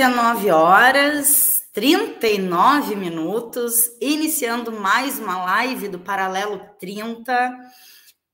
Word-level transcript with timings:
Dezenove 0.00 0.50
horas, 0.50 1.62
trinta 1.74 2.26
e 2.26 2.38
nove 2.38 2.96
minutos, 2.96 3.90
iniciando 4.00 4.72
mais 4.72 5.18
uma 5.18 5.44
live 5.44 5.88
do 5.88 5.98
Paralelo 5.98 6.58
30 6.78 7.54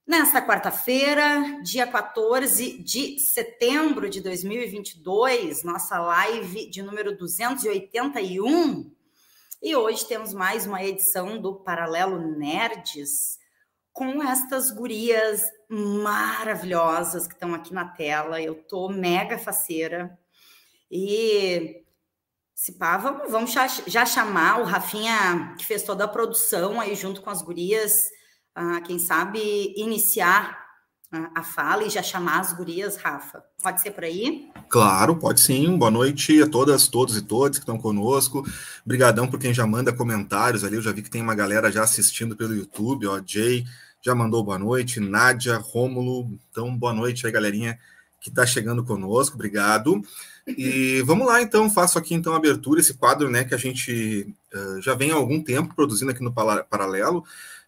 Nesta 0.06 0.40
quarta-feira, 0.40 1.60
dia 1.64 1.84
14 1.84 2.80
de 2.84 3.18
setembro 3.18 4.08
de 4.08 4.20
2022, 4.20 5.64
nossa 5.64 5.98
live 5.98 6.70
de 6.70 6.82
número 6.82 7.18
281. 7.18 8.88
E 9.60 9.74
hoje 9.74 10.06
temos 10.06 10.32
mais 10.32 10.68
uma 10.68 10.84
edição 10.84 11.36
do 11.36 11.56
Paralelo 11.56 12.38
Nerds 12.38 13.40
com 13.92 14.22
estas 14.22 14.70
gurias 14.70 15.42
maravilhosas 15.68 17.26
que 17.26 17.34
estão 17.34 17.52
aqui 17.52 17.74
na 17.74 17.86
tela. 17.86 18.40
Eu 18.40 18.54
tô 18.54 18.88
mega 18.88 19.36
faceira. 19.36 20.16
E 20.90 21.82
se 22.54 22.72
pá, 22.72 22.96
vamos, 22.96 23.30
vamos 23.30 23.52
já, 23.86 24.06
chamar 24.06 24.60
o 24.60 24.64
Rafinha, 24.64 25.54
que 25.58 25.64
fez 25.66 25.82
toda 25.82 26.04
a 26.04 26.08
produção 26.08 26.80
aí 26.80 26.94
junto 26.94 27.20
com 27.20 27.30
as 27.30 27.42
gurias 27.42 28.10
uh, 28.56 28.82
quem 28.82 28.98
sabe, 28.98 29.74
iniciar 29.76 30.64
a 31.34 31.42
fala 31.42 31.84
e 31.84 31.90
já 31.90 32.02
chamar 32.02 32.40
as 32.40 32.52
gurias, 32.52 32.96
Rafa. 32.96 33.42
Pode 33.62 33.80
ser 33.80 33.92
por 33.92 34.04
aí? 34.04 34.50
Claro, 34.68 35.16
pode 35.16 35.40
sim. 35.40 35.76
Boa 35.78 35.90
noite 35.90 36.42
a 36.42 36.48
todas, 36.48 36.88
todos 36.88 37.16
e 37.16 37.22
todas 37.22 37.58
que 37.58 37.62
estão 37.62 37.78
conosco. 37.78 38.44
Obrigadão 38.84 39.28
por 39.28 39.38
quem 39.38 39.54
já 39.54 39.66
manda 39.66 39.92
comentários 39.92 40.64
ali. 40.64 40.76
Eu 40.76 40.82
já 40.82 40.92
vi 40.92 41.02
que 41.02 41.10
tem 41.10 41.22
uma 41.22 41.34
galera 41.34 41.70
já 41.70 41.84
assistindo 41.84 42.36
pelo 42.36 42.54
YouTube, 42.54 43.06
ó, 43.06 43.20
Jay 43.24 43.64
já 44.02 44.14
mandou 44.14 44.42
boa 44.42 44.58
noite, 44.58 45.00
Nádia, 45.00 45.56
Rômulo. 45.56 46.38
Então, 46.50 46.76
boa 46.76 46.92
noite 46.92 47.26
aí, 47.26 47.32
galerinha 47.32 47.78
que 48.20 48.28
está 48.28 48.44
chegando 48.44 48.84
conosco. 48.84 49.36
Obrigado. 49.36 50.02
E 50.46 51.02
vamos 51.02 51.26
lá, 51.26 51.42
então, 51.42 51.68
faço 51.68 51.98
aqui 51.98 52.14
então 52.14 52.32
a 52.32 52.36
abertura, 52.36 52.80
esse 52.80 52.94
quadro, 52.94 53.28
né, 53.28 53.44
que 53.44 53.54
a 53.54 53.58
gente 53.58 54.32
uh, 54.54 54.80
já 54.80 54.94
vem 54.94 55.10
há 55.10 55.16
algum 55.16 55.42
tempo 55.42 55.74
produzindo 55.74 56.12
aqui 56.12 56.22
no 56.22 56.32
Paralelo. 56.32 57.24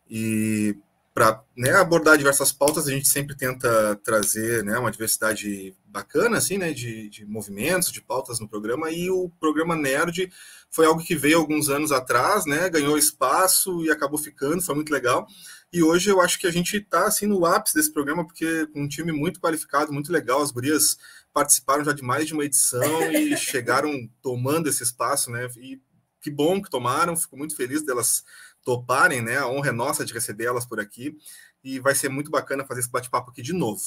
E 0.08 0.76
para 1.12 1.42
né, 1.56 1.72
abordar 1.72 2.16
diversas 2.16 2.52
pautas, 2.52 2.86
a 2.86 2.92
gente 2.92 3.08
sempre 3.08 3.34
tenta 3.34 3.96
trazer 4.04 4.62
né, 4.62 4.78
uma 4.78 4.92
diversidade 4.92 5.74
bacana 5.88 6.36
assim, 6.38 6.56
né, 6.56 6.72
de, 6.72 7.08
de 7.08 7.26
movimentos, 7.26 7.90
de 7.90 8.00
pautas 8.00 8.38
no 8.38 8.48
programa. 8.48 8.88
E 8.92 9.10
o 9.10 9.28
programa 9.40 9.74
Nerd 9.74 10.30
foi 10.70 10.86
algo 10.86 11.02
que 11.02 11.16
veio 11.16 11.38
alguns 11.38 11.68
anos 11.68 11.90
atrás, 11.90 12.46
né, 12.46 12.70
ganhou 12.70 12.96
espaço 12.96 13.84
e 13.84 13.90
acabou 13.90 14.16
ficando, 14.16 14.62
foi 14.62 14.76
muito 14.76 14.92
legal. 14.92 15.26
E 15.70 15.82
hoje 15.82 16.10
eu 16.10 16.20
acho 16.20 16.38
que 16.38 16.46
a 16.46 16.50
gente 16.50 16.78
está 16.78 17.06
assim, 17.06 17.26
no 17.26 17.44
ápice 17.44 17.74
desse 17.74 17.92
programa, 17.92 18.24
porque 18.24 18.66
com 18.68 18.82
um 18.82 18.88
time 18.88 19.12
muito 19.12 19.38
qualificado, 19.38 19.92
muito 19.92 20.10
legal. 20.10 20.40
As 20.40 20.50
gurias 20.50 20.96
participaram 21.32 21.84
já 21.84 21.92
de 21.92 22.02
mais 22.02 22.26
de 22.26 22.32
uma 22.32 22.44
edição 22.44 23.12
e 23.12 23.36
chegaram 23.36 24.08
tomando 24.22 24.68
esse 24.68 24.82
espaço, 24.82 25.30
né? 25.30 25.46
E 25.58 25.80
que 26.20 26.30
bom 26.30 26.62
que 26.62 26.70
tomaram, 26.70 27.16
fico 27.16 27.36
muito 27.36 27.54
feliz 27.54 27.84
delas 27.84 28.24
toparem, 28.64 29.20
né? 29.20 29.36
A 29.36 29.46
honra 29.46 29.68
é 29.68 29.72
nossa 29.72 30.04
de 30.04 30.14
receber 30.14 30.44
elas 30.44 30.64
por 30.64 30.80
aqui 30.80 31.16
e 31.62 31.78
vai 31.78 31.94
ser 31.94 32.08
muito 32.08 32.30
bacana 32.30 32.64
fazer 32.64 32.80
esse 32.80 32.90
bate-papo 32.90 33.30
aqui 33.30 33.42
de 33.42 33.52
novo. 33.52 33.82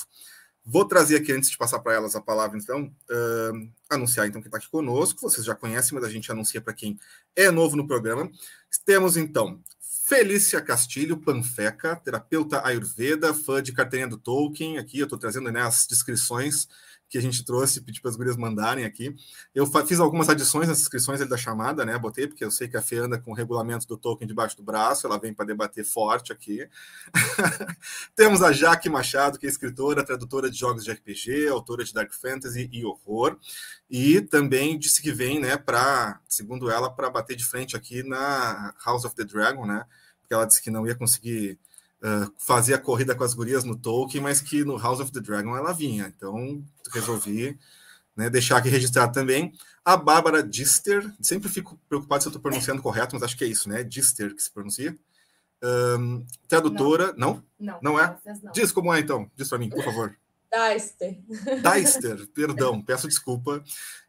Vou 0.63 0.85
trazer 0.85 1.15
aqui, 1.15 1.31
antes 1.31 1.49
de 1.49 1.57
passar 1.57 1.79
para 1.79 1.93
elas 1.93 2.15
a 2.15 2.21
palavra, 2.21 2.55
então, 2.55 2.83
uh, 2.83 3.71
anunciar 3.89 4.27
então 4.27 4.39
quem 4.39 4.47
está 4.47 4.59
aqui 4.59 4.69
conosco. 4.69 5.19
Vocês 5.19 5.43
já 5.43 5.55
conhecem, 5.55 5.95
mas 5.95 6.03
a 6.03 6.09
gente 6.09 6.31
anuncia 6.31 6.61
para 6.61 6.73
quem 6.73 6.99
é 7.35 7.49
novo 7.49 7.75
no 7.75 7.87
programa. 7.87 8.29
Temos 8.85 9.17
então 9.17 9.59
Felícia 10.11 10.59
Castilho, 10.59 11.15
panfeca, 11.15 11.95
terapeuta 11.95 12.67
ayurveda, 12.67 13.33
fã 13.33 13.63
de 13.63 13.71
carteirinha 13.71 14.09
do 14.09 14.17
Tolkien. 14.17 14.77
Aqui 14.77 14.99
eu 14.99 15.05
estou 15.05 15.17
trazendo 15.17 15.49
né, 15.49 15.61
as 15.61 15.87
descrições 15.87 16.67
que 17.11 17.17
a 17.17 17.21
gente 17.21 17.43
trouxe, 17.43 17.81
pedi 17.81 17.99
para 17.99 18.09
as 18.09 18.15
gurias 18.15 18.37
mandarem 18.37 18.85
aqui. 18.85 19.13
Eu 19.53 19.67
fiz 19.85 19.99
algumas 19.99 20.29
adições 20.29 20.69
nas 20.69 20.79
inscrições 20.79 21.19
da 21.27 21.35
chamada, 21.35 21.83
né? 21.83 21.97
Botei, 21.99 22.25
porque 22.25 22.43
eu 22.43 22.49
sei 22.49 22.69
que 22.69 22.77
a 22.77 22.81
Fê 22.81 22.99
anda 22.99 23.19
com 23.19 23.31
o 23.31 23.33
regulamento 23.33 23.85
do 23.85 23.97
Tolkien 23.97 24.25
debaixo 24.25 24.55
do 24.55 24.63
braço, 24.63 25.05
ela 25.05 25.19
vem 25.19 25.33
para 25.33 25.43
debater 25.45 25.83
forte 25.83 26.31
aqui. 26.31 26.65
Temos 28.15 28.41
a 28.41 28.53
Jaque 28.53 28.89
Machado, 28.89 29.37
que 29.37 29.45
é 29.45 29.49
escritora, 29.49 30.05
tradutora 30.05 30.49
de 30.49 30.57
jogos 30.57 30.85
de 30.85 30.91
RPG, 30.93 31.49
autora 31.49 31.83
de 31.83 31.93
Dark 31.93 32.13
Fantasy 32.13 32.69
e 32.71 32.85
horror. 32.85 33.37
E 33.89 34.21
também 34.21 34.79
disse 34.79 35.01
que 35.01 35.11
vem, 35.11 35.37
né, 35.37 35.57
para, 35.57 36.17
segundo 36.29 36.71
ela, 36.71 36.89
para 36.89 37.09
bater 37.09 37.35
de 37.35 37.45
frente 37.45 37.75
aqui 37.75 38.03
na 38.03 38.73
House 38.85 39.03
of 39.03 39.13
the 39.17 39.25
Dragon, 39.25 39.65
né? 39.65 39.83
Porque 40.21 40.33
ela 40.33 40.45
disse 40.45 40.61
que 40.61 40.71
não 40.71 40.87
ia 40.87 40.95
conseguir 40.95 41.59
uh, 42.01 42.33
fazer 42.37 42.73
a 42.73 42.79
corrida 42.79 43.15
com 43.15 43.23
as 43.23 43.33
gurias 43.33 43.63
no 43.63 43.75
Tolkien, 43.75 44.23
mas 44.23 44.41
que 44.41 44.63
no 44.63 44.77
House 44.77 44.99
of 44.99 45.11
the 45.11 45.19
Dragon 45.19 45.55
ela 45.55 45.73
vinha. 45.73 46.11
Então, 46.15 46.63
resolvi 46.93 47.57
né, 48.15 48.29
deixar 48.29 48.57
aqui 48.57 48.69
registrado 48.69 49.13
também. 49.13 49.53
A 49.83 49.97
Bárbara 49.97 50.43
Dister, 50.43 51.11
sempre 51.21 51.49
fico 51.49 51.79
preocupado 51.87 52.21
se 52.21 52.27
eu 52.27 52.31
estou 52.31 52.41
pronunciando 52.41 52.81
correto, 52.81 53.15
mas 53.15 53.23
acho 53.23 53.37
que 53.37 53.43
é 53.43 53.47
isso, 53.47 53.67
né? 53.67 53.83
Dister 53.83 54.35
que 54.35 54.43
se 54.43 54.51
pronuncia. 54.51 54.97
Um, 55.63 56.25
tradutora, 56.47 57.13
não? 57.17 57.43
Não, 57.59 57.73
não, 57.81 57.93
não 57.93 57.99
é? 57.99 58.17
Não. 58.43 58.51
Diz 58.51 58.71
como 58.71 58.93
é 58.93 58.99
então, 58.99 59.29
diz 59.35 59.47
para 59.47 59.59
mim, 59.59 59.69
por 59.69 59.83
favor. 59.83 60.15
Deister. 60.51 61.17
Deister, 61.63 62.27
perdão, 62.33 62.81
peço 62.81 63.07
desculpa. 63.07 63.63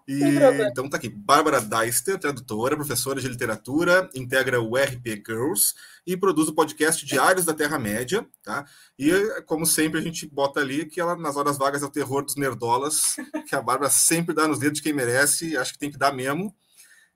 E, 0.06 0.20
então 0.68 0.90
tá 0.90 0.96
aqui, 0.96 1.08
Bárbara 1.08 1.60
Deister, 1.60 2.18
tradutora, 2.18 2.76
professora 2.76 3.20
de 3.20 3.28
literatura, 3.28 4.10
integra 4.14 4.60
o 4.60 4.76
RP 4.76 5.22
Girls 5.24 5.74
e 6.04 6.16
produz 6.16 6.48
o 6.48 6.54
podcast 6.54 7.06
Diários 7.06 7.44
da 7.44 7.54
Terra-média, 7.54 8.26
tá? 8.42 8.66
E, 8.98 9.12
como 9.46 9.64
sempre, 9.64 10.00
a 10.00 10.02
gente 10.02 10.26
bota 10.26 10.58
ali 10.58 10.86
que 10.86 11.00
ela, 11.00 11.16
nas 11.16 11.36
horas 11.36 11.56
vagas, 11.56 11.82
é 11.82 11.86
o 11.86 11.90
terror 11.90 12.24
dos 12.24 12.34
nerdolas, 12.34 13.14
que 13.46 13.54
a 13.54 13.62
Bárbara 13.62 13.90
sempre 13.90 14.34
dá 14.34 14.48
nos 14.48 14.58
dedos 14.58 14.78
de 14.78 14.82
quem 14.82 14.92
merece, 14.92 15.56
acho 15.56 15.72
que 15.72 15.78
tem 15.78 15.90
que 15.90 15.98
dar 15.98 16.12
mesmo. 16.12 16.52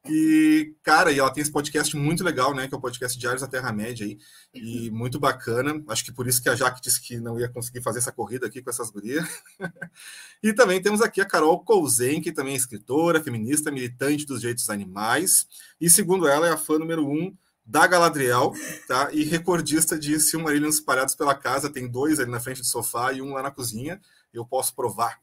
E, 0.08 0.74
cara, 0.82 1.10
e 1.12 1.18
ela 1.18 1.32
tem 1.32 1.42
esse 1.42 1.50
podcast 1.50 1.96
muito 1.96 2.24
legal, 2.24 2.54
né? 2.54 2.68
Que 2.68 2.74
é 2.74 2.78
o 2.78 2.80
podcast 2.80 3.18
Diários 3.18 3.42
da 3.42 3.48
Terra-média 3.48 4.06
aí. 4.06 4.18
E 4.54 4.90
muito 4.90 5.18
bacana. 5.18 5.82
Acho 5.88 6.04
que 6.04 6.12
por 6.12 6.26
isso 6.26 6.42
que 6.42 6.48
a 6.48 6.54
Jaque 6.54 6.80
disse 6.80 7.00
que 7.00 7.18
não 7.18 7.38
ia 7.38 7.48
conseguir 7.48 7.82
fazer 7.82 7.98
essa 7.98 8.12
corrida 8.12 8.46
aqui 8.46 8.62
com 8.62 8.70
essas 8.70 8.90
gurias. 8.90 9.24
e 10.42 10.52
também 10.52 10.80
temos 10.80 11.00
aqui 11.00 11.20
a 11.20 11.26
Carol 11.26 11.64
Cousen, 11.64 12.20
que 12.20 12.32
também 12.32 12.54
é 12.54 12.56
escritora, 12.56 13.22
feminista, 13.22 13.70
militante 13.70 14.26
dos 14.26 14.40
direitos 14.40 14.70
animais. 14.70 15.46
E, 15.80 15.90
segundo 15.90 16.26
ela, 16.28 16.46
é 16.46 16.52
a 16.52 16.56
fã 16.56 16.78
número 16.78 17.06
um 17.06 17.34
da 17.64 17.86
Galadriel, 17.86 18.52
tá? 18.86 19.10
E 19.12 19.24
recordista 19.24 19.98
de 19.98 20.20
Silmarillion 20.20 20.68
espalhados 20.68 21.14
pela 21.14 21.34
casa. 21.34 21.68
Tem 21.68 21.88
dois 21.88 22.20
ali 22.20 22.30
na 22.30 22.40
frente 22.40 22.60
do 22.60 22.66
sofá 22.66 23.12
e 23.12 23.20
um 23.20 23.32
lá 23.32 23.42
na 23.42 23.50
cozinha. 23.50 24.00
Eu 24.32 24.44
posso 24.44 24.74
provar. 24.74 25.18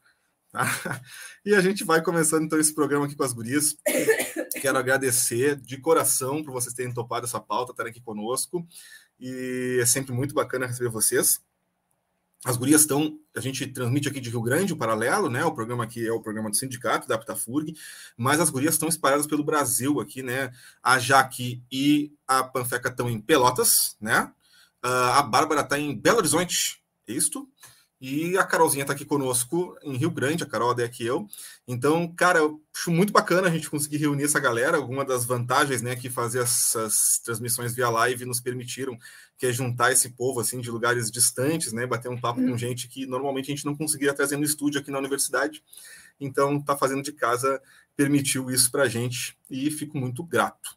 Tá? 0.52 0.64
E 1.46 1.54
a 1.54 1.60
gente 1.60 1.84
vai 1.84 2.02
começando 2.02 2.46
então 2.46 2.58
esse 2.58 2.74
programa 2.74 3.06
aqui 3.06 3.18
com 3.18 3.24
as 3.24 3.34
gurias. 3.34 3.76
Quero 4.64 4.78
agradecer 4.78 5.58
de 5.58 5.76
coração 5.76 6.42
por 6.42 6.54
vocês 6.54 6.74
terem 6.74 6.94
topado 6.94 7.26
essa 7.26 7.38
pauta, 7.38 7.74
estarem 7.74 7.92
aqui 7.92 8.00
conosco. 8.00 8.66
E 9.20 9.78
é 9.82 9.86
sempre 9.86 10.14
muito 10.14 10.34
bacana 10.34 10.66
receber 10.66 10.88
vocês. 10.88 11.42
As 12.46 12.56
gurias 12.56 12.80
estão, 12.80 13.20
a 13.36 13.42
gente 13.42 13.68
transmite 13.68 14.08
aqui 14.08 14.22
de 14.22 14.30
Rio 14.30 14.42
Grande, 14.42 14.72
o 14.72 14.78
Paralelo, 14.78 15.30
né? 15.30 15.44
O 15.44 15.52
programa 15.52 15.84
aqui 15.84 16.08
é 16.08 16.14
o 16.14 16.22
programa 16.22 16.50
do 16.50 16.56
sindicato, 16.56 17.10
da 17.10 17.16
Aptafurg, 17.16 17.76
mas 18.16 18.40
as 18.40 18.50
gurias 18.50 18.76
estão 18.76 18.88
espalhadas 18.88 19.28
pelo 19.28 19.44
Brasil 19.44 20.00
aqui, 20.00 20.24
né? 20.24 20.50
A 20.82 20.98
Jaque 20.98 21.62
e 21.70 22.14
a 22.26 22.42
Panfeca 22.42 22.88
estão 22.88 23.10
em 23.10 23.20
Pelotas, 23.20 23.98
né? 24.00 24.32
Uh, 24.82 24.88
a 24.88 25.24
Bárbara 25.24 25.60
está 25.60 25.78
em 25.78 25.94
Belo 25.94 26.20
Horizonte, 26.20 26.82
é 27.06 27.12
isto? 27.12 27.50
E 28.06 28.38
a 28.38 28.44
Carolzinha 28.44 28.82
está 28.82 28.92
aqui 28.92 29.06
conosco 29.06 29.78
em 29.82 29.96
Rio 29.96 30.12
Grande, 30.12 30.44
a 30.44 30.46
Carol 30.46 30.78
é 30.78 30.84
aqui 30.84 31.06
eu. 31.06 31.26
Então, 31.66 32.06
cara, 32.14 32.40
eu 32.40 32.62
acho 32.76 32.92
muito 32.92 33.14
bacana 33.14 33.48
a 33.48 33.50
gente 33.50 33.70
conseguir 33.70 33.96
reunir 33.96 34.26
essa 34.26 34.42
galera. 34.42 34.76
Alguma 34.76 35.06
das 35.06 35.24
vantagens, 35.24 35.82
né, 35.82 35.96
que 35.96 36.10
fazer 36.10 36.40
essas 36.42 37.22
transmissões 37.24 37.74
via 37.74 37.90
live 37.90 38.26
nos 38.26 38.42
permitiram, 38.42 38.98
que 39.38 39.46
é 39.46 39.54
juntar 39.54 39.94
esse 39.94 40.10
povo, 40.10 40.42
assim, 40.42 40.60
de 40.60 40.70
lugares 40.70 41.10
distantes, 41.10 41.72
né, 41.72 41.88
bater 41.88 42.10
um 42.10 42.20
papo 42.20 42.42
com 42.42 42.52
uhum. 42.52 42.58
gente 42.58 42.90
que 42.90 43.06
normalmente 43.06 43.46
a 43.46 43.56
gente 43.56 43.66
não 43.66 43.74
conseguiria 43.74 44.14
trazer 44.14 44.36
no 44.36 44.44
estúdio 44.44 44.82
aqui 44.82 44.92
na 44.92 45.00
universidade. 45.00 45.64
Então, 46.20 46.62
tá 46.62 46.76
fazendo 46.76 47.04
de 47.04 47.14
casa 47.14 47.62
permitiu 47.96 48.52
isso 48.52 48.70
para 48.70 48.84
a 48.84 48.90
gente 48.90 49.38
e 49.50 49.72
fico 49.72 49.98
muito 49.98 50.26
grato. 50.26 50.76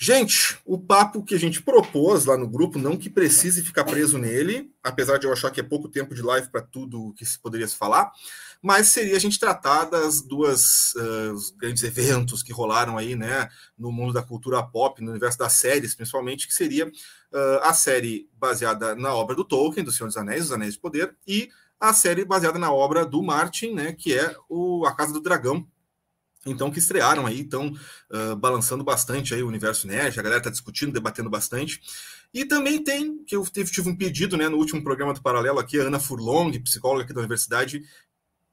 Gente, 0.00 0.56
o 0.64 0.78
papo 0.78 1.24
que 1.24 1.34
a 1.34 1.38
gente 1.38 1.60
propôs 1.60 2.24
lá 2.24 2.36
no 2.36 2.48
grupo, 2.48 2.78
não 2.78 2.96
que 2.96 3.10
precise 3.10 3.64
ficar 3.64 3.82
preso 3.82 4.16
nele, 4.16 4.72
apesar 4.80 5.18
de 5.18 5.26
eu 5.26 5.32
achar 5.32 5.50
que 5.50 5.58
é 5.58 5.62
pouco 5.62 5.88
tempo 5.88 6.14
de 6.14 6.22
live 6.22 6.48
para 6.50 6.62
tudo 6.62 7.12
que 7.14 7.26
se 7.26 7.36
poderia 7.36 7.66
se 7.66 7.74
falar, 7.74 8.12
mas 8.62 8.86
seria 8.86 9.16
a 9.16 9.18
gente 9.18 9.40
tratar 9.40 9.86
das 9.86 10.22
duas 10.22 10.94
uh, 10.94 11.56
grandes 11.56 11.82
eventos 11.82 12.44
que 12.44 12.52
rolaram 12.52 12.96
aí, 12.96 13.16
né, 13.16 13.48
no 13.76 13.90
mundo 13.90 14.12
da 14.12 14.22
cultura 14.22 14.62
pop, 14.62 15.02
no 15.02 15.10
universo 15.10 15.36
das 15.36 15.54
séries, 15.54 15.96
principalmente, 15.96 16.46
que 16.46 16.54
seria 16.54 16.86
uh, 16.86 17.58
a 17.64 17.74
série 17.74 18.30
baseada 18.34 18.94
na 18.94 19.12
obra 19.12 19.34
do 19.34 19.42
Tolkien, 19.42 19.84
do 19.84 19.90
Senhor 19.90 20.06
dos 20.06 20.16
Anéis, 20.16 20.44
Os 20.44 20.52
Anéis 20.52 20.74
de 20.74 20.80
Poder, 20.80 21.12
e 21.26 21.50
a 21.80 21.92
série 21.92 22.24
baseada 22.24 22.58
na 22.58 22.72
obra 22.72 23.04
do 23.04 23.20
Martin, 23.20 23.72
né, 23.74 23.92
que 23.94 24.16
é 24.16 24.32
o 24.48 24.86
A 24.86 24.94
Casa 24.94 25.12
do 25.12 25.20
Dragão, 25.20 25.66
então 26.46 26.70
que 26.70 26.78
estrearam 26.78 27.26
aí, 27.26 27.40
estão 27.40 27.68
uh, 28.10 28.36
balançando 28.36 28.84
bastante 28.84 29.34
aí 29.34 29.42
o 29.42 29.48
universo 29.48 29.86
nerd, 29.86 30.18
a 30.18 30.22
galera 30.22 30.40
está 30.40 30.50
discutindo, 30.50 30.92
debatendo 30.92 31.28
bastante. 31.28 31.80
E 32.32 32.44
também 32.44 32.82
tem, 32.82 33.24
que 33.24 33.34
eu 33.34 33.44
tive, 33.44 33.70
tive 33.70 33.88
um 33.88 33.96
pedido 33.96 34.36
né, 34.36 34.48
no 34.48 34.58
último 34.58 34.82
programa 34.82 35.14
do 35.14 35.22
Paralelo 35.22 35.58
aqui, 35.58 35.80
a 35.80 35.84
Ana 35.84 35.98
Furlong, 35.98 36.58
psicóloga 36.60 37.04
aqui 37.04 37.12
da 37.12 37.20
universidade, 37.20 37.82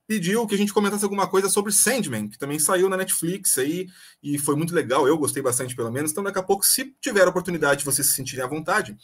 pediu 0.08 0.46
que 0.48 0.56
a 0.56 0.58
gente 0.58 0.74
comentasse 0.74 1.04
alguma 1.04 1.28
coisa 1.28 1.50
sobre 1.50 1.72
Sandman, 1.72 2.30
que 2.30 2.38
também 2.38 2.60
saiu 2.60 2.88
na 2.90 2.98
Netflix 2.98 3.58
aí, 3.58 3.88
e 4.22 4.38
foi 4.38 4.56
muito 4.56 4.74
legal, 4.74 5.08
eu 5.08 5.18
gostei 5.18 5.42
bastante 5.42 5.76
pelo 5.76 5.92
menos. 5.92 6.12
Então, 6.12 6.24
daqui 6.24 6.40
a 6.40 6.44
pouco, 6.44 6.66
se 6.66 6.96
tiver 7.02 7.26
a 7.26 7.30
oportunidade 7.30 7.80
de 7.80 7.86
vocês 7.86 8.08
se 8.08 8.14
sentirem 8.14 8.46
à 8.46 8.48
vontade, 8.48 8.96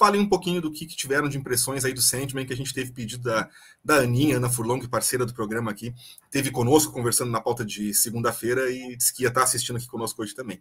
falem 0.00 0.22
um 0.22 0.28
pouquinho 0.28 0.62
do 0.62 0.72
que, 0.72 0.86
que, 0.86 0.96
tiveram 0.96 1.28
de 1.28 1.36
impressões 1.36 1.84
aí 1.84 1.92
do 1.92 2.00
Sandman, 2.00 2.46
que 2.46 2.54
a 2.54 2.56
gente 2.56 2.72
teve 2.72 2.90
pedido 2.90 3.22
da, 3.22 3.50
da 3.84 3.96
Aninha, 3.96 4.38
Ana 4.38 4.48
Furlong, 4.48 4.80
parceira 4.88 5.26
do 5.26 5.34
programa 5.34 5.70
aqui, 5.70 5.94
teve 6.30 6.50
conosco 6.50 6.90
conversando 6.90 7.30
na 7.30 7.38
pauta 7.38 7.66
de 7.66 7.92
segunda-feira 7.92 8.70
e 8.70 8.96
disse 8.96 9.12
que 9.12 9.24
ia 9.24 9.28
estar 9.28 9.42
assistindo 9.42 9.76
aqui 9.76 9.86
conosco 9.86 10.22
hoje 10.22 10.34
também. 10.34 10.58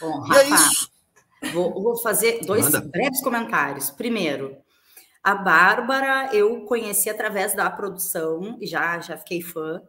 Bom, 0.00 0.24
e 0.24 0.28
Rafa, 0.28 0.40
é 0.40 0.48
isso. 0.50 0.90
Vou, 1.52 1.82
vou 1.82 1.96
fazer 1.98 2.44
dois 2.46 2.66
Manda. 2.66 2.80
breves 2.80 3.20
comentários. 3.20 3.90
Primeiro, 3.90 4.56
a 5.24 5.34
Bárbara 5.34 6.32
eu 6.32 6.64
conheci 6.64 7.10
através 7.10 7.54
da 7.54 7.68
produção 7.68 8.56
e 8.60 8.66
já, 8.66 9.00
já 9.00 9.18
fiquei 9.18 9.42
fã, 9.42 9.82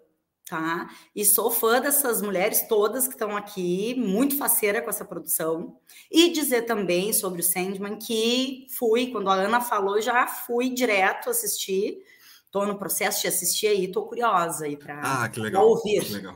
tá? 0.49 0.89
E 1.15 1.23
sou 1.23 1.51
fã 1.51 1.79
dessas 1.79 2.21
mulheres 2.21 2.65
todas 2.67 3.07
que 3.07 3.13
estão 3.13 3.37
aqui, 3.37 3.95
muito 3.95 4.37
faceira 4.37 4.81
com 4.81 4.89
essa 4.89 5.05
produção. 5.05 5.77
E 6.11 6.31
dizer 6.31 6.63
também 6.63 7.13
sobre 7.13 7.41
o 7.41 7.43
Sandman 7.43 7.97
que 7.97 8.67
fui, 8.77 9.07
quando 9.11 9.29
a 9.29 9.35
Ana 9.35 9.61
falou, 9.61 10.01
já 10.01 10.27
fui 10.27 10.69
direto 10.69 11.29
assistir. 11.29 11.99
Estou 12.45 12.65
no 12.65 12.79
processo 12.79 13.21
de 13.21 13.27
assistir 13.27 13.67
aí, 13.67 13.85
estou 13.85 14.07
curiosa 14.07 14.65
aí 14.65 14.75
para 14.75 14.99
ah, 15.01 15.29
que 15.29 15.39
legal, 15.39 15.67
ouvir. 15.67 16.03
Que 16.03 16.13
legal. 16.13 16.35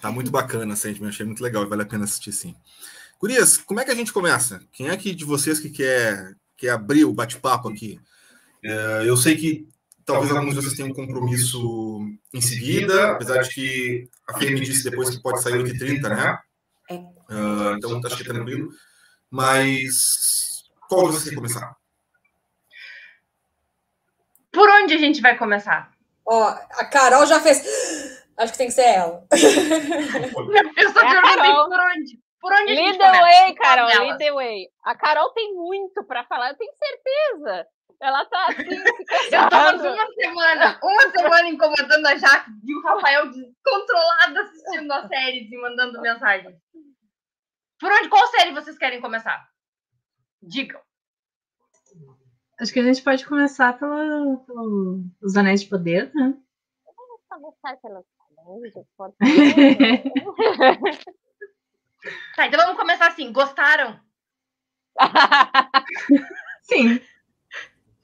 Tá 0.00 0.10
muito 0.10 0.30
bacana, 0.30 0.76
Sandman, 0.76 1.10
achei 1.10 1.26
muito 1.26 1.42
legal, 1.42 1.68
vale 1.68 1.82
a 1.82 1.86
pena 1.86 2.04
assistir 2.04 2.32
sim. 2.32 2.54
Gurias, 3.18 3.58
como 3.58 3.80
é 3.80 3.84
que 3.84 3.90
a 3.90 3.94
gente 3.94 4.14
começa? 4.14 4.62
Quem 4.72 4.88
é 4.88 4.96
que 4.96 5.14
de 5.14 5.26
vocês 5.26 5.60
que 5.60 5.68
quer 5.68 6.34
que 6.60 6.68
é 6.68 6.70
abrir 6.70 7.06
o 7.06 7.12
bate-papo 7.14 7.70
aqui. 7.70 7.98
É, 8.62 9.02
eu 9.06 9.16
sei 9.16 9.34
que 9.34 9.66
talvez 10.04 10.30
alguns 10.30 10.54
de 10.54 10.60
vocês 10.60 10.74
tenham 10.74 10.90
um 10.90 10.94
compromisso 10.94 12.00
em 12.32 12.40
seguida, 12.40 13.12
apesar 13.12 13.42
de 13.42 13.50
que 13.50 14.08
a 14.28 14.38
Fê 14.38 14.50
me 14.50 14.60
disse 14.60 14.88
depois 14.88 15.10
que 15.10 15.22
pode 15.22 15.42
sair 15.42 15.58
o 15.58 15.64
30, 15.64 16.08
né? 16.08 16.38
Uh, 16.90 17.76
então 17.76 18.00
acho 18.04 18.16
que 18.16 18.22
é 18.22 18.32
tranquilo. 18.32 18.68
Mas 19.30 20.64
qual 20.88 21.06
de 21.06 21.12
vocês 21.12 21.30
quer 21.30 21.36
começar? 21.36 21.76
Por 24.52 24.68
onde 24.68 24.94
a 24.94 24.98
gente 24.98 25.20
vai 25.20 25.38
começar? 25.38 25.92
Ó, 26.26 26.48
a 26.48 26.84
Carol 26.86 27.26
já 27.26 27.40
fez. 27.40 27.62
Acho 28.36 28.52
que 28.52 28.58
tem 28.58 28.66
que 28.66 28.74
ser 28.74 28.86
ela. 28.86 29.24
Eu 29.30 30.92
só 30.92 31.00
perguntei 31.00 31.52
por 31.52 31.80
onde. 31.80 32.20
Por 32.40 32.52
onde 32.52 32.74
lead 32.74 32.98
the 32.98 33.20
way, 33.20 33.54
Carol, 33.54 33.86
lead 33.86 34.18
the 34.18 34.32
way. 34.32 34.68
A 34.82 34.94
Carol 34.94 35.30
tem 35.30 35.54
muito 35.54 36.02
para 36.04 36.24
falar, 36.24 36.50
eu 36.50 36.56
tenho 36.56 36.72
certeza. 36.72 37.66
Ela 38.00 38.24
tá 38.24 38.46
assim, 38.46 38.76
Eu 39.30 39.48
tava 39.50 39.76
uma 39.76 40.12
semana, 40.14 40.80
uma 40.82 41.10
semana 41.10 41.48
incomodando 41.48 42.06
a 42.06 42.16
Jaque 42.16 42.50
e 42.64 42.74
o 42.74 42.82
Rafael 42.82 43.30
descontrolado 43.30 44.38
assistindo 44.38 44.90
a 44.92 45.06
série 45.06 45.48
e 45.50 45.60
mandando 45.60 46.00
mensagem. 46.00 46.58
Por 47.78 47.92
onde, 47.92 48.08
qual 48.08 48.26
série 48.28 48.52
vocês 48.52 48.78
querem 48.78 49.02
começar? 49.02 49.46
Digam. 50.42 50.80
Acho 52.58 52.72
que 52.72 52.80
a 52.80 52.84
gente 52.84 53.02
pode 53.02 53.26
começar 53.26 53.78
pelo, 53.78 54.38
pelo 54.46 55.04
Os 55.22 55.36
Anéis 55.36 55.62
de 55.62 55.68
Poder, 55.68 56.10
né? 56.14 56.34
Vamos 56.96 57.20
começar 57.28 57.76
pelos 57.80 58.04
Anéis 58.38 58.74
de 58.74 58.84
Poder. 58.96 60.02
Tá, 62.34 62.46
então 62.46 62.60
vamos 62.60 62.78
começar 62.78 63.08
assim. 63.08 63.30
Gostaram? 63.30 64.00
Sim. 66.62 67.00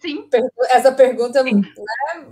Sim. 0.07 0.29
Essa 0.71 0.93
pergunta 0.93 1.41
é 1.41 1.43
né, 1.43 1.51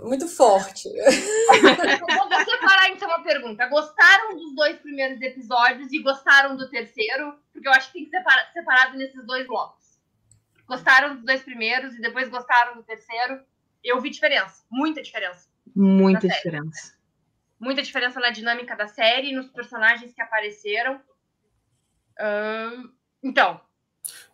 muito 0.01 0.27
forte. 0.27 0.87
Vou 0.89 2.45
separar 2.45 2.89
então 2.89 3.11
a 3.11 3.19
pergunta. 3.21 3.65
Gostaram 3.67 4.35
dos 4.35 4.55
dois 4.55 4.77
primeiros 4.79 5.21
episódios 5.21 5.91
e 5.91 5.99
gostaram 5.99 6.55
do 6.55 6.69
terceiro? 6.69 7.37
Porque 7.51 7.67
eu 7.67 7.71
acho 7.73 7.91
que 7.91 7.99
tem 7.99 8.05
que 8.05 8.11
ser 8.11 8.23
separado 8.53 8.97
nesses 8.97 9.25
dois 9.25 9.45
blocos. 9.45 9.99
Gostaram 10.67 11.15
dos 11.15 11.25
dois 11.25 11.41
primeiros 11.41 11.93
e 11.95 12.01
depois 12.01 12.29
gostaram 12.29 12.75
do 12.75 12.83
terceiro? 12.83 13.41
Eu 13.83 13.99
vi 13.99 14.09
diferença, 14.09 14.63
muita 14.71 15.01
diferença. 15.01 15.49
Muita 15.75 16.27
diferença. 16.27 16.95
Muita 17.59 17.81
diferença 17.81 18.19
na 18.19 18.29
dinâmica 18.29 18.75
da 18.75 18.87
série, 18.87 19.33
nos 19.33 19.49
personagens 19.49 20.13
que 20.13 20.21
apareceram 20.21 20.99
então. 23.23 23.59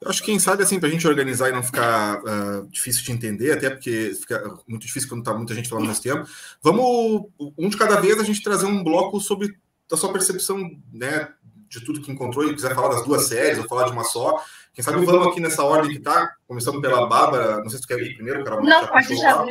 Eu 0.02 0.10
acho 0.10 0.20
que 0.22 0.28
quem 0.28 0.40
sabe, 0.40 0.64
assim, 0.64 0.80
para 0.80 0.90
a 0.90 0.92
gente 0.92 1.08
organizar 1.08 1.50
e 1.50 1.52
não 1.52 1.64
ficar 1.64 2.22
uh, 2.22 2.68
difícil 2.70 3.04
de 3.04 3.12
entender, 3.12 3.52
até 3.52 3.70
porque 3.70 4.14
fica 4.20 4.58
muito 4.68 4.86
difícil 4.86 5.08
quando 5.08 5.22
está 5.22 5.34
muita 5.34 5.54
gente 5.54 5.70
falando 5.70 5.84
ao 5.84 5.90
mesmo 5.90 6.04
tempo, 6.04 6.28
vamos, 6.62 7.30
um 7.58 7.70
de 7.70 7.78
cada 7.78 8.00
vez, 8.02 8.20
a 8.20 8.24
gente 8.24 8.42
trazer 8.42 8.66
um 8.66 8.84
bloco 8.84 9.20
sobre 9.20 9.56
a 9.92 9.98
sua 9.98 10.12
percepção, 10.12 10.58
né, 10.92 11.30
de 11.70 11.84
tudo 11.84 12.02
que 12.02 12.12
encontrou 12.12 12.46
e 12.46 12.54
quiser 12.56 12.74
falar 12.74 12.96
das 12.96 13.06
duas 13.06 13.28
séries 13.28 13.60
ou 13.60 13.68
falar 13.68 13.86
de 13.86 13.92
uma 13.92 14.04
só. 14.04 14.44
Quem 14.74 14.84
sabe 14.84 15.06
vamos 15.06 15.28
aqui 15.28 15.40
nessa 15.40 15.64
ordem 15.64 15.92
que 15.92 16.00
tá, 16.00 16.34
começando 16.48 16.82
pela 16.82 17.08
Bárbara, 17.08 17.58
não 17.58 17.70
sei 17.70 17.78
se 17.78 17.82
tu 17.82 17.88
quer 17.88 18.00
ir 18.00 18.16
primeiro, 18.16 18.44
Carol. 18.44 18.64
Não, 18.64 18.88
pode 18.88 19.08
deixar. 19.08 19.46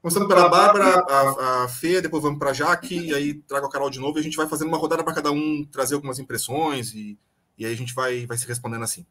Começando 0.00 0.28
pela 0.28 0.48
Bárbara, 0.48 1.04
a, 1.08 1.64
a 1.64 1.68
Fê, 1.68 2.00
depois 2.00 2.22
vamos 2.22 2.38
para 2.38 2.50
a 2.50 2.54
Jaque, 2.54 3.08
e 3.08 3.14
aí 3.14 3.34
trago 3.34 3.66
a 3.66 3.70
Carol 3.70 3.90
de 3.90 3.98
novo 3.98 4.18
e 4.18 4.20
a 4.20 4.22
gente 4.22 4.36
vai 4.36 4.48
fazendo 4.48 4.68
uma 4.68 4.78
rodada 4.78 5.04
para 5.04 5.14
cada 5.14 5.30
um 5.30 5.64
trazer 5.70 5.94
algumas 5.94 6.18
impressões 6.18 6.94
e 6.94 7.18
e 7.60 7.66
aí 7.66 7.74
a 7.74 7.76
gente 7.76 7.94
vai, 7.94 8.24
vai 8.24 8.38
se 8.38 8.48
respondendo 8.48 8.82
assim. 8.82 9.04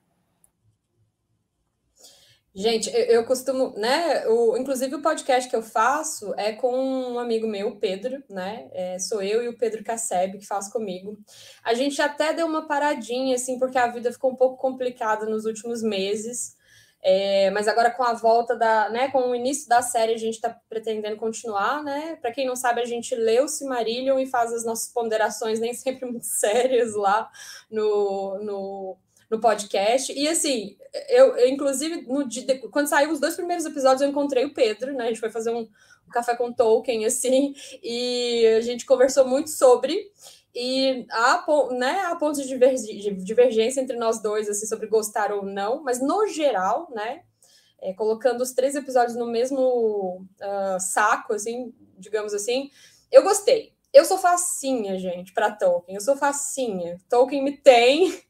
Gente, 2.60 2.90
eu, 2.94 3.06
eu 3.06 3.26
costumo, 3.26 3.74
né? 3.78 4.28
O, 4.28 4.58
inclusive 4.58 4.94
o 4.94 5.02
podcast 5.02 5.50
que 5.50 5.56
eu 5.56 5.64
faço 5.64 6.34
é 6.36 6.52
com 6.52 6.76
um 6.76 7.18
amigo 7.18 7.48
meu, 7.48 7.78
Pedro, 7.78 8.22
né? 8.30 8.68
É, 8.74 9.00
sou 9.00 9.22
eu 9.22 9.42
e 9.42 9.48
o 9.48 9.58
Pedro 9.58 9.82
Casseb 9.82 10.38
que 10.38 10.46
faz 10.46 10.70
comigo. 10.70 11.18
A 11.64 11.74
gente 11.74 12.02
até 12.02 12.34
deu 12.34 12.46
uma 12.46 12.68
paradinha, 12.68 13.36
assim, 13.36 13.58
porque 13.58 13.78
a 13.78 13.88
vida 13.88 14.12
ficou 14.12 14.32
um 14.32 14.36
pouco 14.36 14.58
complicada 14.58 15.26
nos 15.26 15.46
últimos 15.46 15.82
meses. 15.82 16.58
É, 17.02 17.50
mas 17.52 17.66
agora 17.66 17.92
com 17.92 18.04
a 18.04 18.12
volta 18.12 18.58
da, 18.58 18.90
né, 18.90 19.10
com 19.10 19.30
o 19.30 19.36
início 19.36 19.70
da 19.70 19.82
série, 19.82 20.14
a 20.14 20.18
gente 20.18 20.36
está 20.36 20.54
pretendendo 20.68 21.16
continuar, 21.16 21.82
né? 21.82 22.18
Para 22.18 22.34
quem 22.34 22.46
não 22.46 22.58
sabe, 22.58 22.82
a 22.82 22.86
gente 22.86 23.16
lê 23.16 23.40
o 23.40 23.48
Silmarillion 23.48 24.20
e 24.20 24.26
faz 24.26 24.52
as 24.52 24.66
nossas 24.66 24.92
ponderações 24.92 25.62
nem 25.62 25.74
sempre 25.74 26.06
muito 26.06 26.26
sérias 26.28 26.94
lá 26.94 27.30
no, 27.72 28.38
no, 28.44 28.98
no 29.30 29.40
podcast. 29.40 30.12
E 30.12 30.28
assim, 30.28 30.76
eu, 31.08 31.36
eu 31.38 31.48
inclusive, 31.48 32.02
no, 32.02 32.28
quando 32.72 32.88
saiu 32.88 33.12
os 33.12 33.20
dois 33.20 33.36
primeiros 33.36 33.66
episódios, 33.66 34.02
eu 34.02 34.10
encontrei 34.10 34.46
o 34.46 34.54
Pedro, 34.54 34.94
né? 34.94 35.06
A 35.06 35.08
gente 35.08 35.20
foi 35.20 35.30
fazer 35.30 35.52
um, 35.52 35.62
um 35.62 36.12
café 36.12 36.36
com 36.36 36.52
Tolkien, 36.52 37.06
assim, 37.06 37.54
e 37.84 38.46
a 38.58 38.62
gente 38.62 38.86
conversou 38.86 39.28
muito 39.28 39.50
sobre. 39.50 40.12
E 40.54 41.06
há, 41.12 41.46
né, 41.72 42.02
há 42.06 42.16
pontos 42.16 42.42
de 42.42 42.58
divergência 43.24 43.82
entre 43.82 43.96
nós 43.98 44.20
dois, 44.22 44.50
assim, 44.50 44.66
sobre 44.66 44.88
gostar 44.88 45.32
ou 45.32 45.46
não, 45.46 45.84
mas 45.84 46.02
no 46.02 46.26
geral, 46.28 46.90
né, 46.92 47.22
é, 47.82 47.94
colocando 47.94 48.42
os 48.42 48.52
três 48.52 48.76
episódios 48.76 49.16
no 49.16 49.28
mesmo 49.28 50.26
uh, 50.42 50.80
saco, 50.80 51.34
assim, 51.34 51.72
digamos 51.98 52.34
assim, 52.34 52.72
eu 53.12 53.24
gostei. 53.24 53.74
Eu 53.94 54.06
sou 54.06 54.18
facinha, 54.18 54.98
gente, 55.00 55.34
para 55.34 55.52
Tolkien. 55.52 55.96
Eu 55.96 56.02
sou 56.02 56.16
facinha. 56.16 57.00
Tolkien 57.10 57.44
me 57.44 57.58
tem. 57.58 58.22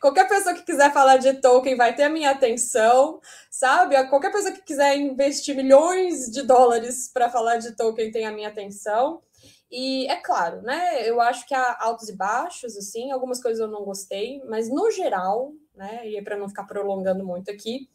Qualquer 0.00 0.28
pessoa 0.28 0.54
que 0.54 0.62
quiser 0.62 0.92
falar 0.92 1.16
de 1.16 1.34
Tolkien 1.34 1.76
vai 1.76 1.94
ter 1.94 2.04
a 2.04 2.10
minha 2.10 2.30
atenção, 2.30 3.20
sabe? 3.50 4.02
Qualquer 4.08 4.32
pessoa 4.32 4.52
que 4.52 4.62
quiser 4.62 4.96
investir 4.96 5.56
milhões 5.56 6.30
de 6.30 6.42
dólares 6.42 7.10
para 7.12 7.30
falar 7.30 7.56
de 7.58 7.76
Tolkien 7.76 8.10
tem 8.10 8.26
a 8.26 8.32
minha 8.32 8.48
atenção. 8.48 9.22
E 9.70 10.06
é 10.08 10.16
claro, 10.16 10.60
né? 10.60 11.08
Eu 11.08 11.20
acho 11.20 11.46
que 11.46 11.54
há 11.54 11.78
altos 11.80 12.10
e 12.10 12.16
baixos, 12.16 12.76
assim, 12.76 13.10
algumas 13.10 13.42
coisas 13.42 13.58
eu 13.58 13.68
não 13.68 13.84
gostei, 13.84 14.42
mas 14.44 14.68
no 14.68 14.90
geral, 14.90 15.52
né? 15.74 16.06
E 16.06 16.22
para 16.22 16.36
não 16.36 16.48
ficar 16.48 16.64
prolongando 16.64 17.24
muito 17.24 17.50
aqui, 17.50 17.88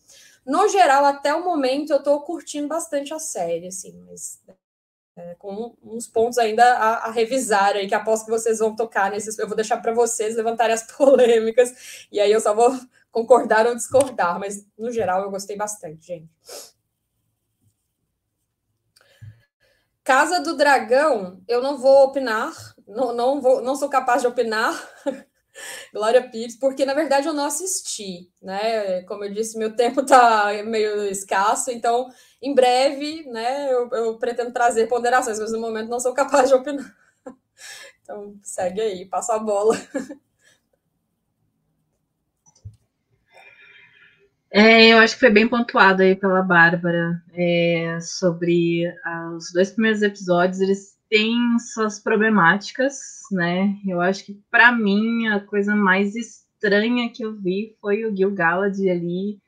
no 0.44 0.68
geral, 0.70 1.06
até 1.06 1.36
o 1.36 1.44
momento, 1.44 1.92
eu 1.92 1.98
estou 1.98 2.22
curtindo 2.22 2.68
bastante 2.68 3.14
a 3.14 3.20
série, 3.20 3.68
assim, 3.68 4.02
mas 4.08 4.42
é, 5.18 5.36
com 5.36 5.76
uns 5.82 6.08
pontos 6.08 6.38
ainda 6.38 6.64
a, 6.64 7.08
a, 7.08 7.12
revisar 7.12 7.76
aí, 7.76 7.88
que 7.88 7.96
aposto 7.96 8.26
que 8.26 8.32
vocês 8.32 8.60
vão 8.60 8.76
tocar 8.76 9.10
nesses. 9.10 9.38
Eu 9.40 9.48
vou 9.48 9.56
deixar 9.56 9.78
para 9.78 9.92
vocês 9.92 10.36
levantarem 10.36 10.76
as 10.76 10.84
polêmicas, 10.96 12.08
e 12.12 12.20
aí 12.20 12.32
eu 12.32 12.40
só 12.40 12.54
vou 12.54 12.80
concordar 13.12 13.66
ou 13.66 13.76
discordar, 13.76 14.40
mas 14.40 14.64
no 14.78 14.92
geral 14.92 15.24
eu 15.24 15.32
gostei 15.32 15.58
bastante, 15.58 16.06
gente. 16.06 16.30
Casa 20.04 20.40
do 20.40 20.56
Dragão, 20.56 21.42
eu 21.48 21.62
não 21.62 21.78
vou 21.78 22.06
opinar, 22.06 22.54
não, 22.88 23.12
não, 23.14 23.42
vou, 23.42 23.62
não 23.62 23.76
sou 23.76 23.90
capaz 23.90 24.22
de 24.22 24.28
opinar, 24.28 24.74
Glória 25.94 26.30
Pires, 26.30 26.56
porque 26.58 26.86
na 26.86 26.94
verdade 26.94 27.28
eu 27.28 27.34
não 27.34 27.46
assisti, 27.46 28.30
né? 28.42 29.02
Como 29.04 29.24
eu 29.24 29.34
disse, 29.34 29.58
meu 29.58 29.74
tempo 29.76 30.06
tá 30.06 30.52
meio 30.66 31.06
escasso, 31.06 31.72
então 31.72 32.08
em 32.42 32.54
breve, 32.54 33.24
né, 33.28 33.72
eu, 33.72 33.90
eu 33.92 34.18
pretendo 34.20 34.52
trazer 34.54 34.88
ponderações, 34.88 35.40
mas 35.40 35.52
no 35.52 35.60
momento 35.60 35.90
não 35.90 36.00
sou 36.00 36.14
capaz 36.14 36.50
de 36.50 36.56
opinar. 36.56 36.96
Então 38.04 38.40
segue 38.42 38.80
aí, 38.80 39.06
passa 39.06 39.36
a 39.36 39.40
bola. 39.40 39.76
É, 44.50 44.94
eu 44.94 44.98
acho 45.00 45.16
que 45.16 45.20
foi 45.20 45.30
bem 45.30 45.48
pontuado 45.48 46.02
aí 46.02 46.16
pela 46.16 46.42
Bárbara 46.42 47.22
é, 47.34 48.00
sobre 48.02 48.88
ah, 49.04 49.34
os 49.36 49.52
dois 49.52 49.72
primeiros 49.72 50.02
episódios. 50.02 50.62
Eles 50.62 50.97
têm 51.10 51.58
suas 51.74 52.00
problemáticas, 52.00 52.98
né? 53.32 53.76
Eu 53.86 54.02
acho 54.02 54.26
que 54.26 54.42
para 54.50 54.72
mim 54.72 55.28
a 55.28 55.40
coisa 55.40 55.76
mais 55.76 56.16
estranha 56.16 57.12
que 57.12 57.24
eu 57.24 57.36
vi 57.36 57.76
foi 57.80 58.06
o 58.06 58.16
Gil 58.16 58.34
Galad 58.34 58.78
ali, 58.90 59.40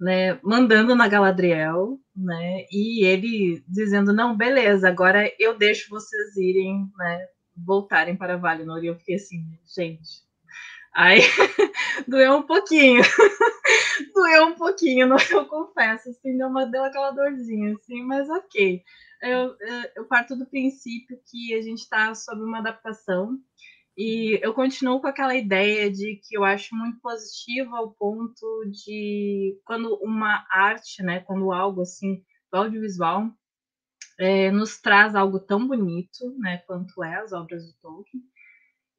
né, 0.00 0.38
mandando 0.42 0.94
na 0.94 1.08
Galadriel, 1.08 1.98
né? 2.16 2.66
E 2.72 3.04
ele 3.04 3.62
dizendo 3.68 4.12
não, 4.12 4.36
beleza, 4.36 4.88
agora 4.88 5.30
eu 5.38 5.56
deixo 5.56 5.90
vocês 5.90 6.36
irem, 6.36 6.88
né? 6.96 7.26
Voltarem 7.56 8.16
para 8.16 8.36
Valinor. 8.36 8.82
E 8.82 8.88
eu 8.88 8.96
fiquei 8.96 9.16
assim, 9.16 9.44
gente, 9.76 10.22
Aí 10.94 11.20
doeu 12.06 12.36
um 12.36 12.42
pouquinho. 12.42 13.02
doeu 14.14 14.46
um 14.46 14.54
pouquinho, 14.54 15.06
não, 15.06 15.16
eu 15.30 15.46
confesso, 15.46 16.10
assim, 16.10 16.36
deu, 16.36 16.48
uma, 16.48 16.66
deu 16.66 16.84
aquela 16.84 17.10
dorzinha, 17.10 17.74
assim, 17.74 18.02
mas 18.02 18.28
ok. 18.28 18.82
Eu, 19.22 19.56
eu 19.94 20.04
parto 20.06 20.36
do 20.36 20.46
princípio 20.46 21.18
que 21.30 21.54
a 21.54 21.62
gente 21.62 21.78
está 21.78 22.14
sob 22.14 22.42
uma 22.42 22.58
adaptação 22.58 23.38
e 23.96 24.40
eu 24.42 24.54
continuo 24.54 25.00
com 25.00 25.06
aquela 25.06 25.34
ideia 25.34 25.90
de 25.90 26.16
que 26.16 26.36
eu 26.36 26.44
acho 26.44 26.74
muito 26.74 26.98
positivo 27.00 27.76
ao 27.76 27.92
ponto 27.92 28.64
de 28.70 29.60
quando 29.64 29.94
uma 30.02 30.46
arte, 30.50 31.02
né, 31.02 31.20
quando 31.20 31.52
algo 31.52 31.82
assim, 31.82 32.22
do 32.50 32.58
audiovisual, 32.58 33.30
é, 34.18 34.50
nos 34.50 34.80
traz 34.80 35.14
algo 35.14 35.38
tão 35.38 35.66
bonito, 35.66 36.36
né, 36.38 36.58
quanto 36.66 37.02
é 37.04 37.16
as 37.16 37.32
obras 37.32 37.64
do 37.66 37.74
Tolkien, 37.80 38.22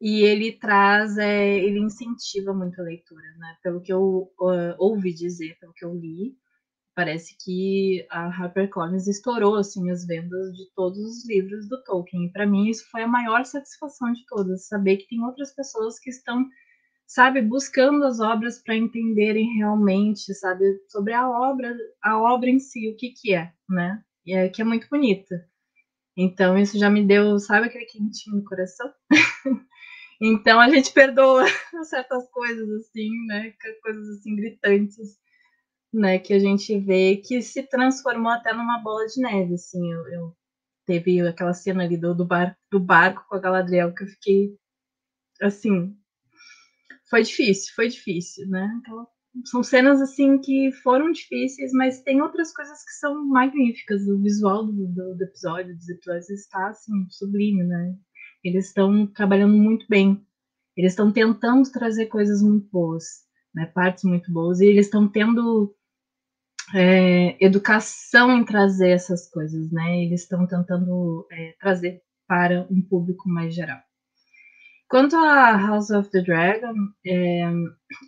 e 0.06 0.22
ele 0.22 0.52
traz, 0.52 1.18
é, 1.18 1.58
ele 1.60 1.80
incentiva 1.80 2.54
muito 2.54 2.82
a 2.82 2.84
leitura, 2.84 3.24
né? 3.38 3.56
Pelo 3.64 3.80
que 3.80 3.94
eu 3.94 4.30
uh, 4.38 4.76
ouvi 4.78 5.14
dizer, 5.14 5.58
pelo 5.62 5.72
que 5.72 5.86
eu 5.86 5.96
li, 5.96 6.36
parece 6.94 7.38
que 7.42 8.06
a 8.10 8.28
HarperCollins 8.28 9.08
estourou 9.08 9.56
assim 9.56 9.90
as 9.90 10.06
vendas 10.06 10.54
de 10.58 10.70
todos 10.76 11.00
os 11.00 11.26
livros 11.26 11.70
do 11.70 11.82
Tolkien. 11.86 12.26
E 12.26 12.32
para 12.34 12.46
mim 12.46 12.68
isso 12.68 12.86
foi 12.92 13.04
a 13.04 13.08
maior 13.08 13.46
satisfação 13.46 14.12
de 14.12 14.26
todas, 14.26 14.68
saber 14.68 14.98
que 14.98 15.08
tem 15.08 15.24
outras 15.24 15.56
pessoas 15.56 15.98
que 15.98 16.10
estão, 16.10 16.50
sabe, 17.08 17.42
buscando 17.42 18.04
as 18.04 18.20
obras 18.20 18.62
para 18.62 18.76
entenderem 18.76 19.56
realmente, 19.56 20.34
sabe, 20.34 20.66
sobre 20.90 21.14
a 21.14 21.30
obra, 21.30 21.74
a 22.04 22.20
obra 22.20 22.50
em 22.50 22.60
si, 22.60 22.90
o 22.90 22.98
que 22.98 23.12
que 23.12 23.34
é, 23.34 23.54
né? 23.70 24.04
E 24.26 24.34
é 24.34 24.50
que 24.50 24.62
é 24.62 24.66
muito 24.66 24.90
bonita. 24.90 25.48
Então 26.18 26.58
isso 26.58 26.78
já 26.78 26.90
me 26.90 27.08
deu, 27.08 27.40
sabe 27.40 27.68
aquele 27.68 27.86
quentinho 27.86 28.36
no 28.36 28.44
coração? 28.44 28.92
Então 30.26 30.58
a 30.58 30.70
gente 30.70 30.94
perdoa 30.94 31.44
certas 31.84 32.30
coisas 32.32 32.70
assim, 32.70 33.10
né? 33.28 33.54
Coisas 33.82 34.08
assim 34.08 34.38
gritantes, 34.38 35.20
né? 35.94 36.18
Que 36.18 36.34
a 36.34 36.40
gente 36.40 36.80
vê 36.80 37.18
que 37.18 37.42
se 37.42 37.62
transformou 37.64 38.32
até 38.32 38.54
numa 38.54 38.80
bola 38.80 39.06
de 39.06 39.20
neve, 39.22 39.56
assim. 39.56 39.92
Eu, 39.92 40.08
eu 40.08 40.38
teve 40.86 41.20
aquela 41.28 41.54
cena 41.54 41.84
ali 41.84 41.98
do, 41.98 42.16
do, 42.16 42.26
bar, 42.26 42.58
do 42.72 42.80
barco 42.80 43.26
com 43.28 43.36
a 43.36 43.40
Galadriel 43.40 43.94
que 43.94 44.04
eu 44.06 44.08
fiquei 44.08 44.58
assim. 45.42 45.94
Foi 47.10 47.22
difícil, 47.22 47.74
foi 47.76 47.90
difícil, 47.90 48.48
né? 48.48 48.74
Então, 48.80 49.06
são 49.44 49.62
cenas 49.62 50.02
assim 50.02 50.40
que 50.40 50.72
foram 50.84 51.12
difíceis, 51.12 51.74
mas 51.74 52.02
tem 52.02 52.22
outras 52.22 52.54
coisas 52.54 52.82
que 52.82 52.92
são 52.92 53.26
magníficas. 53.26 54.08
O 54.08 54.22
visual 54.22 54.66
do, 54.66 54.88
do, 54.88 55.16
do 55.16 55.24
episódio, 55.24 55.76
dos 55.76 55.90
episódios 55.90 56.30
está 56.30 56.70
assim 56.70 57.10
sublime, 57.10 57.66
né? 57.66 57.94
Eles 58.44 58.68
estão 58.68 59.08
trabalhando 59.08 59.56
muito 59.56 59.86
bem. 59.90 60.26
Eles 60.76 60.94
estão 60.94 61.12
tentando 61.12 61.72
trazer 61.72 62.08
coisas 62.08 62.42
muito 62.42 62.68
boas, 62.72 63.04
né, 63.54 63.68
partes 63.68 64.04
muito 64.04 64.32
boas, 64.32 64.60
e 64.60 64.66
eles 64.66 64.88
estão 64.88 65.08
tendo 65.08 65.76
é, 66.74 67.38
educação 67.44 68.36
em 68.36 68.44
trazer 68.44 68.90
essas 68.90 69.30
coisas, 69.30 69.72
né? 69.72 70.04
Eles 70.04 70.22
estão 70.22 70.48
tentando 70.48 71.28
é, 71.32 71.54
trazer 71.60 72.02
para 72.28 72.66
um 72.72 72.82
público 72.82 73.30
mais 73.30 73.54
geral. 73.54 73.80
Quanto 74.90 75.16
a 75.16 75.58
House 75.58 75.90
of 75.90 76.10
the 76.12 76.22
Dragon, 76.22 76.74
é, 77.06 77.52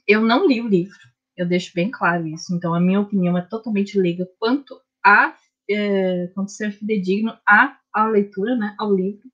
eu 0.08 0.22
não 0.22 0.48
li 0.48 0.62
o 0.62 0.68
livro, 0.68 0.98
eu 1.38 1.48
deixo 1.48 1.72
bem 1.75 1.92
claro 1.92 2.27
isso. 2.27 2.56
Então, 2.56 2.74
a 2.74 2.80
minha 2.80 3.01
opinião 3.01 3.38
é 3.38 3.42
totalmente 3.42 4.00
leiga 4.00 4.27
quanto 4.39 4.80
a 5.04 5.36
é, 5.70 6.27
quanto 6.34 6.51
ser 6.51 6.72
fidedigno 6.72 7.36
à, 7.48 7.77
à 7.94 8.08
leitura, 8.08 8.56
né, 8.56 8.75
ao 8.77 8.96
livro. 8.96 9.27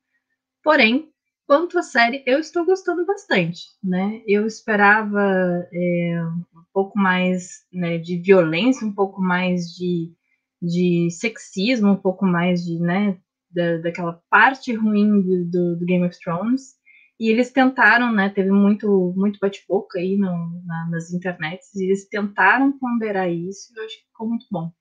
Porém, 0.63 1.11
quanto 1.47 1.77
à 1.77 1.83
série, 1.83 2.23
eu 2.25 2.39
estou 2.39 2.65
gostando 2.65 3.05
bastante, 3.05 3.65
né? 3.83 4.21
Eu 4.27 4.45
esperava 4.45 5.67
é, 5.73 6.23
um 6.55 6.63
pouco 6.73 6.97
mais 6.97 7.65
né, 7.73 7.97
de 7.97 8.17
violência, 8.17 8.85
um 8.85 8.93
pouco 8.93 9.21
mais 9.21 9.65
de, 9.75 10.13
de 10.61 11.09
sexismo, 11.11 11.91
um 11.91 11.97
pouco 11.97 12.25
mais 12.25 12.63
de, 12.63 12.79
né, 12.79 13.17
da, 13.49 13.77
daquela 13.77 14.21
parte 14.29 14.73
ruim 14.73 15.21
do, 15.21 15.45
do, 15.45 15.75
do, 15.79 15.85
Game 15.85 16.05
of 16.05 16.17
Thrones. 16.19 16.75
E 17.19 17.29
eles 17.29 17.51
tentaram, 17.51 18.11
né? 18.11 18.29
Teve 18.29 18.51
muito, 18.51 19.13
muito 19.15 19.39
bate-boca 19.39 19.99
aí 19.99 20.17
no, 20.17 20.63
na, 20.65 20.89
nas 20.89 21.11
internets, 21.11 21.75
e 21.75 21.85
eles 21.85 22.07
tentaram 22.07 22.77
ponderar 22.79 23.31
isso, 23.31 23.73
e 23.73 23.79
eu 23.79 23.85
acho 23.85 23.97
que 23.97 24.07
ficou 24.07 24.27
muito 24.29 24.45
bom. 24.49 24.71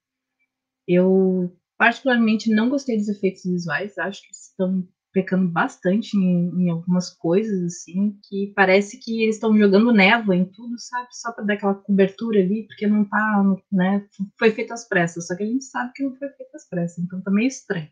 Eu 0.86 1.56
particularmente 1.76 2.50
não 2.50 2.68
gostei 2.68 2.96
dos 2.96 3.08
efeitos 3.08 3.44
visuais, 3.44 3.98
acho 3.98 4.22
que 4.22 4.32
estão 4.32 4.86
pecando 5.12 5.48
bastante 5.48 6.16
em, 6.16 6.50
em, 6.62 6.70
algumas 6.70 7.10
coisas, 7.10 7.62
assim, 7.64 8.18
que 8.28 8.52
parece 8.54 8.98
que 8.98 9.22
eles 9.22 9.36
estão 9.36 9.56
jogando 9.56 9.92
névoa 9.92 10.36
em 10.36 10.44
tudo, 10.44 10.78
sabe? 10.78 11.08
Só 11.12 11.32
para 11.32 11.44
dar 11.44 11.54
aquela 11.54 11.74
cobertura 11.74 12.40
ali, 12.40 12.66
porque 12.66 12.86
não 12.86 13.04
tá, 13.04 13.44
né? 13.72 14.06
Foi 14.38 14.50
feito 14.50 14.72
às 14.72 14.86
pressas, 14.88 15.26
só 15.26 15.36
que 15.36 15.42
a 15.42 15.46
gente 15.46 15.64
sabe 15.64 15.92
que 15.94 16.02
não 16.02 16.16
foi 16.16 16.28
feito 16.28 16.54
às 16.54 16.68
pressas, 16.68 16.98
então 16.98 17.20
tá 17.22 17.30
meio 17.30 17.48
estranho. 17.48 17.88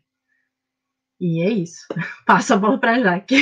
E 1.19 1.41
é 1.43 1.49
isso. 1.49 1.85
Passa 2.25 2.55
a 2.55 2.57
bola 2.57 2.79
pra 2.79 2.99
Jaque. 2.99 3.35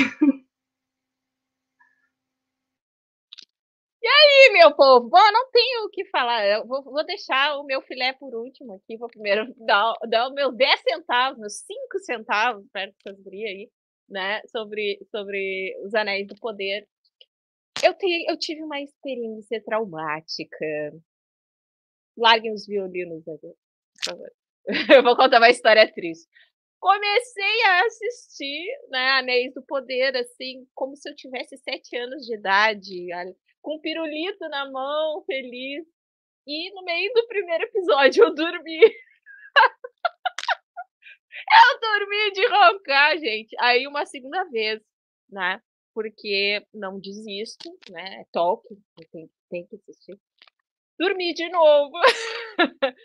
E 4.08 4.10
aí, 4.10 4.54
meu 4.54 4.74
povo? 4.74 5.10
Bom, 5.10 5.32
não 5.34 5.52
tenho 5.52 5.84
o 5.84 5.90
que 5.90 6.06
falar. 6.06 6.46
Eu 6.48 6.66
vou, 6.66 6.82
vou 6.82 7.06
deixar 7.06 7.58
o 7.58 7.66
meu 7.66 7.82
filé 7.82 8.14
por 8.14 8.34
último 8.34 8.76
aqui. 8.76 8.96
Vou 8.96 9.10
primeiro 9.10 9.54
dar, 9.66 9.94
dar 10.08 10.30
os 10.30 10.34
meus 10.34 10.56
10 10.56 10.80
centavos, 10.82 11.38
meus 11.38 11.58
5 11.58 12.00
centavos, 12.00 12.66
perto 12.72 12.96
dessas 13.04 13.22
gurias 13.22 13.50
aí, 13.50 13.70
né? 14.08 14.42
Sobre, 14.48 14.98
sobre 15.12 15.76
os 15.84 15.94
Anéis 15.94 16.26
do 16.26 16.36
Poder. 16.40 16.88
Eu, 17.84 17.94
tenho, 17.96 18.32
eu 18.32 18.40
tive 18.40 18.64
uma 18.64 18.80
experiência 18.80 19.62
traumática. 19.62 20.66
Larguem 22.18 22.54
os 22.54 22.66
violinos 22.66 23.28
aqui, 23.28 23.42
por 23.42 24.06
favor. 24.06 24.32
Eu 24.98 25.04
vou 25.04 25.16
contar 25.16 25.38
uma 25.38 25.50
história 25.50 25.92
triste 25.94 26.28
comecei 26.80 27.64
a 27.66 27.86
assistir 27.86 28.66
né, 28.90 29.10
Anéis 29.12 29.54
do 29.54 29.64
Poder, 29.64 30.16
assim, 30.16 30.68
como 30.76 30.96
se 30.96 31.10
eu 31.10 31.16
tivesse 31.16 31.58
sete 31.58 31.98
anos 31.98 32.24
de 32.26 32.36
idade 32.36 33.12
com 33.68 33.78
pirulito 33.82 34.48
na 34.48 34.72
mão, 34.72 35.22
feliz. 35.26 35.86
E 36.48 36.72
no 36.74 36.84
meio 36.86 37.12
do 37.14 37.28
primeiro 37.28 37.66
episódio 37.66 38.24
eu 38.24 38.34
dormi. 38.34 38.80
eu 41.66 41.80
dormi 41.82 42.32
de 42.32 42.48
roncar, 42.48 43.18
gente. 43.18 43.54
Aí 43.60 43.86
uma 43.86 44.06
segunda 44.06 44.46
vez, 44.46 44.82
né? 45.30 45.62
Porque 45.94 46.66
não 46.74 46.98
desisto, 46.98 47.70
né? 47.90 48.22
É 48.22 48.26
Tolkien, 48.32 48.80
tem, 49.12 49.30
tem 49.50 49.68
que 49.68 49.76
assistir. 49.76 50.18
Dormi 50.98 51.34
de 51.34 51.50
novo. 51.50 51.92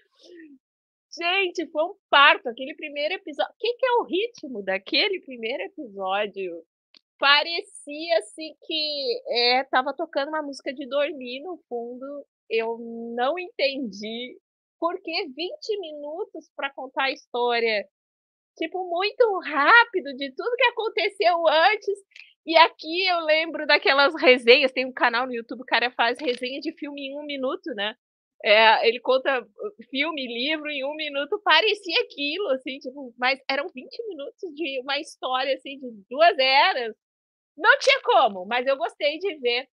Gente, 1.15 1.67
foi 1.71 1.85
um 1.85 1.95
parto 2.09 2.49
aquele 2.49 2.75
primeiro 2.75 3.13
episódio. 3.13 3.53
O 3.53 3.57
que, 3.59 3.75
que 3.75 3.85
é 3.85 3.93
o 3.97 4.05
ritmo 4.05 4.63
daquele 4.63 5.21
primeiro 5.21 5.65
episódio? 5.65 6.65
Parecia 7.23 8.19
assim 8.19 8.53
que 8.67 9.23
é, 9.29 9.65
tava 9.71 9.95
tocando 9.95 10.31
uma 10.31 10.43
música 10.43 10.75
de 10.75 10.89
dormir 10.89 11.41
no 11.41 11.57
fundo. 11.69 12.27
Eu 12.51 12.77
não 13.15 13.39
entendi 13.39 14.37
por 14.81 15.01
que 15.01 15.29
20 15.29 15.81
minutos 15.81 16.51
para 16.57 16.75
contar 16.75 17.05
a 17.05 17.13
história. 17.13 17.87
Tipo, 18.59 18.91
muito 18.91 19.39
rápido 19.39 20.17
de 20.17 20.33
tudo 20.35 20.57
que 20.57 20.65
aconteceu 20.65 21.47
antes. 21.47 21.97
E 22.45 22.57
aqui 22.57 23.07
eu 23.07 23.21
lembro 23.21 23.69
daquelas 23.69 24.21
resenhas, 24.21 24.73
tem 24.73 24.85
um 24.85 24.93
canal 24.93 25.25
no 25.25 25.33
YouTube, 25.33 25.61
o 25.63 25.65
cara 25.65 25.93
faz 25.93 26.19
resenha 26.21 26.59
de 26.59 26.73
filme 26.77 27.07
em 27.07 27.17
um 27.17 27.25
minuto, 27.25 27.73
né? 27.77 27.95
É, 28.45 28.89
ele 28.89 28.99
conta 28.99 29.47
filme, 29.89 30.27
livro 30.27 30.69
em 30.69 30.85
um 30.85 30.97
minuto, 30.97 31.41
parecia 31.45 32.03
aquilo, 32.03 32.49
assim, 32.51 32.79
tipo, 32.81 33.15
mas 33.17 33.39
eram 33.49 33.69
20 33.73 34.09
minutos 34.09 34.53
de 34.57 34.81
uma 34.81 34.99
história, 34.99 35.55
assim, 35.55 35.79
de 35.79 36.05
duas 36.11 36.37
eras, 36.37 36.97
não 37.57 37.79
tinha 37.79 38.01
como, 38.03 38.45
mas 38.47 38.67
eu 38.67 38.77
gostei 38.77 39.19
de 39.19 39.37
ver 39.39 39.69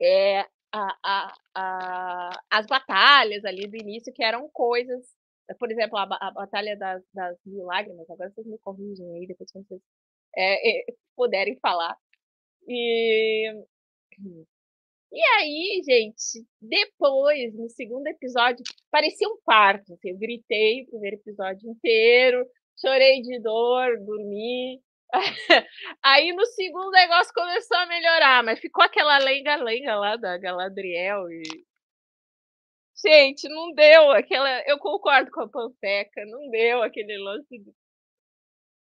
é, 0.00 0.40
a, 0.72 0.98
a, 1.04 1.34
a, 1.54 2.30
as 2.50 2.66
batalhas 2.66 3.44
ali 3.44 3.66
do 3.68 3.76
início, 3.76 4.12
que 4.12 4.22
eram 4.22 4.48
coisas, 4.52 5.06
por 5.58 5.70
exemplo, 5.70 5.98
a, 5.98 6.06
Batalha 6.32 6.76
das, 6.76 7.02
das 7.14 7.36
Mil 7.44 7.64
Lágrimas, 7.64 8.08
agora 8.10 8.30
vocês 8.30 8.46
me 8.46 8.58
corrigem 8.58 9.06
aí, 9.16 9.26
depois 9.26 9.50
que 9.50 9.58
vocês 9.62 9.80
é, 10.36 10.80
é, 10.80 10.84
puderem 11.16 11.58
falar. 11.60 11.96
E, 12.68 13.50
e 15.12 15.20
aí, 15.38 15.82
gente, 15.84 16.46
depois, 16.60 17.54
no 17.54 17.68
segundo 17.70 18.06
episódio, 18.08 18.62
parecia 18.90 19.28
um 19.28 19.38
parto. 19.44 19.94
Assim, 19.94 20.10
eu 20.10 20.18
gritei 20.18 20.82
o 20.82 20.86
primeiro 20.90 21.16
episódio 21.16 21.70
inteiro, 21.70 22.46
chorei 22.78 23.22
de 23.22 23.40
dor, 23.40 23.98
dormi. 24.04 24.80
Aí 26.02 26.32
no 26.32 26.44
segundo 26.46 26.90
negócio 26.90 27.32
começou 27.34 27.76
a 27.76 27.86
melhorar, 27.86 28.42
mas 28.42 28.60
ficou 28.60 28.84
aquela 28.84 29.18
lenga-lenga 29.18 29.96
lá 29.96 30.16
da 30.16 30.36
Galadriel 30.38 31.30
e. 31.30 31.42
Gente, 33.04 33.48
não 33.48 33.72
deu 33.74 34.10
aquela. 34.12 34.62
Eu 34.66 34.78
concordo 34.78 35.30
com 35.30 35.42
a 35.42 35.48
Panteca, 35.48 36.24
não 36.26 36.50
deu 36.50 36.82
aquele 36.82 37.18
lance 37.18 37.58
do, 37.58 37.74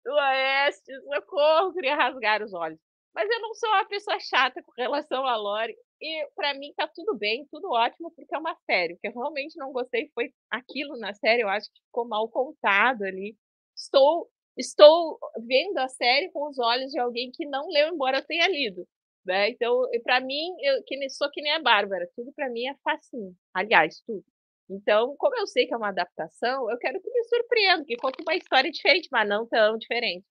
do 0.04 0.14
Oeste, 0.14 0.92
socorro, 1.14 1.72
queria 1.74 1.94
rasgar 1.94 2.42
os 2.42 2.52
olhos. 2.54 2.80
Mas 3.14 3.28
eu 3.30 3.40
não 3.40 3.54
sou 3.54 3.68
uma 3.70 3.84
pessoa 3.86 4.18
chata 4.20 4.62
com 4.62 4.72
relação 4.76 5.26
a 5.26 5.36
Lore. 5.36 5.76
E 6.00 6.26
para 6.34 6.54
mim 6.54 6.72
tá 6.76 6.88
tudo 6.94 7.16
bem, 7.18 7.46
tudo 7.50 7.70
ótimo, 7.70 8.12
porque 8.14 8.34
é 8.34 8.38
uma 8.38 8.56
série. 8.64 8.94
O 8.94 8.98
que 8.98 9.08
eu 9.08 9.12
realmente 9.12 9.56
não 9.58 9.72
gostei 9.72 10.10
foi 10.14 10.32
aquilo 10.50 10.96
na 10.98 11.12
série, 11.14 11.42
eu 11.42 11.48
acho 11.48 11.68
que 11.72 11.80
ficou 11.82 12.06
mal 12.06 12.28
contado 12.28 13.02
ali. 13.02 13.36
Estou 13.76 14.30
estou 14.58 15.18
vendo 15.46 15.78
a 15.78 15.88
série 15.88 16.30
com 16.30 16.48
os 16.48 16.58
olhos 16.58 16.90
de 16.90 16.98
alguém 16.98 17.30
que 17.32 17.46
não 17.46 17.68
leu, 17.68 17.88
embora 17.88 18.18
eu 18.18 18.26
tenha 18.26 18.48
lido. 18.48 18.86
Né? 19.24 19.50
Então, 19.50 19.82
para 20.02 20.20
mim, 20.20 20.54
eu 20.62 20.82
que 20.84 21.10
sou 21.10 21.30
que 21.30 21.42
nem 21.42 21.52
a 21.52 21.60
Bárbara, 21.60 22.08
tudo 22.16 22.32
para 22.34 22.48
mim 22.50 22.66
é 22.66 22.74
facinho. 22.82 23.34
Aliás, 23.54 24.00
tudo. 24.06 24.24
Então, 24.70 25.14
como 25.18 25.36
eu 25.38 25.46
sei 25.46 25.66
que 25.66 25.74
é 25.74 25.76
uma 25.76 25.88
adaptação, 25.88 26.70
eu 26.70 26.78
quero 26.78 27.00
que 27.00 27.10
me 27.10 27.24
surpreenda, 27.24 27.84
que 27.84 27.96
conte 27.96 28.22
uma 28.22 28.36
história 28.36 28.70
diferente, 28.70 29.08
mas 29.10 29.28
não 29.28 29.46
tão 29.46 29.78
diferente. 29.78 30.26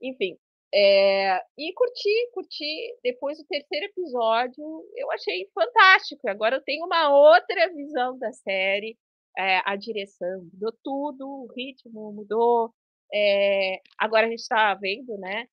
Enfim, 0.00 0.36
é, 0.74 1.38
e 1.58 1.72
curti, 1.74 2.30
curti. 2.32 2.96
Depois 3.02 3.38
do 3.38 3.44
terceiro 3.44 3.86
episódio, 3.86 4.84
eu 4.96 5.10
achei 5.12 5.48
fantástico. 5.54 6.28
Agora 6.28 6.56
eu 6.56 6.62
tenho 6.62 6.86
uma 6.86 7.10
outra 7.14 7.72
visão 7.74 8.18
da 8.18 8.32
série. 8.32 8.96
É, 9.36 9.60
a 9.64 9.76
direção 9.76 10.42
mudou 10.52 10.72
tudo, 10.82 11.26
o 11.26 11.46
ritmo 11.54 12.12
mudou, 12.12 12.72
é, 13.12 13.80
agora 13.98 14.26
a 14.26 14.30
gente 14.30 14.40
está 14.40 14.74
vendo, 14.74 15.16
né? 15.18 15.46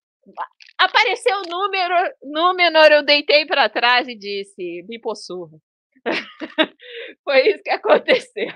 Apareceu 0.78 1.38
o 1.38 1.50
número, 1.50 2.16
Númenor, 2.24 2.92
eu 2.92 3.04
deitei 3.04 3.46
para 3.46 3.70
trás 3.70 4.08
e 4.08 4.16
disse, 4.16 4.84
me 4.88 5.00
possuva. 5.00 5.58
Foi 7.24 7.50
isso 7.50 7.64
que 7.64 7.70
aconteceu. 7.70 8.48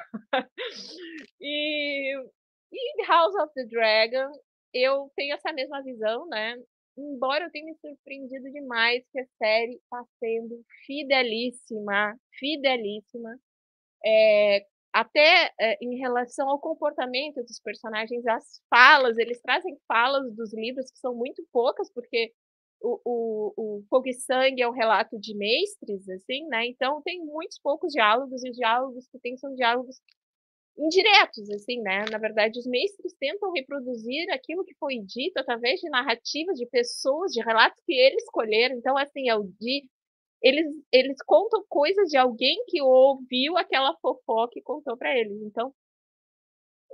e, 1.42 2.16
e 2.72 3.06
House 3.08 3.36
of 3.36 3.54
the 3.54 3.66
Dragon, 3.66 4.32
eu 4.74 5.12
tenho 5.16 5.36
essa 5.36 5.52
mesma 5.52 5.82
visão, 5.84 6.28
né? 6.28 6.56
Embora 6.98 7.46
eu 7.46 7.52
tenha 7.52 7.66
me 7.66 7.76
surpreendido 7.76 8.52
demais 8.52 9.04
que 9.12 9.20
a 9.20 9.26
série 9.38 9.76
está 9.76 10.04
sendo 10.20 10.64
fidelíssima, 10.86 12.16
fidelíssima. 12.40 13.38
É, 14.06 14.66
até 14.94 15.52
é, 15.60 15.78
em 15.82 15.98
relação 15.98 16.48
ao 16.50 16.60
comportamento 16.60 17.42
dos 17.44 17.60
personagens, 17.60 18.26
as 18.28 18.62
falas, 18.70 19.18
eles 19.18 19.42
trazem 19.42 19.76
falas 19.88 20.32
dos 20.36 20.54
livros 20.54 20.92
que 20.92 21.00
são 21.00 21.16
muito 21.16 21.44
poucas, 21.52 21.92
porque 21.92 22.32
o, 22.80 23.00
o, 23.04 23.54
o 23.58 23.84
Fogo 23.90 24.08
e 24.08 24.14
Sangue 24.14 24.62
é 24.62 24.70
um 24.70 24.74
relato 24.74 25.20
de 25.20 25.36
mestres, 25.36 26.08
assim, 26.10 26.46
né? 26.48 26.68
Então 26.68 27.02
tem 27.02 27.26
muitos 27.26 27.58
poucos 27.60 27.92
diálogos, 27.92 28.44
e 28.44 28.50
os 28.50 28.56
diálogos 28.56 29.08
que 29.08 29.20
tem 29.20 29.36
são 29.38 29.56
diálogos 29.56 30.00
indiretos, 30.78 31.50
assim, 31.52 31.82
né? 31.82 32.06
Na 32.12 32.18
verdade, 32.18 32.60
os 32.60 32.68
mestres 32.68 33.14
tentam 33.20 33.52
reproduzir 33.52 34.30
aquilo 34.32 34.66
que 34.66 34.76
foi 34.76 35.00
dito 35.00 35.38
através 35.38 35.80
de 35.80 35.90
narrativas 35.90 36.58
de 36.58 36.66
pessoas, 36.68 37.32
de 37.32 37.42
relatos 37.42 37.82
que 37.86 37.94
eles 37.94 38.24
escolheram. 38.24 38.76
Então, 38.78 38.98
assim, 38.98 39.30
é 39.30 39.36
o 39.36 39.44
de 39.60 39.88
eles, 40.44 40.68
eles 40.92 41.18
contam 41.26 41.66
coisas 41.70 42.10
de 42.10 42.18
alguém 42.18 42.64
que 42.68 42.82
ouviu 42.82 43.58
aquela 43.58 43.96
fofoca 44.02 44.60
e 44.60 44.62
contou 44.62 44.98
para 44.98 45.18
eles. 45.18 45.42
Então, 45.44 45.74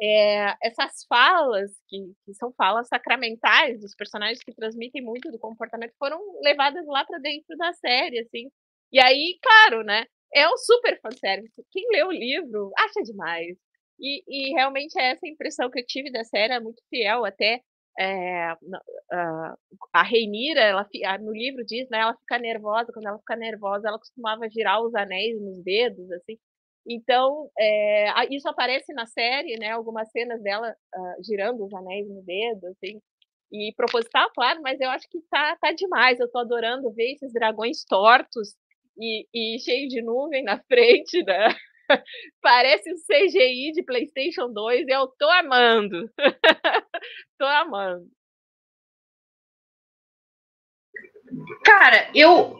é, 0.01 0.55
essas 0.63 1.03
falas, 1.09 1.71
que, 1.87 2.13
que, 2.25 2.33
são 2.35 2.53
falas 2.53 2.87
sacramentais 2.87 3.81
dos 3.81 3.95
personagens 3.95 4.41
que 4.43 4.53
transmitem 4.53 5.03
muito 5.03 5.31
do 5.31 5.39
comportamento, 5.39 5.93
foram 5.99 6.19
levadas 6.41 6.85
lá 6.87 7.03
para 7.05 7.19
dentro 7.19 7.57
da 7.57 7.73
série, 7.73 8.19
assim. 8.19 8.49
E 8.91 8.99
aí, 9.01 9.37
claro, 9.41 9.83
né? 9.83 10.05
É 10.33 10.47
um 10.47 10.57
super 10.57 10.99
fanservice. 11.01 11.65
Quem 11.71 11.85
lê 11.91 12.03
o 12.03 12.11
livro 12.11 12.71
acha 12.77 13.01
demais. 13.03 13.57
E, 13.99 14.23
e 14.27 14.53
realmente 14.53 14.97
é 14.99 15.11
essa 15.11 15.27
impressão 15.27 15.69
que 15.69 15.79
eu 15.79 15.85
tive 15.85 16.11
da 16.11 16.23
série, 16.23 16.53
é 16.53 16.59
muito 16.59 16.81
fiel 16.89 17.25
até 17.25 17.61
é, 17.99 18.55
a, 19.11 19.55
a 19.93 20.03
Reinira, 20.03 20.61
ela, 20.61 20.87
no 21.19 21.31
livro 21.31 21.65
diz, 21.65 21.89
né, 21.89 21.99
ela 21.99 22.15
fica 22.15 22.37
nervosa, 22.37 22.91
quando 22.93 23.07
ela 23.07 23.19
fica 23.19 23.35
nervosa, 23.35 23.87
ela 23.87 23.99
costumava 23.99 24.49
girar 24.49 24.81
os 24.81 24.93
anéis 24.95 25.39
nos 25.41 25.63
dedos, 25.63 26.11
assim. 26.11 26.37
Então, 26.87 27.49
é, 27.57 28.33
isso 28.33 28.47
aparece 28.49 28.93
na 28.93 29.05
série, 29.05 29.57
né, 29.59 29.71
algumas 29.71 30.09
cenas 30.11 30.41
dela 30.41 30.75
uh, 30.95 31.23
girando 31.23 31.65
os 31.65 31.73
anéis 31.73 32.07
no 32.07 32.21
dedo, 32.23 32.67
assim, 32.67 32.99
e 33.51 33.73
proposital, 33.75 34.29
claro, 34.33 34.61
mas 34.61 34.79
eu 34.79 34.89
acho 34.89 35.07
que 35.09 35.19
tá, 35.29 35.57
tá 35.59 35.71
demais, 35.71 36.19
eu 36.19 36.29
tô 36.31 36.39
adorando 36.39 36.91
ver 36.91 37.13
esses 37.13 37.33
dragões 37.33 37.83
tortos 37.85 38.55
e, 38.97 39.27
e 39.33 39.59
cheios 39.59 39.89
de 39.89 40.01
nuvem 40.01 40.43
na 40.43 40.59
frente? 40.67 41.23
Parece 42.41 42.91
um 42.91 42.95
CGI 42.95 43.71
de 43.73 43.83
PlayStation 43.83 44.51
2, 44.51 44.87
eu 44.87 45.07
tô 45.17 45.27
amando. 45.29 46.09
tô 47.39 47.45
amando. 47.45 48.05
Cara, 51.63 52.09
eu. 52.13 52.59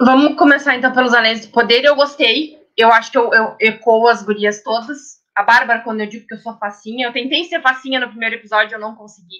Vamos 0.00 0.36
começar 0.36 0.76
então 0.76 0.92
pelos 0.92 1.14
Anéis 1.14 1.46
do 1.46 1.52
Poder. 1.52 1.84
Eu 1.84 1.96
gostei. 1.96 2.62
Eu 2.76 2.92
acho 2.92 3.10
que 3.10 3.18
eu, 3.18 3.32
eu 3.32 3.56
ecoo 3.60 4.08
as 4.08 4.22
gurias 4.22 4.62
todas. 4.62 5.22
A 5.34 5.42
Bárbara, 5.42 5.82
quando 5.82 6.00
eu 6.00 6.08
digo 6.08 6.26
que 6.26 6.34
eu 6.34 6.38
sou 6.38 6.56
facinha, 6.58 7.06
eu 7.06 7.12
tentei 7.12 7.44
ser 7.44 7.60
facinha 7.60 8.00
no 8.00 8.08
primeiro 8.08 8.36
episódio, 8.36 8.74
eu 8.74 8.80
não 8.80 8.94
consegui. 8.94 9.38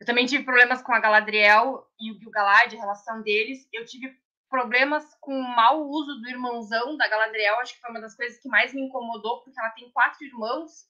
Eu 0.00 0.06
também 0.06 0.26
tive 0.26 0.44
problemas 0.44 0.82
com 0.82 0.92
a 0.92 1.00
Galadriel 1.00 1.86
e 1.98 2.12
o 2.12 2.18
Gil-galad, 2.18 2.74
a 2.74 2.78
relação 2.78 3.22
deles. 3.22 3.66
Eu 3.72 3.84
tive 3.86 4.14
problemas 4.50 5.04
com 5.20 5.34
o 5.34 5.56
mau 5.56 5.82
uso 5.82 6.20
do 6.20 6.28
irmãozão 6.28 6.96
da 6.96 7.08
Galadriel, 7.08 7.58
acho 7.60 7.74
que 7.74 7.80
foi 7.80 7.90
uma 7.90 8.00
das 8.00 8.14
coisas 8.14 8.38
que 8.38 8.48
mais 8.48 8.72
me 8.74 8.82
incomodou, 8.82 9.42
porque 9.42 9.58
ela 9.58 9.70
tem 9.70 9.90
quatro 9.90 10.24
irmãos. 10.24 10.86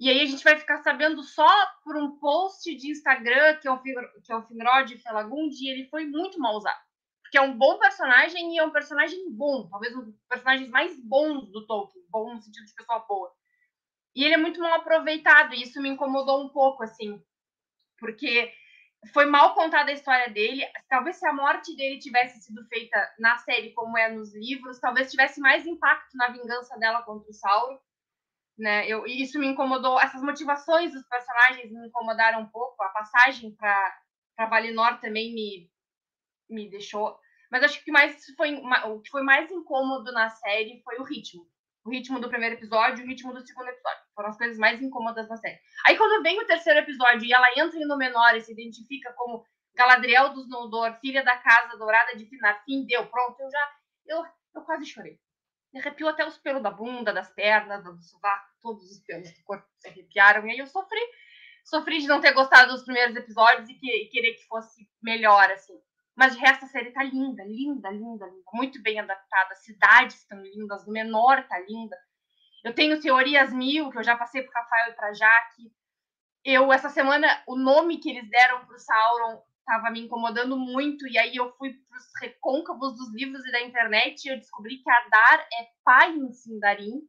E 0.00 0.08
aí 0.08 0.22
a 0.22 0.26
gente 0.26 0.42
vai 0.42 0.58
ficar 0.58 0.78
sabendo 0.78 1.22
só 1.22 1.46
por 1.84 1.94
um 1.94 2.18
post 2.18 2.74
de 2.74 2.90
Instagram 2.90 3.58
que 3.58 3.68
é 3.68 3.70
o, 3.70 3.78
que 3.78 4.32
é 4.32 4.34
o 4.34 4.42
Finrod 4.42 4.96
Felagund, 4.96 5.54
e 5.54 5.68
ele 5.68 5.88
foi 5.90 6.06
muito 6.06 6.40
mal 6.40 6.56
usado. 6.56 6.80
Porque 7.22 7.36
é 7.36 7.42
um 7.42 7.56
bom 7.56 7.78
personagem 7.78 8.54
e 8.54 8.58
é 8.58 8.64
um 8.64 8.70
personagem 8.70 9.30
bom, 9.30 9.68
talvez 9.68 9.94
um 9.94 10.04
dos 10.04 10.16
personagens 10.26 10.70
mais 10.70 10.98
bons 10.98 11.52
do 11.52 11.66
Tolkien, 11.66 12.02
bom 12.08 12.32
no 12.32 12.40
sentido 12.40 12.64
de 12.64 12.74
pessoa 12.74 13.00
boa. 13.00 13.30
E 14.16 14.24
ele 14.24 14.34
é 14.34 14.38
muito 14.38 14.58
mal 14.58 14.72
aproveitado, 14.72 15.54
e 15.54 15.62
isso 15.62 15.82
me 15.82 15.90
incomodou 15.90 16.42
um 16.42 16.48
pouco, 16.48 16.82
assim, 16.82 17.22
porque 17.98 18.50
foi 19.12 19.26
mal 19.26 19.54
contada 19.54 19.90
a 19.90 19.94
história 19.94 20.30
dele. 20.30 20.66
Talvez 20.88 21.16
se 21.16 21.26
a 21.26 21.32
morte 21.32 21.76
dele 21.76 21.98
tivesse 21.98 22.40
sido 22.40 22.64
feita 22.68 22.98
na 23.18 23.36
série 23.36 23.74
como 23.74 23.98
é 23.98 24.10
nos 24.10 24.34
livros, 24.34 24.80
talvez 24.80 25.10
tivesse 25.10 25.40
mais 25.40 25.66
impacto 25.66 26.16
na 26.16 26.28
vingança 26.28 26.78
dela 26.78 27.02
contra 27.02 27.30
o 27.30 27.34
Sauron. 27.34 27.78
Né? 28.60 28.86
Eu, 28.86 29.06
isso 29.06 29.38
me 29.38 29.46
incomodou. 29.46 29.98
Essas 29.98 30.22
motivações 30.22 30.92
dos 30.92 31.06
personagens 31.08 31.72
me 31.72 31.88
incomodaram 31.88 32.42
um 32.42 32.46
pouco. 32.46 32.82
A 32.82 32.90
passagem 32.90 33.56
para 33.56 34.46
Valinor 34.48 35.00
também 35.00 35.34
me, 35.34 35.70
me 36.48 36.70
deixou. 36.70 37.18
Mas 37.50 37.64
acho 37.64 37.82
que 37.82 37.90
mais 37.90 38.22
foi, 38.36 38.54
o 38.86 39.00
que 39.00 39.10
foi 39.10 39.22
mais 39.22 39.50
incômodo 39.50 40.12
na 40.12 40.28
série 40.28 40.82
foi 40.84 40.98
o 40.98 41.04
ritmo 41.04 41.50
o 41.84 41.90
ritmo 41.90 42.20
do 42.20 42.28
primeiro 42.28 42.56
episódio 42.56 43.02
e 43.02 43.04
o 43.04 43.08
ritmo 43.08 43.32
do 43.32 43.40
segundo 43.46 43.68
episódio. 43.68 44.02
Foram 44.14 44.28
as 44.28 44.36
coisas 44.36 44.58
mais 44.58 44.80
incômodas 44.82 45.28
da 45.28 45.36
série. 45.36 45.58
Aí 45.86 45.96
quando 45.96 46.22
vem 46.22 46.38
o 46.38 46.46
terceiro 46.46 46.80
episódio 46.80 47.24
e 47.24 47.32
ela 47.32 47.48
entra 47.56 47.78
em 47.78 47.86
Númenor 47.86 48.34
e 48.34 48.40
se 48.40 48.52
identifica 48.52 49.12
como 49.14 49.44
Galadriel 49.74 50.30
dos 50.30 50.48
Noldor, 50.48 50.94
filha 51.00 51.24
da 51.24 51.36
Casa 51.38 51.78
Dourada 51.78 52.16
de 52.16 52.26
Finafim, 52.26 52.84
deu, 52.86 53.06
pronto, 53.06 53.40
eu 53.40 53.50
já... 53.50 53.72
Eu, 54.06 54.24
eu 54.54 54.62
quase 54.62 54.84
chorei. 54.84 55.18
Me 55.72 55.80
arrepiou 55.80 56.10
até 56.10 56.26
os 56.26 56.36
pelos 56.38 56.62
da 56.62 56.70
bunda, 56.70 57.12
das 57.12 57.32
pernas, 57.32 57.82
do 57.82 58.02
sovaco, 58.02 58.49
todos 58.60 58.90
os 58.90 59.00
pelos 59.00 59.30
do 59.32 59.42
corpo 59.44 59.66
se 59.78 59.88
arrepiaram. 59.88 60.46
E 60.46 60.52
aí 60.52 60.58
eu 60.58 60.66
sofri. 60.66 61.00
Sofri 61.64 62.00
de 62.00 62.08
não 62.08 62.20
ter 62.20 62.32
gostado 62.32 62.72
dos 62.72 62.84
primeiros 62.84 63.14
episódios 63.14 63.68
e, 63.68 63.74
que, 63.74 63.86
e 63.86 64.08
querer 64.08 64.34
que 64.34 64.46
fosse 64.46 64.88
melhor, 65.02 65.50
assim. 65.50 65.74
Mas 66.16 66.34
de 66.34 66.40
resto 66.40 66.64
a 66.64 66.68
série 66.68 66.90
tá 66.90 67.02
linda, 67.02 67.44
linda, 67.44 67.90
linda, 67.90 68.26
linda. 68.26 68.44
Muito 68.52 68.82
bem 68.82 68.98
adaptada. 68.98 69.52
As 69.52 69.64
cidades 69.64 70.16
estão 70.16 70.40
lindas, 70.42 70.86
o 70.86 70.90
menor 70.90 71.46
tá 71.46 71.58
linda. 71.60 71.96
Eu 72.64 72.74
tenho 72.74 73.00
teorias 73.00 73.52
mil, 73.52 73.90
que 73.90 73.98
eu 73.98 74.02
já 74.02 74.16
passei 74.16 74.42
pro 74.42 74.52
Rafael 74.52 74.92
e 74.92 74.94
pra 74.94 75.12
Jaque. 75.12 75.72
Eu, 76.44 76.72
essa 76.72 76.88
semana, 76.88 77.42
o 77.46 77.56
nome 77.56 77.98
que 77.98 78.10
eles 78.10 78.28
deram 78.28 78.66
pro 78.66 78.78
Sauron 78.78 79.42
estava 79.70 79.90
me 79.90 80.00
incomodando 80.00 80.58
muito, 80.58 81.06
e 81.06 81.16
aí 81.16 81.36
eu 81.36 81.52
fui 81.56 81.72
para 81.72 81.98
os 81.98 82.06
recôncavos 82.20 82.96
dos 82.96 83.14
livros 83.14 83.46
e 83.46 83.52
da 83.52 83.62
internet 83.62 84.24
e 84.24 84.32
eu 84.32 84.36
descobri 84.36 84.78
que 84.78 84.90
a 84.90 85.08
Dar 85.08 85.40
é 85.40 85.68
pai 85.84 86.12
em 86.12 86.32
Sindarin, 86.32 87.00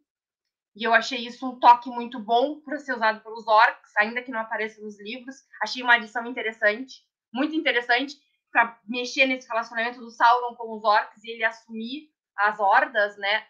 e 0.76 0.84
eu 0.84 0.94
achei 0.94 1.20
isso 1.20 1.48
um 1.48 1.60
toque 1.60 1.90
muito 1.90 2.20
bom 2.20 2.60
para 2.62 2.80
ser 2.80 2.94
usado 2.94 3.22
pelos 3.22 3.46
orcs, 3.48 3.96
ainda 3.98 4.22
que 4.22 4.32
não 4.32 4.40
apareça 4.40 4.82
nos 4.82 5.00
livros. 5.00 5.36
Achei 5.62 5.84
uma 5.84 5.96
adição 5.96 6.26
interessante, 6.26 7.04
muito 7.34 7.56
interessante, 7.56 8.16
para 8.52 8.80
mexer 8.86 9.26
nesse 9.26 9.48
relacionamento 9.48 10.00
do 10.00 10.12
Sauron 10.12 10.56
com 10.56 10.76
os 10.76 10.84
orcs 10.84 11.24
e 11.24 11.32
ele 11.32 11.44
assumir 11.44 12.10
as 12.38 12.60
hordas, 12.60 13.18
né? 13.18 13.46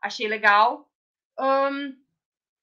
Achei 0.00 0.28
legal. 0.28 0.88
Um, 1.38 1.96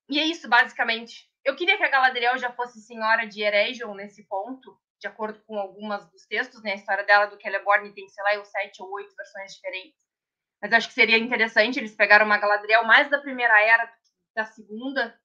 e 0.10 0.20
é 0.20 0.26
isso, 0.26 0.48
basicamente. 0.48 1.30
Eu 1.44 1.56
queria 1.56 1.78
que 1.78 1.84
a 1.84 1.90
Galadriel 1.90 2.38
já 2.38 2.52
fosse 2.52 2.82
senhora 2.82 3.26
de 3.26 3.42
Eregion 3.42 3.94
nesse 3.94 4.24
ponto, 4.28 4.78
de 5.00 5.08
acordo 5.08 5.40
com 5.46 5.58
algumas 5.58 6.10
dos 6.10 6.26
textos, 6.26 6.62
né? 6.62 6.74
A 6.74 6.76
história 6.76 7.04
dela 7.04 7.26
do 7.28 7.40
Celeborn 7.40 7.94
tem, 7.94 8.08
sei 8.10 8.24
lá, 8.24 8.46
sete 8.46 8.82
ou 8.82 8.92
oito 8.94 9.16
versões 9.16 9.54
diferentes. 9.54 10.07
Mas 10.62 10.74
acho 10.74 10.88
que 10.88 10.94
seria 10.94 11.18
interessante 11.18 11.80
eles 11.80 11.96
pegaram 11.96 12.26
uma 12.26 12.38
Galadriel 12.38 12.84
mais 12.84 13.10
da 13.10 13.20
primeira 13.20 13.62
era 13.62 13.92
da 14.36 14.46
segunda, 14.46 15.20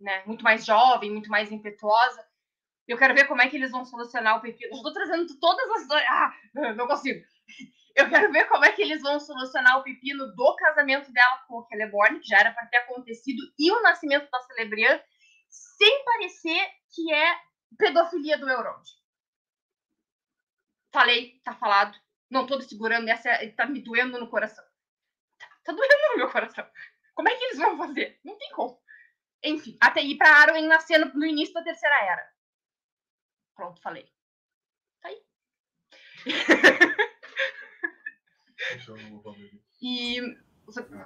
né? 0.00 0.22
Muito 0.26 0.44
mais 0.44 0.64
jovem, 0.64 1.10
muito 1.10 1.28
mais 1.28 1.50
impetuosa. 1.50 2.24
Eu 2.86 2.96
quero 2.96 3.14
ver 3.14 3.26
como 3.26 3.42
é 3.42 3.48
que 3.48 3.56
eles 3.56 3.72
vão 3.72 3.84
solucionar 3.84 4.38
o 4.38 4.40
pepino. 4.40 4.74
Estou 4.74 4.92
trazendo 4.92 5.26
todas 5.40 5.70
as. 5.70 5.90
Ah, 6.08 6.32
não 6.76 6.86
consigo. 6.86 7.20
Eu 7.96 8.10
quero 8.10 8.30
ver 8.30 8.46
como 8.46 8.64
é 8.64 8.72
que 8.72 8.82
eles 8.82 9.00
vão 9.00 9.18
solucionar 9.18 9.78
o 9.78 9.82
pepino 9.82 10.26
do 10.34 10.56
casamento 10.56 11.10
dela 11.10 11.38
com 11.48 11.56
o 11.56 11.64
Celeborn, 11.64 12.20
que 12.20 12.28
já 12.28 12.40
era 12.40 12.52
para 12.52 12.66
ter 12.66 12.76
acontecido, 12.78 13.40
e 13.58 13.72
o 13.72 13.80
nascimento 13.80 14.30
da 14.30 14.38
Celebrian, 14.42 15.00
sem 15.48 16.04
parecer 16.04 16.70
que 16.94 17.12
é 17.12 17.38
pedofilia 17.78 18.36
do 18.36 18.48
Elrond. 18.50 18.84
Falei, 20.92 21.40
tá 21.42 21.54
falado. 21.54 21.96
Não 22.30 22.46
tô 22.46 22.60
segurando, 22.60 23.08
essa 23.08 23.30
tá 23.56 23.64
me 23.66 23.80
doendo 23.80 24.18
no 24.20 24.28
coração. 24.28 24.64
Tá, 25.66 25.72
tá 25.72 25.72
doendo 25.72 25.94
no 26.12 26.16
meu 26.18 26.30
coração. 26.30 26.64
Como 27.14 27.28
é 27.28 27.34
que 27.34 27.44
eles 27.44 27.58
vão 27.58 27.76
fazer? 27.76 28.20
Não 28.24 28.38
tem 28.38 28.50
como. 28.52 28.80
Enfim, 29.42 29.76
até 29.80 30.00
ir 30.00 30.16
para 30.16 30.30
Arwen 30.30 30.66
nascendo 30.66 31.12
no 31.14 31.26
início 31.26 31.52
da 31.54 31.62
terceira 31.62 31.96
era. 32.04 32.32
Pronto, 33.54 33.82
falei. 33.82 34.08
Tá 35.00 35.08
aí. 35.08 35.22
e. 39.82 40.20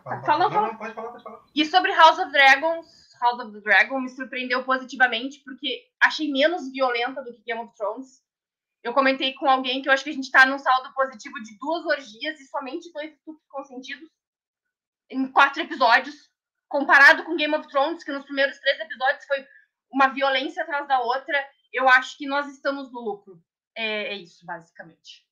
Ah, 0.07 0.23
fala, 0.23 0.51
fala. 0.51 0.77
Pode 0.77 0.95
falar, 0.95 1.11
pode 1.11 1.23
falar. 1.23 1.45
E 1.55 1.65
sobre 1.67 1.93
House 1.93 2.19
of 2.19 2.33
Dragons, 2.33 3.15
House 3.21 3.41
of 3.41 3.53
the 3.53 3.61
Dragon 3.61 4.01
me 4.01 4.09
surpreendeu 4.09 4.65
positivamente 4.65 5.43
porque 5.45 5.91
achei 6.01 6.33
menos 6.33 6.73
violenta 6.73 7.23
do 7.23 7.33
que 7.33 7.43
Game 7.43 7.61
of 7.61 7.75
Thrones. 7.77 8.25
Eu 8.83 8.95
comentei 8.95 9.35
com 9.35 9.47
alguém 9.47 9.83
que 9.83 9.89
eu 9.89 9.93
acho 9.93 10.03
que 10.03 10.09
a 10.11 10.15
gente 10.15 10.25
está 10.25 10.47
num 10.47 10.59
saldo 10.59 10.95
positivo 10.95 11.35
de 11.43 11.59
duas 11.59 11.85
orgias 11.85 12.41
e 12.41 12.47
somente 12.47 12.91
dois 12.93 13.13
estupros 13.13 13.47
consentidos 13.49 14.09
em 15.11 15.31
quatro 15.31 15.63
episódios, 15.63 16.31
comparado 16.69 17.25
com 17.25 17.37
Game 17.37 17.55
of 17.55 17.69
Thrones, 17.69 18.05
que 18.05 18.13
nos 18.13 18.25
primeiros 18.25 18.59
três 18.61 18.81
episódios 18.81 19.25
foi 19.25 19.45
uma 19.91 20.09
violência 20.09 20.63
atrás 20.63 20.87
da 20.87 21.01
outra. 21.01 21.37
Eu 21.73 21.89
acho 21.89 22.17
que 22.17 22.27
nós 22.27 22.47
estamos 22.47 22.93
no 22.93 23.01
lucro. 23.01 23.43
É, 23.75 24.13
é 24.13 24.15
isso, 24.15 24.47
basicamente. 24.47 25.27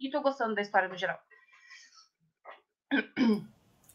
E 0.00 0.10
tô 0.10 0.20
gostando 0.20 0.54
da 0.54 0.62
história 0.62 0.88
no 0.88 0.96
geral. 0.96 1.18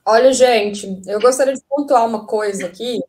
Olha, 0.05 0.33
gente, 0.33 1.01
eu 1.07 1.19
gostaria 1.19 1.53
de 1.53 1.63
pontuar 1.63 2.05
uma 2.05 2.25
coisa 2.25 2.65
aqui, 2.65 2.99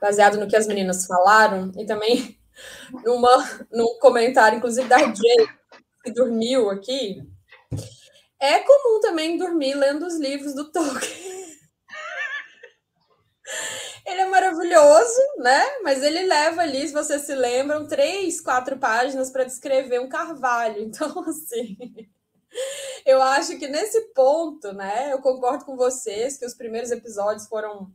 baseado 0.00 0.38
no 0.38 0.48
que 0.48 0.56
as 0.56 0.66
meninas 0.66 1.06
falaram, 1.06 1.72
e 1.76 1.84
também 1.84 2.38
numa, 3.04 3.66
num 3.70 3.98
comentário, 3.98 4.58
inclusive, 4.58 4.88
da 4.88 4.98
Jay, 4.98 5.48
que 6.04 6.12
dormiu 6.12 6.70
aqui. 6.70 7.22
É 8.42 8.58
comum 8.58 8.98
também 8.98 9.38
dormir 9.38 9.74
lendo 9.74 10.04
os 10.04 10.16
livros 10.16 10.52
do 10.52 10.72
Tolkien. 10.72 11.56
Ele 14.04 14.20
é 14.20 14.26
maravilhoso, 14.26 15.20
né? 15.38 15.78
Mas 15.82 16.02
ele 16.02 16.24
leva 16.24 16.62
ali, 16.62 16.88
se 16.88 16.92
vocês 16.92 17.22
se 17.22 17.36
lembram, 17.36 17.86
três, 17.86 18.40
quatro 18.40 18.76
páginas 18.76 19.30
para 19.30 19.44
descrever 19.44 20.00
um 20.00 20.08
carvalho. 20.08 20.82
Então, 20.90 21.20
assim, 21.20 21.78
eu 23.06 23.22
acho 23.22 23.56
que 23.60 23.68
nesse 23.68 24.12
ponto, 24.12 24.72
né? 24.72 25.12
Eu 25.12 25.20
concordo 25.20 25.64
com 25.64 25.76
vocês 25.76 26.36
que 26.36 26.44
os 26.44 26.54
primeiros 26.54 26.90
episódios 26.90 27.46
foram 27.46 27.92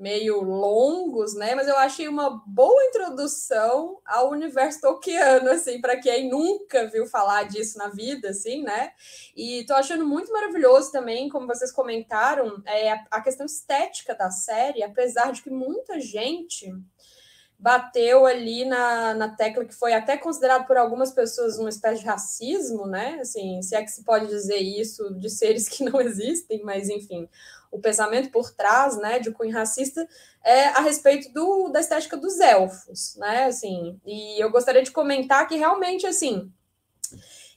meio 0.00 0.40
longos, 0.40 1.34
né? 1.34 1.54
Mas 1.54 1.68
eu 1.68 1.76
achei 1.76 2.08
uma 2.08 2.42
boa 2.46 2.82
introdução 2.86 4.00
ao 4.06 4.30
universo 4.30 4.80
tolkiano, 4.80 5.50
assim, 5.50 5.78
para 5.78 6.00
quem 6.00 6.30
nunca 6.30 6.88
viu 6.88 7.06
falar 7.06 7.44
disso 7.44 7.76
na 7.76 7.88
vida, 7.88 8.30
assim, 8.30 8.62
né? 8.62 8.92
E 9.36 9.64
tô 9.66 9.74
achando 9.74 10.06
muito 10.06 10.32
maravilhoso 10.32 10.90
também, 10.90 11.28
como 11.28 11.46
vocês 11.46 11.70
comentaram, 11.70 12.62
é, 12.66 12.92
a 13.10 13.20
questão 13.20 13.44
estética 13.44 14.14
da 14.14 14.30
série, 14.30 14.82
apesar 14.82 15.32
de 15.32 15.42
que 15.42 15.50
muita 15.50 16.00
gente 16.00 16.72
bateu 17.58 18.24
ali 18.24 18.64
na, 18.64 19.12
na 19.12 19.28
tecla 19.36 19.66
que 19.66 19.74
foi 19.74 19.92
até 19.92 20.16
considerado 20.16 20.66
por 20.66 20.78
algumas 20.78 21.12
pessoas 21.12 21.58
uma 21.58 21.68
espécie 21.68 22.00
de 22.00 22.06
racismo, 22.06 22.86
né? 22.86 23.18
Assim, 23.20 23.60
se 23.60 23.76
é 23.76 23.82
que 23.82 23.90
se 23.90 24.02
pode 24.02 24.28
dizer 24.28 24.56
isso 24.56 25.12
de 25.18 25.28
seres 25.28 25.68
que 25.68 25.84
não 25.84 26.00
existem, 26.00 26.62
mas 26.62 26.88
enfim, 26.88 27.28
o 27.70 27.80
pensamento 27.80 28.30
por 28.30 28.50
trás, 28.50 28.96
né, 28.96 29.18
de 29.18 29.30
cunho 29.30 29.52
racista 29.52 30.06
é 30.44 30.66
a 30.68 30.80
respeito 30.80 31.32
do, 31.32 31.68
da 31.68 31.80
estética 31.80 32.16
dos 32.16 32.40
elfos, 32.40 33.14
né? 33.16 33.44
Assim, 33.44 34.00
e 34.04 34.42
eu 34.42 34.50
gostaria 34.50 34.82
de 34.82 34.90
comentar 34.90 35.46
que 35.46 35.56
realmente 35.56 36.06
assim, 36.06 36.50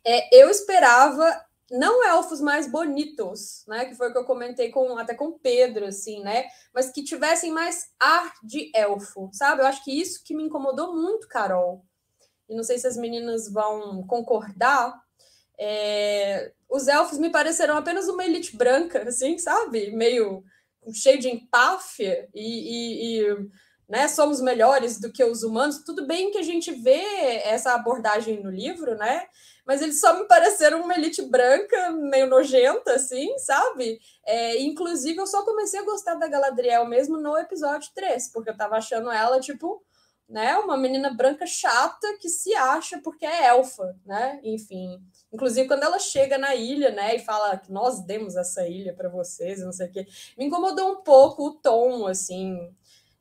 é, 0.06 0.38
eu 0.38 0.50
esperava 0.50 1.44
não 1.72 2.06
elfos 2.06 2.40
mais 2.40 2.70
bonitos, 2.70 3.64
né? 3.68 3.86
Que 3.86 3.96
foi 3.96 4.10
o 4.10 4.12
que 4.12 4.18
eu 4.18 4.26
comentei 4.26 4.70
com 4.70 4.96
até 4.98 5.16
com 5.16 5.40
Pedro, 5.40 5.86
assim, 5.86 6.22
né? 6.22 6.46
Mas 6.74 6.92
que 6.92 7.04
tivessem 7.04 7.52
mais 7.52 7.92
ar 8.00 8.32
de 8.44 8.72
elfo, 8.76 9.30
sabe? 9.34 9.62
Eu 9.62 9.66
acho 9.66 9.84
que 9.84 9.92
isso 9.92 10.24
que 10.24 10.36
me 10.36 10.44
incomodou 10.44 10.96
muito, 10.96 11.28
Carol. 11.28 11.84
E 12.48 12.56
não 12.56 12.64
sei 12.64 12.78
se 12.78 12.86
as 12.86 12.96
meninas 12.96 13.52
vão 13.52 14.06
concordar. 14.06 15.02
É... 15.58 16.54
Os 16.74 16.88
elfos 16.88 17.20
me 17.20 17.30
pareceram 17.30 17.78
apenas 17.78 18.08
uma 18.08 18.26
elite 18.26 18.58
branca, 18.58 19.08
assim, 19.08 19.38
sabe? 19.38 19.92
Meio 19.92 20.44
cheio 20.94 21.20
de 21.20 21.30
empáfia 21.30 22.28
e, 22.34 22.42
e, 22.42 23.22
e 23.22 23.38
né, 23.88 24.08
somos 24.08 24.42
melhores 24.42 25.00
do 25.00 25.12
que 25.12 25.24
os 25.24 25.44
humanos. 25.44 25.84
Tudo 25.86 26.08
bem 26.08 26.32
que 26.32 26.40
a 26.40 26.44
gente 26.44 26.72
vê 26.72 27.04
essa 27.44 27.74
abordagem 27.74 28.42
no 28.42 28.50
livro, 28.50 28.96
né? 28.96 29.28
mas 29.66 29.82
eles 29.82 30.00
só 30.00 30.20
me 30.20 30.26
pareceram 30.28 30.82
uma 30.82 30.94
elite 30.94 31.22
branca, 31.22 31.92
meio 31.92 32.28
nojenta, 32.28 32.94
assim, 32.94 33.38
sabe? 33.38 34.00
É, 34.26 34.62
inclusive, 34.62 35.18
eu 35.18 35.28
só 35.28 35.44
comecei 35.44 35.80
a 35.80 35.86
gostar 35.86 36.16
da 36.16 36.28
Galadriel 36.28 36.86
mesmo 36.86 37.18
no 37.18 37.38
episódio 37.38 37.90
3, 37.96 38.32
porque 38.32 38.50
eu 38.50 38.58
tava 38.58 38.76
achando 38.76 39.10
ela, 39.10 39.40
tipo, 39.40 39.82
né, 40.28 40.58
uma 40.58 40.78
menina 40.78 41.14
branca 41.14 41.46
chata 41.46 42.18
que 42.20 42.28
se 42.28 42.54
acha 42.56 43.00
porque 43.02 43.26
é 43.26 43.48
elfa, 43.48 43.96
né? 44.06 44.40
Enfim. 44.44 45.02
Inclusive, 45.34 45.68
quando 45.68 45.84
ela 45.84 45.98
chega 45.98 46.38
na 46.38 46.54
ilha, 46.54 46.92
né, 46.92 47.16
e 47.16 47.20
fala 47.20 47.58
que 47.58 47.72
nós 47.72 48.02
demos 48.02 48.36
essa 48.36 48.68
ilha 48.68 48.94
para 48.94 49.10
vocês, 49.10 49.62
não 49.62 49.72
sei 49.72 49.88
o 49.88 49.92
quê, 49.92 50.08
me 50.38 50.46
incomodou 50.46 50.92
um 50.92 51.02
pouco 51.02 51.48
o 51.48 51.54
tom, 51.54 52.06
assim, 52.06 52.72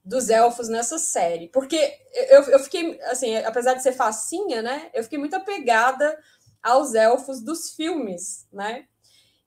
dos 0.04 0.28
elfos 0.28 0.68
nessa 0.68 0.98
série. 0.98 1.48
Porque 1.48 1.98
eu, 2.28 2.42
eu 2.42 2.58
fiquei, 2.58 3.00
assim, 3.04 3.36
apesar 3.36 3.74
de 3.74 3.82
ser 3.82 3.92
facinha, 3.92 4.60
né? 4.60 4.90
Eu 4.92 5.02
fiquei 5.02 5.18
muito 5.18 5.34
apegada 5.34 6.18
aos 6.62 6.94
elfos 6.94 7.40
dos 7.40 7.70
filmes, 7.70 8.46
né? 8.52 8.84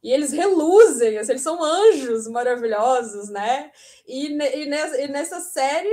E 0.01 0.11
eles 0.11 0.31
reluzem, 0.31 1.17
assim, 1.17 1.33
eles 1.33 1.41
são 1.41 1.63
anjos 1.63 2.27
maravilhosos, 2.27 3.29
né? 3.29 3.71
E, 4.07 4.29
nessa, 4.29 5.01
e 5.01 5.07
nessa 5.07 5.39
série, 5.39 5.89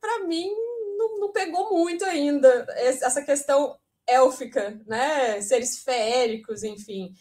para 0.00 0.24
mim, 0.26 0.50
não, 0.98 1.20
não, 1.20 1.32
pegou 1.32 1.70
muito 1.70 2.04
ainda 2.04 2.66
essa 2.76 3.22
questão 3.22 3.78
élfica, 4.08 4.80
né? 4.86 5.40
Seres 5.40 5.78
feéricos, 5.78 6.62
enfim 6.62 7.14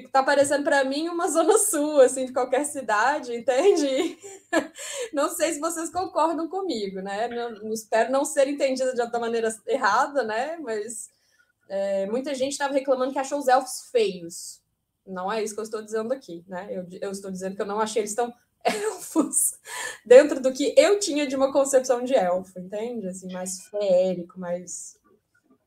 tá 0.00 0.22
parecendo 0.22 0.64
para 0.64 0.84
mim 0.84 1.08
uma 1.08 1.28
zona 1.28 1.58
sul, 1.58 2.00
assim, 2.00 2.24
de 2.24 2.32
qualquer 2.32 2.64
cidade, 2.64 3.34
entende? 3.36 4.18
Não 5.12 5.28
sei 5.28 5.52
se 5.52 5.60
vocês 5.60 5.90
concordam 5.90 6.48
comigo, 6.48 7.00
né? 7.00 7.28
Não, 7.28 7.72
espero 7.72 8.10
não 8.10 8.24
ser 8.24 8.48
entendida 8.48 8.94
de, 8.94 9.10
da 9.10 9.18
maneira 9.18 9.54
errada, 9.66 10.22
né? 10.22 10.56
Mas 10.58 11.10
é, 11.68 12.06
muita 12.06 12.34
gente 12.34 12.52
estava 12.52 12.72
reclamando 12.72 13.12
que 13.12 13.18
achou 13.18 13.38
os 13.38 13.48
elfos 13.48 13.90
feios. 13.90 14.62
Não 15.06 15.30
é 15.30 15.42
isso 15.42 15.54
que 15.54 15.60
eu 15.60 15.64
estou 15.64 15.82
dizendo 15.82 16.12
aqui, 16.12 16.44
né? 16.46 16.68
Eu, 16.70 16.86
eu 17.00 17.10
estou 17.10 17.30
dizendo 17.30 17.56
que 17.56 17.62
eu 17.62 17.66
não 17.66 17.80
achei 17.80 18.02
eles 18.02 18.14
tão 18.14 18.32
elfos 18.64 19.58
dentro 20.06 20.40
do 20.40 20.52
que 20.52 20.74
eu 20.76 20.98
tinha 20.98 21.26
de 21.26 21.36
uma 21.36 21.52
concepção 21.52 22.02
de 22.02 22.14
elfo, 22.14 22.58
entende? 22.58 23.08
Assim, 23.08 23.30
mais 23.32 23.66
férico, 23.66 24.38
mais 24.38 24.96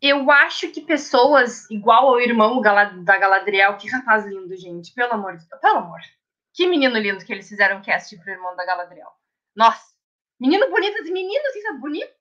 eu 0.01 0.29
acho 0.29 0.69
que 0.71 0.81
pessoas 0.81 1.69
igual 1.69 2.07
ao 2.09 2.19
irmão 2.19 2.61
da 2.61 3.17
Galadriel, 3.17 3.77
que 3.77 3.89
rapaz 3.89 4.25
lindo, 4.25 4.55
gente, 4.55 4.93
pelo 4.93 5.13
amor 5.13 5.37
de 5.37 5.47
Deus, 5.47 5.61
pelo 5.61 5.77
amor. 5.77 5.99
Que 6.53 6.67
menino 6.67 6.97
lindo 6.97 7.25
que 7.25 7.33
eles 7.33 7.47
fizeram 7.47 7.81
cast 7.81 8.15
pro 8.17 8.31
irmão 8.31 8.55
da 8.55 8.65
Galadriel. 8.65 9.09
Nossa, 9.55 9.85
menino 10.39 10.69
bonito, 10.69 11.03
menino, 11.03 11.45
assim, 11.47 11.61
sabe, 11.61 11.79
bonito. 11.79 12.13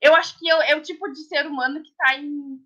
Eu 0.00 0.14
acho 0.14 0.38
que 0.38 0.50
é, 0.50 0.72
é 0.72 0.76
o 0.76 0.82
tipo 0.82 1.10
de 1.10 1.20
ser 1.20 1.46
humano 1.46 1.82
que 1.82 1.94
tá 1.96 2.16
em 2.16 2.58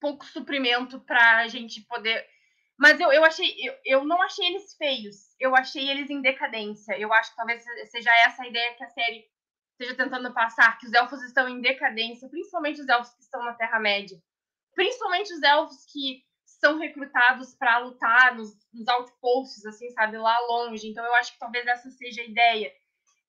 pouco 0.00 0.24
suprimento 0.24 1.00
para 1.00 1.38
a 1.38 1.48
gente 1.48 1.80
poder. 1.82 2.26
Mas 2.78 3.00
eu, 3.00 3.10
eu 3.10 3.24
achei, 3.24 3.52
eu, 3.58 3.74
eu 3.84 4.04
não 4.04 4.22
achei 4.22 4.46
eles 4.46 4.74
feios, 4.76 5.16
eu 5.40 5.56
achei 5.56 5.90
eles 5.90 6.08
em 6.10 6.20
decadência. 6.20 6.98
Eu 6.98 7.12
acho 7.12 7.30
que 7.30 7.36
talvez 7.36 7.64
seja 7.90 8.10
essa 8.24 8.42
a 8.42 8.48
ideia 8.48 8.74
que 8.74 8.84
a 8.84 8.90
série 8.90 9.24
esteja 9.78 9.94
tentando 9.94 10.34
passar, 10.34 10.76
que 10.78 10.86
os 10.86 10.92
elfos 10.92 11.22
estão 11.22 11.48
em 11.48 11.60
decadência, 11.60 12.28
principalmente 12.28 12.80
os 12.80 12.88
elfos 12.88 13.14
que 13.14 13.22
estão 13.22 13.44
na 13.44 13.54
Terra-média. 13.54 14.20
Principalmente 14.74 15.32
os 15.32 15.42
elfos 15.42 15.84
que 15.92 16.24
são 16.44 16.78
recrutados 16.78 17.54
para 17.54 17.78
lutar 17.78 18.34
nos, 18.34 18.50
nos 18.72 18.88
outposts, 18.88 19.64
assim, 19.64 19.88
sabe, 19.90 20.18
lá 20.18 20.36
longe. 20.48 20.88
Então 20.88 21.04
eu 21.04 21.14
acho 21.14 21.32
que 21.32 21.38
talvez 21.38 21.66
essa 21.66 21.90
seja 21.90 22.22
a 22.22 22.24
ideia. 22.24 22.72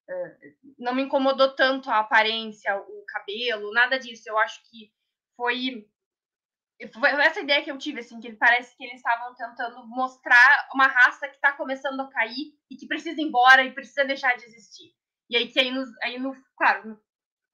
Uh, 0.10 0.74
não 0.80 0.96
me 0.96 1.04
incomodou 1.04 1.56
tanto 1.56 1.90
a 1.92 2.00
aparência, 2.00 2.76
o 2.76 3.06
cabelo, 3.08 3.72
nada 3.72 4.00
disso. 4.00 4.28
Eu 4.28 4.38
acho 4.40 4.60
que 4.70 4.92
foi 5.36 5.88
foi 6.94 7.10
essa 7.22 7.42
ideia 7.42 7.62
que 7.62 7.70
eu 7.70 7.78
tive, 7.78 8.00
assim, 8.00 8.22
que 8.22 8.28
ele 8.30 8.38
parece 8.38 8.76
que 8.78 8.86
eles 8.86 8.96
estavam 8.96 9.36
tentando 9.36 9.86
mostrar 9.86 10.70
uma 10.74 10.88
raça 10.88 11.28
que 11.28 11.36
está 11.36 11.52
começando 11.52 12.00
a 12.00 12.10
cair 12.10 12.58
e 12.72 12.78
que 12.78 12.88
precisa 12.88 13.20
ir 13.20 13.26
embora 13.26 13.66
e 13.66 13.74
precisa 13.74 14.06
deixar 14.06 14.38
de 14.38 14.46
existir. 14.46 14.96
E 15.30 15.38
aí 15.38 15.48
que 15.48 15.60
aí, 15.60 15.72
nos, 15.72 15.90
aí 16.02 16.18
no, 16.18 16.36
claro, 16.58 17.00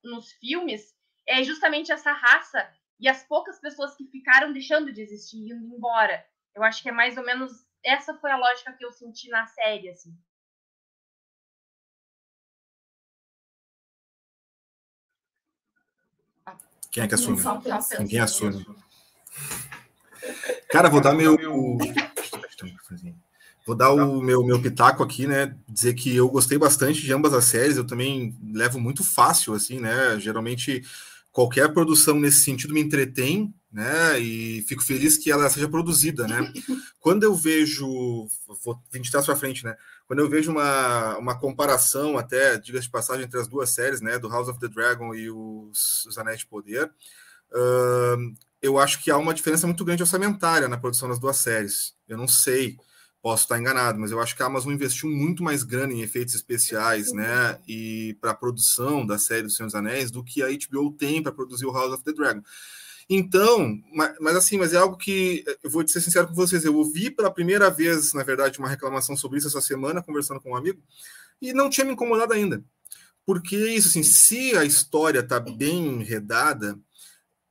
nos 0.03 0.31
filmes, 0.33 0.95
é 1.27 1.43
justamente 1.43 1.91
essa 1.91 2.11
raça 2.13 2.67
e 2.99 3.09
as 3.09 3.23
poucas 3.23 3.59
pessoas 3.59 3.95
que 3.95 4.07
ficaram 4.07 4.53
deixando 4.53 4.93
de 4.93 5.01
existir, 5.01 5.37
indo 5.37 5.75
embora. 5.75 6.25
Eu 6.55 6.63
acho 6.63 6.81
que 6.81 6.89
é 6.89 6.91
mais 6.91 7.17
ou 7.17 7.25
menos 7.25 7.51
essa 7.83 8.13
foi 8.15 8.31
a 8.31 8.37
lógica 8.37 8.73
que 8.73 8.85
eu 8.85 8.91
senti 8.91 9.29
na 9.29 9.45
série, 9.47 9.89
assim. 9.89 10.17
Quem 16.91 17.03
é 17.03 17.07
que 17.09 17.15
assume? 17.15 17.41
Ninguém 17.99 18.21
assume. 18.21 18.65
Cara, 20.69 20.89
vou 20.89 21.01
dar 21.01 21.13
meu. 21.13 21.37
Vou 23.65 23.75
dar 23.75 23.91
o 23.91 24.21
meu, 24.21 24.43
meu 24.43 24.61
pitaco 24.61 25.01
aqui, 25.01 25.25
né? 25.25 25.55
Dizer 25.67 25.95
que 25.95 26.15
eu 26.15 26.29
gostei 26.29 26.57
bastante 26.57 27.01
de 27.01 27.11
ambas 27.11 27.33
as 27.33 27.45
séries, 27.45 27.77
eu 27.77 27.87
também 27.87 28.37
levo 28.53 28.79
muito 28.79 29.03
fácil, 29.03 29.53
assim, 29.53 29.79
né? 29.79 30.19
Geralmente 30.19 30.83
qualquer 31.31 31.73
produção 31.73 32.19
nesse 32.19 32.41
sentido 32.41 32.73
me 32.73 32.79
entretém, 32.79 33.53
né? 33.71 34.19
E 34.19 34.61
fico 34.67 34.83
feliz 34.83 35.17
que 35.17 35.31
ela 35.31 35.49
seja 35.49 35.67
produzida, 35.67 36.27
né? 36.27 36.53
Quando 37.01 37.23
eu 37.23 37.35
vejo, 37.35 38.27
vou 38.63 38.79
20 38.91 39.11
trás 39.11 39.25
para 39.25 39.35
frente, 39.35 39.65
né? 39.65 39.75
Quando 40.07 40.19
eu 40.19 40.29
vejo 40.29 40.51
uma, 40.51 41.17
uma 41.17 41.37
comparação, 41.37 42.17
até, 42.17 42.57
diga-se 42.57 42.85
de 42.85 42.91
passagem, 42.91 43.25
entre 43.25 43.39
as 43.39 43.47
duas 43.47 43.71
séries, 43.71 43.99
né? 43.99 44.19
Do 44.19 44.29
House 44.29 44.47
of 44.47 44.59
the 44.59 44.67
Dragon 44.67 45.13
e 45.15 45.29
os, 45.29 46.05
os 46.05 46.17
Anéis 46.17 46.39
de 46.39 46.45
Poder, 46.45 46.85
uh, 46.85 48.35
eu 48.61 48.79
acho 48.79 49.03
que 49.03 49.11
há 49.11 49.17
uma 49.17 49.33
diferença 49.33 49.67
muito 49.67 49.83
grande 49.83 50.03
orçamentária 50.03 50.67
na 50.67 50.77
produção 50.77 51.09
das 51.09 51.19
duas 51.19 51.37
séries. 51.37 51.95
Eu 52.07 52.17
não 52.17 52.27
sei, 52.27 52.77
posso 53.25 53.45
estar 53.45 53.59
enganado, 53.59 53.99
mas 53.99 54.11
eu 54.11 54.21
acho 54.21 54.35
que 54.35 54.43
a 54.43 54.45
Amazon 54.45 54.71
investiu 54.71 55.09
muito 55.09 55.41
mais 55.41 55.63
grana 55.63 55.91
em 55.91 56.03
efeitos 56.03 56.35
especiais, 56.35 57.11
né, 57.11 57.57
e 57.67 58.15
para 58.21 58.29
a 58.29 58.35
produção 58.35 59.03
da 59.03 59.17
série 59.17 59.41
do 59.41 59.49
Senhor 59.49 59.65
dos 59.65 59.73
Anéis 59.73 60.11
do 60.11 60.23
que 60.23 60.43
a 60.43 60.47
HBO 60.47 60.91
tem 60.91 61.23
para 61.23 61.31
produzir 61.31 61.65
o 61.65 61.73
House 61.73 61.91
of 61.91 62.03
the 62.03 62.13
Dragon. 62.13 62.43
Então, 63.09 63.81
mas, 64.21 64.35
assim, 64.35 64.59
mas 64.59 64.73
é 64.73 64.77
algo 64.77 64.95
que 64.95 65.43
eu 65.63 65.71
vou 65.71 65.87
ser 65.87 66.01
sincero 66.01 66.27
com 66.27 66.35
vocês, 66.35 66.63
eu 66.65 66.75
ouvi 66.75 67.09
pela 67.09 67.31
primeira 67.31 67.67
vez, 67.71 68.13
na 68.13 68.21
verdade, 68.21 68.59
uma 68.59 68.69
reclamação 68.69 69.17
sobre 69.17 69.39
isso 69.39 69.47
essa 69.47 69.59
semana, 69.59 70.03
conversando 70.03 70.39
com 70.39 70.51
um 70.51 70.55
amigo, 70.55 70.79
e 71.41 71.51
não 71.51 71.67
tinha 71.67 71.83
me 71.83 71.93
incomodado 71.93 72.31
ainda. 72.31 72.63
Porque 73.25 73.57
isso, 73.57 73.87
assim, 73.87 74.03
se 74.03 74.55
a 74.55 74.63
história 74.63 75.21
está 75.21 75.39
bem 75.39 75.87
enredada, 75.99 76.77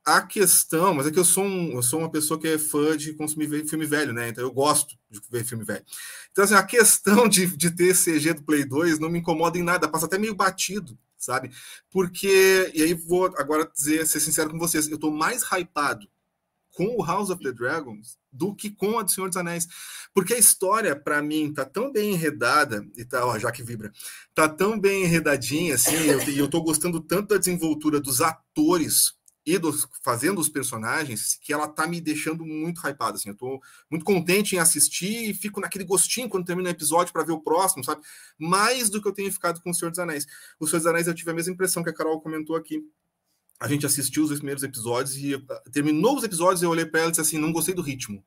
a 0.05 0.21
questão, 0.21 0.93
mas 0.93 1.07
é 1.07 1.11
que 1.11 1.17
eu 1.17 1.25
sou, 1.25 1.43
um, 1.43 1.71
eu 1.71 1.81
sou 1.81 1.99
uma 1.99 2.11
pessoa 2.11 2.39
que 2.39 2.47
é 2.47 2.59
fã 2.59 2.95
de 2.95 3.13
consumir 3.13 3.67
filme 3.67 3.85
velho, 3.87 4.13
né? 4.13 4.29
Então 4.29 4.43
eu 4.43 4.51
gosto 4.51 4.95
de 5.09 5.19
ver 5.31 5.43
filme 5.43 5.65
velho. 5.65 5.83
Então, 6.31 6.43
assim, 6.43 6.53
a 6.53 6.63
questão 6.63 7.27
de, 7.27 7.47
de 7.57 7.71
ter 7.71 7.95
CG 7.95 8.33
do 8.33 8.43
Play 8.43 8.65
2 8.65 8.99
não 8.99 9.09
me 9.09 9.19
incomoda 9.19 9.57
em 9.57 9.63
nada, 9.63 9.89
passa 9.89 10.05
até 10.05 10.19
meio 10.19 10.35
batido, 10.35 10.97
sabe? 11.17 11.49
Porque, 11.89 12.71
e 12.75 12.83
aí 12.83 12.93
vou 12.93 13.25
agora 13.37 13.69
dizer, 13.75 14.05
ser 14.05 14.19
sincero 14.19 14.51
com 14.51 14.59
vocês, 14.59 14.87
eu 14.87 14.99
tô 14.99 15.09
mais 15.09 15.41
hypado 15.41 16.07
com 16.75 16.97
o 16.97 17.03
House 17.03 17.29
of 17.29 17.41
the 17.41 17.51
Dragons 17.51 18.17
do 18.31 18.53
que 18.53 18.69
com 18.69 18.99
a 18.99 19.03
do 19.03 19.09
Senhor 19.09 19.27
dos 19.27 19.37
Anéis. 19.37 19.67
Porque 20.13 20.33
a 20.33 20.37
história, 20.37 20.95
para 20.95 21.21
mim, 21.21 21.51
tá 21.51 21.65
tão 21.65 21.91
bem 21.91 22.11
enredada, 22.13 22.85
e 22.95 23.03
tá, 23.03 23.25
ó, 23.25 23.39
já 23.39 23.51
que 23.51 23.63
vibra, 23.63 23.91
tá 24.35 24.47
tão 24.47 24.79
bem 24.79 25.03
enredadinha, 25.03 25.75
assim, 25.75 25.95
e 25.95 26.07
eu, 26.09 26.21
eu 26.21 26.47
tô 26.47 26.61
gostando 26.61 26.99
tanto 26.99 27.29
da 27.29 27.37
desenvoltura 27.37 27.99
dos 27.99 28.21
atores 28.21 29.14
e 29.45 29.57
dos, 29.57 29.87
fazendo 30.01 30.41
os 30.41 30.49
personagens 30.49 31.37
que 31.39 31.53
ela 31.53 31.67
tá 31.67 31.85
me 31.85 32.01
deixando 32.01 32.45
muito 32.45 32.81
hypado, 32.85 33.15
assim, 33.17 33.29
eu 33.29 33.35
tô 33.35 33.61
muito 33.89 34.03
contente 34.03 34.55
em 34.55 34.59
assistir 34.59 35.29
e 35.29 35.33
fico 35.33 35.61
naquele 35.61 35.83
gostinho 35.83 36.27
quando 36.27 36.45
termina 36.45 36.69
o 36.69 36.71
episódio 36.71 37.13
para 37.13 37.23
ver 37.23 37.33
o 37.33 37.41
próximo, 37.41 37.83
sabe? 37.83 38.01
Mais 38.39 38.89
do 38.89 39.01
que 39.01 39.07
eu 39.07 39.13
tenho 39.13 39.31
ficado 39.31 39.61
com 39.61 39.69
o 39.69 39.73
Senhor 39.73 39.91
dos 39.91 39.99
Anéis. 39.99 40.25
O 40.59 40.65
Senhor 40.65 40.79
dos 40.79 40.87
Anéis 40.87 41.07
eu 41.07 41.13
tive 41.13 41.29
a 41.29 41.33
mesma 41.33 41.53
impressão 41.53 41.83
que 41.83 41.89
a 41.89 41.93
Carol 41.93 42.19
comentou 42.21 42.55
aqui. 42.55 42.81
A 43.59 43.67
gente 43.67 43.85
assistiu 43.85 44.23
os 44.23 44.31
primeiros 44.31 44.63
episódios 44.63 45.15
e 45.15 45.35
ah, 45.35 45.61
terminou 45.71 46.17
os 46.17 46.23
episódios 46.23 46.63
eu 46.63 46.69
olhei 46.69 46.85
para 46.85 47.01
ela 47.01 47.09
e 47.09 47.11
disse 47.11 47.21
assim, 47.21 47.37
não 47.37 47.51
gostei 47.51 47.73
do 47.73 47.81
ritmo 47.81 48.23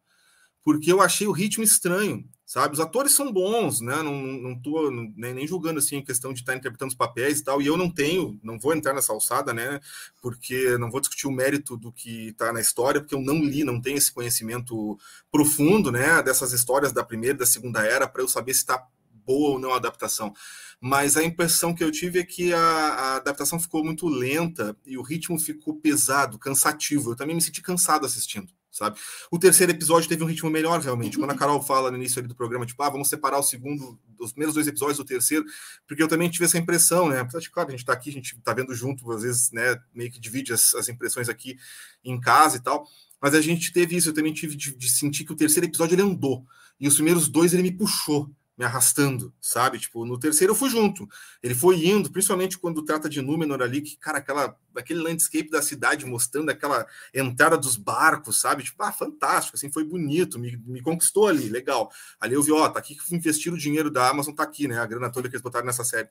porque 0.69 0.93
eu 0.93 1.01
achei 1.01 1.27
o 1.27 1.33
ritmo 1.33 1.65
estranho, 1.65 2.29
sabe? 2.45 2.75
Os 2.75 2.81
atores 2.81 3.13
são 3.13 3.33
bons, 3.33 3.81
né? 3.81 4.03
Não, 4.03 4.15
não 4.15 4.61
tô 4.61 4.91
nem, 4.91 5.33
nem 5.33 5.47
julgando 5.47 5.79
assim 5.79 5.97
a 5.97 6.05
questão 6.05 6.31
de 6.31 6.41
estar 6.41 6.53
tá 6.53 6.59
interpretando 6.59 6.91
os 6.91 6.95
papéis 6.95 7.39
e 7.39 7.45
tal, 7.45 7.63
e 7.63 7.67
eu 7.67 7.75
não 7.75 7.91
tenho, 7.91 8.39
não 8.43 8.59
vou 8.59 8.75
entrar 8.75 8.93
nessa 8.93 9.11
alçada, 9.11 9.55
né? 9.55 9.81
Porque 10.21 10.77
não 10.77 10.91
vou 10.91 11.01
discutir 11.01 11.27
o 11.27 11.33
mérito 11.33 11.75
do 11.75 11.91
que 11.91 12.29
está 12.29 12.53
na 12.53 12.61
história, 12.61 13.01
porque 13.01 13.15
eu 13.15 13.23
não 13.23 13.43
li, 13.43 13.65
não 13.65 13.81
tenho 13.81 13.97
esse 13.97 14.13
conhecimento 14.13 14.99
profundo, 15.33 15.91
né? 15.91 16.23
Dessas 16.23 16.53
histórias 16.53 16.93
da 16.93 17.03
primeira 17.03 17.37
e 17.37 17.39
da 17.39 17.47
segunda 17.47 17.83
era, 17.87 18.07
para 18.07 18.21
eu 18.21 18.29
saber 18.29 18.53
se 18.53 18.61
está 18.61 18.87
boa 19.25 19.53
ou 19.53 19.59
não 19.59 19.73
a 19.73 19.77
adaptação. 19.77 20.35
Mas 20.79 21.17
a 21.17 21.25
impressão 21.25 21.75
que 21.75 21.83
eu 21.83 21.91
tive 21.91 22.19
é 22.19 22.25
que 22.27 22.53
a, 22.53 22.61
a 22.61 23.17
adaptação 23.17 23.59
ficou 23.59 23.83
muito 23.83 24.07
lenta 24.07 24.77
e 24.85 24.99
o 24.99 25.03
ritmo 25.03 25.39
ficou 25.39 25.81
pesado, 25.81 26.39
cansativo. 26.39 27.13
Eu 27.13 27.17
também 27.17 27.35
me 27.35 27.41
senti 27.41 27.63
cansado 27.63 28.05
assistindo 28.05 28.53
sabe? 28.79 28.99
O 29.31 29.39
terceiro 29.39 29.73
episódio 29.73 30.09
teve 30.09 30.23
um 30.23 30.27
ritmo 30.27 30.49
melhor, 30.49 30.81
realmente. 30.81 31.19
Quando 31.19 31.31
a 31.33 31.35
Carol 31.35 31.61
fala 31.61 31.91
no 31.91 31.97
início 31.97 32.23
do 32.23 32.35
programa, 32.35 32.65
tipo, 32.65 32.83
ah, 32.83 32.89
vamos 32.89 33.09
separar 33.09 33.39
o 33.39 33.43
segundo, 33.43 33.99
os 34.19 34.33
primeiros 34.33 34.55
dois 34.55 34.67
episódios 34.67 34.97
do 34.97 35.05
terceiro, 35.05 35.45
porque 35.87 36.03
eu 36.03 36.09
também 36.09 36.31
tive 36.31 36.45
essa 36.45 36.57
impressão, 36.57 37.09
né? 37.09 37.21
Apesar 37.21 37.41
de, 37.41 37.51
claro, 37.51 37.69
a 37.69 37.73
gente 37.73 37.85
tá 37.85 37.93
aqui, 37.93 38.11
a 38.11 38.13
gente 38.13 38.41
tá 38.41 38.55
vendo 38.55 38.73
junto, 38.75 39.11
às 39.11 39.23
vezes, 39.23 39.51
né, 39.51 39.79
meio 39.93 40.11
que 40.11 40.21
divide 40.21 40.53
as, 40.53 40.75
as 40.75 40.89
impressões 40.89 41.29
aqui 41.29 41.59
em 42.05 42.21
casa 42.21 42.57
e 42.57 42.61
tal, 42.61 42.87
mas 43.21 43.35
a 43.35 43.41
gente 43.41 43.73
teve 43.73 43.97
isso, 43.97 44.11
eu 44.11 44.15
também 44.15 44.33
tive 44.33 44.57
de, 44.57 44.75
de 44.77 44.89
sentir 44.89 45.25
que 45.25 45.33
o 45.33 45.37
terceiro 45.37 45.67
episódio 45.67 45.95
ele 45.95 46.03
andou, 46.03 46.47
e 46.81 46.87
os 46.87 46.95
primeiros 46.95 47.29
dois 47.29 47.53
ele 47.53 47.63
me 47.63 47.73
puxou, 47.73 48.31
me 48.59 48.65
arrastando, 48.65 49.33
sabe? 49.41 49.79
Tipo, 49.79 50.05
no 50.05 50.19
terceiro 50.19 50.51
eu 50.51 50.57
fui 50.57 50.69
junto. 50.69 51.09
Ele 51.41 51.55
foi 51.55 51.87
indo, 51.87 52.11
principalmente 52.11 52.59
quando 52.59 52.85
trata 52.85 53.09
de 53.09 53.23
Númenor 53.23 53.63
ali, 53.63 53.81
que, 53.81 53.97
cara, 53.97 54.19
aquela, 54.19 54.59
aquele 54.77 55.01
landscape 55.01 55.49
da 55.49 55.63
cidade 55.63 56.05
mostrando 56.05 56.51
aquela 56.51 56.85
entrada 57.15 57.57
dos 57.57 57.77
barcos, 57.77 58.41
sabe? 58.41 58.65
Tipo, 58.65 58.83
ah, 58.83 58.91
fantástico, 58.91 59.57
assim, 59.57 59.71
foi 59.71 59.85
bonito, 59.85 60.41
me, 60.41 60.57
me 60.67 60.83
conquistou 60.83 61.29
ali, 61.29 61.49
legal. 61.49 61.89
Ali 62.21 62.35
eu 62.35 62.43
vi, 62.43 62.51
ó, 62.51 62.69
tá 62.69 62.81
aqui 62.81 62.97
que 62.97 63.15
investir 63.15 63.53
o 63.53 63.59
dinheiro 63.59 63.91
da 63.91 64.09
Amazon, 64.09 64.35
tá 64.35 64.43
aqui, 64.43 64.67
né? 64.67 64.79
A 64.81 64.87
grana 64.87 65.11
toda 65.11 65.29
que 65.29 65.37
eles 65.37 65.43
botaram 65.43 65.67
nessa 65.67 65.85
série 65.85 66.09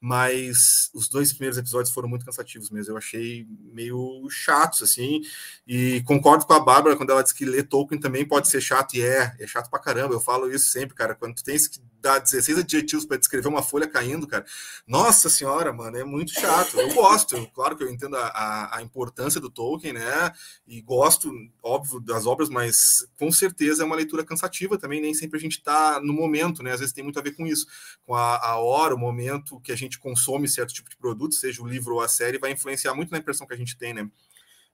mas 0.00 0.90
os 0.94 1.08
dois 1.08 1.32
primeiros 1.32 1.58
episódios 1.58 1.92
foram 1.92 2.08
muito 2.08 2.24
cansativos 2.24 2.70
mesmo. 2.70 2.92
Eu 2.92 2.96
achei 2.96 3.46
meio 3.72 4.26
chatos, 4.30 4.82
assim, 4.82 5.20
e 5.66 6.02
concordo 6.06 6.46
com 6.46 6.54
a 6.54 6.60
Bárbara 6.60 6.96
quando 6.96 7.10
ela 7.10 7.22
diz 7.22 7.32
que 7.32 7.44
ler 7.44 7.68
Tolkien 7.68 8.00
também 8.00 8.26
pode 8.26 8.48
ser 8.48 8.60
chato, 8.60 8.94
e 8.94 9.02
é, 9.02 9.36
é 9.38 9.46
chato 9.46 9.68
pra 9.68 9.78
caramba. 9.78 10.14
Eu 10.14 10.20
falo 10.20 10.50
isso 10.50 10.68
sempre, 10.68 10.96
cara. 10.96 11.14
Quando 11.14 11.34
tu 11.34 11.44
tens 11.44 11.68
que 11.68 11.80
dar 12.00 12.20
16 12.20 12.58
adjetivos 12.58 13.04
para 13.04 13.18
descrever 13.18 13.48
uma 13.48 13.62
folha 13.62 13.86
caindo, 13.86 14.26
cara, 14.26 14.46
nossa 14.86 15.28
senhora, 15.28 15.72
mano, 15.72 15.98
é 15.98 16.04
muito 16.04 16.32
chato. 16.32 16.80
Eu 16.80 16.94
gosto, 16.94 17.36
eu, 17.36 17.46
claro 17.48 17.76
que 17.76 17.84
eu 17.84 17.90
entendo 17.90 18.16
a, 18.16 18.26
a, 18.28 18.78
a, 18.78 18.82
importância 18.82 19.40
do 19.40 19.50
Tolkien, 19.50 19.92
né, 19.92 20.32
e 20.66 20.80
gosto, 20.80 21.30
óbvio, 21.62 22.00
das 22.00 22.24
obras, 22.24 22.48
mas 22.48 23.06
com 23.18 23.30
certeza 23.30 23.82
é 23.82 23.86
uma 23.86 23.96
leitura 23.96 24.24
cansativa 24.24 24.78
também. 24.78 25.00
Nem 25.00 25.12
sempre 25.12 25.38
a 25.38 25.40
gente 25.40 25.62
tá 25.62 26.00
no 26.02 26.14
momento, 26.14 26.62
né, 26.62 26.72
às 26.72 26.80
vezes 26.80 26.94
tem 26.94 27.04
muito 27.04 27.18
a 27.18 27.22
ver 27.22 27.32
com 27.32 27.46
isso, 27.46 27.66
com 28.06 28.14
a, 28.14 28.36
a 28.36 28.56
hora, 28.56 28.94
o 28.94 28.98
momento 28.98 29.60
que 29.60 29.70
a 29.70 29.76
gente 29.76 29.90
gente 29.90 29.98
consome 29.98 30.48
certo 30.48 30.72
tipo 30.72 30.88
de 30.88 30.96
produto, 30.96 31.34
seja 31.34 31.60
o 31.60 31.66
livro 31.66 31.94
ou 31.94 32.00
a 32.00 32.08
série, 32.08 32.38
vai 32.38 32.52
influenciar 32.52 32.94
muito 32.94 33.10
na 33.10 33.18
impressão 33.18 33.46
que 33.46 33.54
a 33.54 33.56
gente 33.56 33.76
tem, 33.76 33.92
né? 33.92 34.08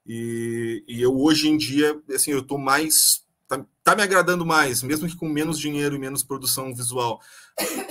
E, 0.05 0.83
e 0.87 1.01
eu 1.01 1.19
hoje 1.19 1.49
em 1.49 1.57
dia, 1.57 1.99
assim, 2.13 2.31
eu 2.31 2.41
tô 2.41 2.57
mais 2.57 3.25
tá, 3.47 3.65
tá, 3.83 3.95
me 3.95 4.03
agradando 4.03 4.45
mais, 4.45 4.83
mesmo 4.83 5.07
que 5.07 5.15
com 5.15 5.27
menos 5.27 5.57
dinheiro 5.57 5.95
e 5.95 5.99
menos 5.99 6.23
produção 6.23 6.73
visual. 6.73 7.21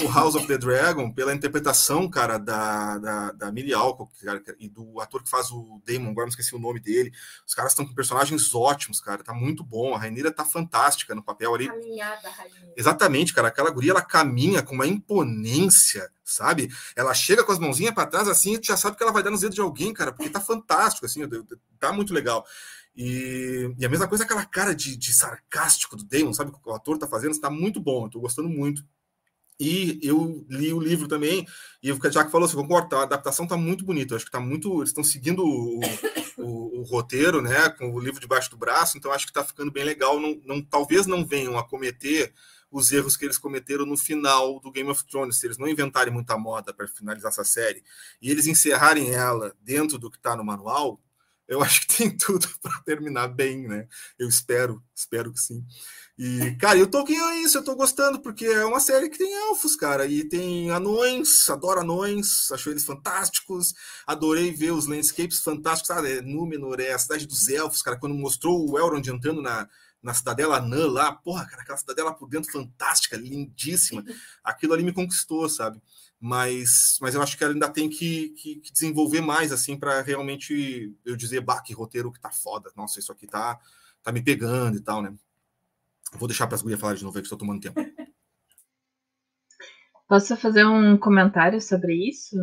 O 0.05 0.09
House 0.13 0.37
of 0.37 0.47
the 0.47 0.57
Dragon, 0.57 1.11
pela 1.11 1.35
interpretação, 1.35 2.09
cara, 2.09 2.39
da, 2.39 2.99
da, 2.99 3.33
da 3.33 3.53
Millie 3.53 3.75
Alcock, 3.75 4.13
cara, 4.25 4.41
e 4.61 4.69
do 4.69 5.01
ator 5.01 5.23
que 5.23 5.31
faz 5.31 5.51
o 5.51 5.83
Damon, 5.85 6.11
agora 6.11 6.27
não 6.27 6.31
esqueci 6.31 6.55
o 6.55 6.59
nome 6.59 6.79
dele. 6.79 7.13
Os 7.45 7.55
caras 7.55 7.73
estão 7.73 7.85
com 7.85 7.95
personagens 7.95 8.55
ótimos, 8.55 9.01
cara, 9.01 9.25
tá 9.25 9.35
muito 9.35 9.65
bom. 9.65 9.95
A 9.95 9.99
Rainira 9.99 10.31
tá 10.31 10.45
fantástica 10.45 11.15
no 11.15 11.23
papel 11.23 11.55
ali. 11.55 11.67
Caminhada, 11.67 12.29
Rainira. 12.29 12.75
Exatamente, 12.77 13.35
cara, 13.35 13.49
aquela 13.49 13.71
guria, 13.71 13.91
ela 13.91 14.03
caminha 14.03 14.63
com 14.63 14.75
uma 14.75 14.87
imponência, 14.87 16.11
sabe? 16.23 16.71
Ela 16.95 17.13
chega 17.15 17.43
com 17.43 17.51
as 17.51 17.59
mãozinhas 17.59 17.95
para 17.95 18.07
trás 18.07 18.29
assim, 18.29 18.55
e 18.55 18.59
tu 18.59 18.67
já 18.67 18.77
sabe 18.77 18.97
que 18.97 19.03
ela 19.03 19.13
vai 19.13 19.23
dar 19.23 19.31
nos 19.31 19.41
dedos 19.41 19.55
de 19.55 19.61
alguém, 19.61 19.93
cara, 19.93 20.13
porque 20.13 20.31
tá 20.31 20.41
fantástico, 20.41 21.07
assim, 21.07 21.23
tá 21.81 21.93
muito 21.93 22.15
legal. 22.15 22.45
E, 22.97 23.75
e, 23.79 23.85
a 23.85 23.89
mesma 23.89 24.09
coisa, 24.09 24.25
aquela 24.25 24.45
cara 24.47 24.75
de, 24.75 24.97
de, 24.97 25.13
sarcástico 25.13 25.97
do 25.97 26.05
Damon, 26.05 26.33
sabe? 26.33 26.51
Que 26.51 26.59
o 26.65 26.73
ator 26.73 26.97
tá 26.97 27.07
fazendo, 27.07 27.33
está 27.33 27.51
muito 27.51 27.79
bom, 27.79 28.07
estou 28.07 28.23
gostando 28.23 28.49
muito. 28.49 28.83
E 29.61 29.99
eu 30.03 30.47
li 30.51 30.73
o 30.73 30.81
livro 30.81 31.09
também, 31.09 31.47
e 31.83 31.91
o 31.91 31.99
Jack 32.11 32.31
falou 32.31 32.47
assim: 32.47 32.57
concordo, 32.57 32.97
a 32.97 33.03
adaptação 33.03 33.47
tá 33.47 33.57
muito 33.57 33.85
bonita. 33.85 34.17
acho 34.17 34.25
que 34.25 34.31
tá 34.31 34.41
muito. 34.41 34.79
Eles 34.79 34.91
estão 34.91 35.05
seguindo 35.05 35.45
o, 35.45 35.81
o, 36.39 36.81
o, 36.81 36.83
roteiro, 36.85 37.43
né? 37.43 37.69
Com 37.71 37.91
o 37.91 38.01
livro 38.01 38.21
debaixo 38.21 38.51
do 38.51 38.57
braço, 38.57 38.97
então 38.97 39.13
acho 39.13 39.27
que 39.27 39.33
tá 39.33 39.45
ficando 39.45 39.71
bem 39.71 39.85
legal. 39.85 40.19
Não, 40.21 40.41
não, 40.45 40.63
talvez 40.63 41.07
não 41.07 41.25
venham 41.25 41.59
a 41.59 41.67
cometer 41.67 42.33
os 42.71 42.93
erros 42.93 43.17
que 43.17 43.25
eles 43.25 43.39
cometeram 43.39 43.87
no 43.87 43.97
final 43.97 44.61
do 44.61 44.71
Game 44.71 44.91
of 44.91 45.05
Thrones, 45.07 45.39
se 45.39 45.47
eles 45.47 45.59
não 45.59 45.69
inventarem 45.69 46.13
muita 46.13 46.37
moda 46.37 46.75
para 46.75 46.87
finalizar 46.89 47.31
essa 47.31 47.45
série 47.45 47.83
e 48.21 48.31
eles 48.31 48.47
encerrarem 48.47 49.15
ela 49.15 49.55
dentro 49.63 49.99
do 49.99 50.11
que 50.11 50.17
está 50.19 50.37
no 50.37 50.45
manual, 50.45 51.01
eu 51.49 51.63
acho 51.63 51.83
que 51.83 51.97
tem 51.97 52.11
tudo 52.17 52.49
para 52.61 52.81
terminar 52.83 53.29
bem, 53.29 53.67
né? 53.67 53.87
Eu 54.19 54.29
espero, 54.29 54.83
espero 54.95 55.33
que 55.33 55.41
sim. 55.41 55.65
E, 56.19 56.57
cara, 56.57 56.79
eu 56.79 56.87
Tolkien 56.87 57.21
é 57.21 57.43
isso, 57.43 57.59
eu 57.59 57.65
tô 57.65 57.75
gostando, 57.75 58.21
porque 58.21 58.47
é 58.47 58.65
uma 58.65 58.81
série 58.81 59.11
que 59.11 59.19
tem 59.19 59.33
elfos, 59.49 59.77
cara, 59.77 60.07
e 60.07 60.25
tem 60.25 60.71
anões, 60.71 61.49
adoro 61.51 61.81
anões, 61.81 62.51
acho 62.51 62.71
eles 62.71 62.85
fantásticos, 62.85 63.75
adorei 64.07 64.51
ver 64.51 64.71
os 64.71 64.87
landscapes 64.87 65.41
fantásticos, 65.41 65.89
sabe? 65.89 66.23
Númenor 66.23 66.81
é 66.81 66.93
a 66.93 66.99
cidade 66.99 67.27
dos 67.27 67.49
elfos, 67.49 67.83
cara, 67.83 67.99
quando 67.99 68.15
mostrou 68.15 68.71
o 68.71 68.79
Elrond 68.79 69.07
entrando 69.07 69.43
na, 69.43 69.69
na 70.03 70.15
Cidadela 70.15 70.57
Anã 70.57 70.87
lá, 70.87 71.13
porra, 71.13 71.45
cara, 71.45 71.63
aquela 71.63 71.77
cidadela 71.77 72.15
por 72.15 72.29
dentro 72.29 72.51
fantástica, 72.51 73.17
lindíssima. 73.17 74.05
Aquilo 74.43 74.73
ali 74.73 74.85
me 74.85 74.93
conquistou, 74.93 75.49
sabe? 75.49 75.83
Mas, 76.19 76.99
mas 77.01 77.15
eu 77.15 77.23
acho 77.23 77.37
que 77.37 77.45
ela 77.45 77.53
ainda 77.53 77.69
tem 77.69 77.89
que, 77.89 78.31
que, 78.31 78.57
que 78.57 78.73
desenvolver 78.73 79.21
mais, 79.21 79.53
assim, 79.53 79.79
para 79.79 80.01
realmente 80.01 80.95
eu 81.05 81.15
dizer, 81.15 81.41
bah, 81.41 81.61
que 81.61 81.75
roteiro 81.75 82.11
que 82.11 82.21
tá 82.21 82.31
foda. 82.31 82.71
Nossa, 82.75 82.99
isso 82.99 83.13
aqui 83.13 83.27
tá, 83.27 83.59
tá 84.03 84.11
me 84.11 84.23
pegando 84.23 84.79
e 84.79 84.81
tal, 84.81 85.03
né? 85.03 85.15
Vou 86.13 86.27
deixar 86.27 86.47
para 86.47 86.55
as 86.55 86.63
gurias 86.63 86.81
falar 86.81 86.95
de 86.95 87.05
novo, 87.05 87.15
que 87.15 87.23
estou 87.23 87.39
tomando 87.39 87.61
tempo. 87.61 87.81
Posso 90.09 90.37
fazer 90.37 90.65
um 90.65 90.97
comentário 90.97 91.61
sobre 91.61 91.95
isso? 92.09 92.37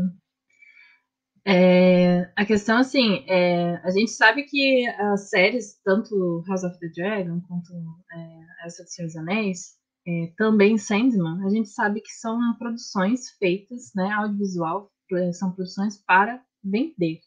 É, 1.45 2.31
a 2.35 2.45
questão, 2.45 2.77
assim, 2.77 3.25
é, 3.27 3.75
a 3.83 3.91
gente 3.91 4.11
sabe 4.11 4.43
que 4.43 4.87
as 4.87 5.29
séries, 5.29 5.79
tanto 5.83 6.43
House 6.47 6.63
of 6.63 6.77
the 6.79 6.87
Dragon 6.89 7.41
quanto 7.41 7.73
é, 8.13 8.65
essa 8.65 8.83
dos 8.83 9.15
Anéis, 9.15 9.77
é, 10.05 10.33
também 10.37 10.77
Sandman, 10.77 11.45
a 11.45 11.49
gente 11.49 11.69
sabe 11.69 12.01
que 12.01 12.11
são 12.11 12.37
produções 12.57 13.31
feitas, 13.39 13.91
né, 13.95 14.11
audiovisual, 14.11 14.91
é, 15.13 15.31
são 15.31 15.51
produções 15.51 15.97
para 15.97 16.43
vender. 16.63 17.19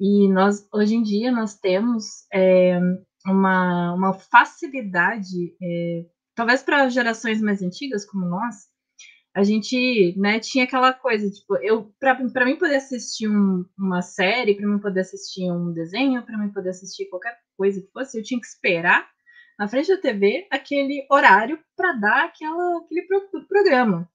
E 0.00 0.28
nós, 0.28 0.66
hoje 0.72 0.96
em 0.96 1.02
dia, 1.02 1.30
nós 1.30 1.56
temos 1.56 2.26
é, 2.32 2.80
uma, 3.26 3.94
uma 3.94 4.12
facilidade, 4.12 5.56
é, 5.62 6.06
talvez 6.34 6.62
para 6.62 6.88
gerações 6.88 7.40
mais 7.40 7.62
antigas 7.62 8.04
como 8.04 8.26
nós, 8.26 8.66
a 9.32 9.42
gente, 9.42 10.14
né, 10.16 10.38
tinha 10.38 10.64
aquela 10.64 10.92
coisa, 10.92 11.28
tipo, 11.28 11.56
eu 11.56 11.92
para 11.98 12.44
mim 12.44 12.56
poder 12.56 12.76
assistir 12.76 13.28
um, 13.28 13.64
uma 13.76 14.00
série, 14.00 14.54
para 14.54 14.66
mim 14.66 14.78
poder 14.78 15.00
assistir 15.00 15.50
um 15.50 15.72
desenho, 15.72 16.24
para 16.24 16.38
mim 16.38 16.52
poder 16.52 16.70
assistir 16.70 17.06
qualquer 17.06 17.36
coisa 17.56 17.80
que 17.80 17.90
fosse, 17.92 18.18
eu 18.18 18.22
tinha 18.22 18.40
que 18.40 18.46
esperar 18.46 19.08
na 19.58 19.68
frente 19.68 19.88
da 19.88 20.00
TV 20.00 20.46
aquele 20.50 21.06
horário 21.10 21.58
para 21.76 21.92
dar 21.92 22.24
aquela, 22.24 22.78
aquele 22.78 23.02
pro, 23.02 23.46
programa. 23.46 24.08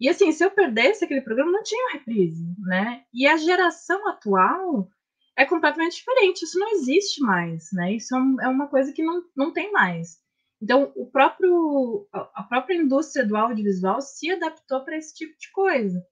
E 0.00 0.08
assim, 0.08 0.32
se 0.32 0.44
eu 0.44 0.50
perdesse 0.50 1.04
aquele 1.04 1.20
programa, 1.20 1.52
não 1.52 1.62
tinha 1.62 1.92
reprise, 1.92 2.44
né? 2.58 3.04
E 3.12 3.26
a 3.26 3.36
geração 3.36 4.08
atual 4.08 4.88
é 5.36 5.44
completamente 5.44 5.96
diferente, 5.96 6.44
isso 6.44 6.58
não 6.58 6.72
existe 6.72 7.20
mais, 7.20 7.68
né? 7.72 7.94
Isso 7.94 8.14
é, 8.14 8.44
é 8.44 8.48
uma 8.48 8.68
coisa 8.68 8.92
que 8.92 9.02
não, 9.02 9.22
não 9.36 9.52
tem 9.52 9.72
mais. 9.72 10.18
Então, 10.62 10.92
o 10.96 11.06
próprio, 11.10 12.08
a 12.12 12.42
própria 12.42 12.76
indústria 12.76 13.26
do 13.26 13.36
audiovisual 13.36 14.00
se 14.00 14.30
adaptou 14.30 14.84
para 14.84 14.96
esse 14.96 15.14
tipo 15.14 15.38
de 15.38 15.50
coisa. 15.52 16.02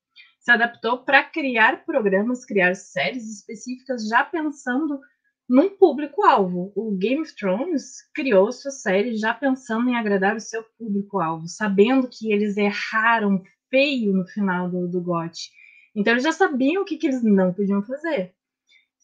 Se 0.40 0.50
adaptou 0.50 0.98
para 0.98 1.24
criar 1.24 1.84
programas, 1.84 2.44
criar 2.44 2.74
séries 2.74 3.30
específicas, 3.32 4.08
já 4.08 4.24
pensando 4.24 5.00
num 5.48 5.70
público-alvo. 5.70 6.72
O 6.74 6.92
Game 6.96 7.20
of 7.22 7.34
Thrones 7.36 8.08
criou 8.14 8.52
sua 8.52 8.70
série 8.70 9.16
já 9.16 9.34
pensando 9.34 9.88
em 9.88 9.96
agradar 9.96 10.36
o 10.36 10.40
seu 10.40 10.64
público-alvo, 10.78 11.46
sabendo 11.48 12.08
que 12.08 12.32
eles 12.32 12.56
erraram 12.56 13.42
feio 13.70 14.12
no 14.12 14.26
final 14.26 14.70
do, 14.70 14.88
do 14.88 15.00
GOT. 15.00 15.50
Então, 15.94 16.12
eles 16.12 16.22
já 16.22 16.32
sabiam 16.32 16.82
o 16.82 16.84
que, 16.84 16.96
que 16.96 17.06
eles 17.06 17.22
não 17.22 17.52
podiam 17.52 17.82
fazer 17.82 18.34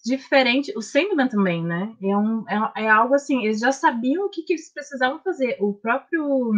diferente. 0.05 0.73
O 0.77 0.83
Sandman 0.83 1.29
também, 1.29 1.63
né? 1.63 1.95
É, 2.03 2.17
um, 2.17 2.45
é, 2.49 2.85
é, 2.85 2.89
algo 2.89 3.15
assim, 3.15 3.45
eles 3.45 3.61
já 3.61 3.73
sabiam 3.73 4.27
o 4.27 4.31
que, 4.31 4.43
que 4.43 4.53
eles 4.55 4.73
precisavam 4.73 5.21
fazer. 5.21 5.57
O 5.61 5.75
próprio 5.75 6.53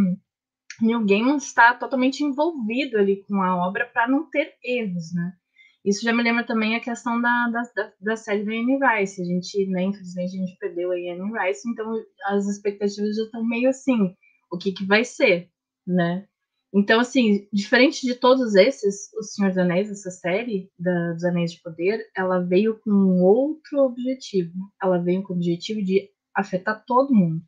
Neil 0.80 1.04
Gaiman 1.04 1.36
está 1.36 1.74
totalmente 1.74 2.22
envolvido 2.22 2.98
ali 2.98 3.22
com 3.24 3.42
a 3.42 3.56
obra 3.56 3.86
para 3.86 4.08
não 4.08 4.28
ter 4.28 4.54
erros, 4.62 5.12
né? 5.14 5.32
Isso 5.84 6.04
já 6.04 6.12
me 6.12 6.22
lembra 6.22 6.44
também 6.44 6.76
a 6.76 6.80
questão 6.80 7.20
da, 7.20 7.48
da, 7.48 7.92
da 8.00 8.16
série 8.16 8.44
da 8.44 8.52
Anne 8.52 8.78
Rice. 8.78 9.22
A 9.22 9.24
gente, 9.24 9.66
né, 9.66 9.82
infelizmente, 9.84 10.36
a 10.36 10.40
gente 10.40 10.58
perdeu 10.58 10.92
a 10.92 10.94
Anne 10.94 11.32
Rice, 11.32 11.68
então 11.68 11.90
as 12.26 12.46
expectativas 12.46 13.16
já 13.16 13.22
estão 13.22 13.46
meio 13.46 13.70
assim, 13.70 14.14
o 14.50 14.58
que, 14.58 14.72
que 14.72 14.84
vai 14.84 15.04
ser, 15.04 15.48
né? 15.86 16.26
Então, 16.72 17.00
assim, 17.00 17.48
diferente 17.52 18.06
de 18.06 18.14
todos 18.14 18.54
esses, 18.54 19.12
O 19.14 19.22
Senhor 19.22 19.48
dos 19.48 19.58
Anéis, 19.58 19.90
essa 19.90 20.10
série 20.10 20.70
da, 20.78 21.12
dos 21.12 21.24
Anéis 21.24 21.52
de 21.52 21.62
Poder, 21.62 22.06
ela 22.16 22.38
veio 22.38 22.78
com 22.78 22.90
um 22.90 23.22
outro 23.22 23.80
objetivo. 23.80 24.52
Ela 24.80 24.98
veio 24.98 25.22
com 25.22 25.32
o 25.32 25.36
objetivo 25.36 25.82
de 25.82 26.08
afetar 26.34 26.84
todo 26.86 27.14
mundo. 27.14 27.42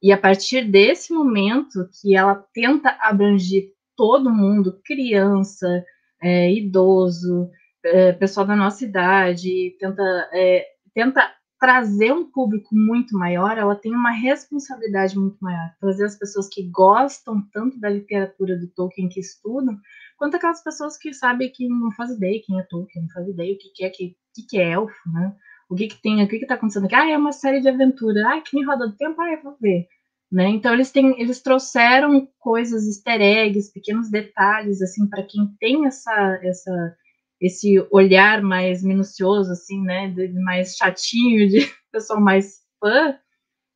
E 0.00 0.12
a 0.12 0.18
partir 0.18 0.70
desse 0.70 1.12
momento 1.12 1.88
que 2.00 2.14
ela 2.14 2.34
tenta 2.54 2.96
abranger 3.00 3.72
todo 3.96 4.32
mundo, 4.32 4.80
criança, 4.84 5.84
é, 6.22 6.52
idoso, 6.52 7.50
é, 7.84 8.12
pessoal 8.12 8.46
da 8.46 8.56
nossa 8.56 8.84
idade, 8.84 9.76
tenta, 9.78 10.02
é, 10.32 10.66
tenta 10.94 11.32
trazer 11.62 12.12
um 12.12 12.28
público 12.28 12.74
muito 12.74 13.16
maior, 13.16 13.56
ela 13.56 13.76
tem 13.76 13.94
uma 13.94 14.10
responsabilidade 14.10 15.16
muito 15.16 15.38
maior. 15.40 15.70
Trazer 15.80 16.04
as 16.06 16.16
pessoas 16.16 16.48
que 16.48 16.68
gostam 16.68 17.40
tanto 17.52 17.78
da 17.78 17.88
literatura 17.88 18.58
do 18.58 18.66
Tolkien, 18.66 19.08
que 19.08 19.20
estudam, 19.20 19.78
quanto 20.16 20.36
aquelas 20.36 20.62
pessoas 20.62 20.98
que 20.98 21.14
sabem 21.14 21.50
que 21.50 21.68
não 21.68 21.92
fazem 21.92 22.16
ideia 22.16 22.42
quem 22.44 22.58
é 22.58 22.62
Tolkien, 22.64 23.04
não 23.04 23.10
fazem 23.10 23.32
ideia 23.32 23.54
o 23.54 23.58
que, 23.58 23.84
é, 23.84 23.90
que, 23.90 24.16
que, 24.48 24.58
é 24.58 24.72
elfo, 24.72 25.08
né? 25.12 25.36
O 25.70 25.76
que, 25.76 25.86
que 25.86 26.02
tem, 26.02 26.22
o 26.22 26.28
que, 26.28 26.40
que 26.40 26.46
tá 26.46 26.54
acontecendo 26.54 26.86
aqui? 26.86 26.94
Ah, 26.96 27.08
é 27.08 27.16
uma 27.16 27.32
série 27.32 27.60
de 27.60 27.68
aventura. 27.68 28.28
Ah, 28.28 28.40
que 28.40 28.54
nem 28.54 28.66
roda 28.66 28.88
do 28.88 28.96
tempo, 28.96 29.20
ah, 29.20 29.32
eu 29.32 29.42
vou 29.42 29.56
ver. 29.60 29.86
Né? 30.32 30.48
Então 30.48 30.72
eles 30.74 30.90
têm, 30.90 31.20
eles 31.20 31.40
trouxeram 31.40 32.26
coisas, 32.40 32.86
easter 32.86 33.20
eggs, 33.20 33.72
pequenos 33.72 34.10
detalhes 34.10 34.82
assim 34.82 35.06
para 35.06 35.22
quem 35.22 35.46
tem 35.60 35.86
essa 35.86 36.40
essa 36.42 36.96
esse 37.42 37.84
olhar 37.90 38.40
mais 38.40 38.84
minucioso, 38.84 39.50
assim, 39.50 39.82
né, 39.82 40.14
mais 40.44 40.76
chatinho, 40.76 41.48
de 41.48 41.58
pessoa 41.90 42.20
mais 42.20 42.60
fã, 42.78 43.18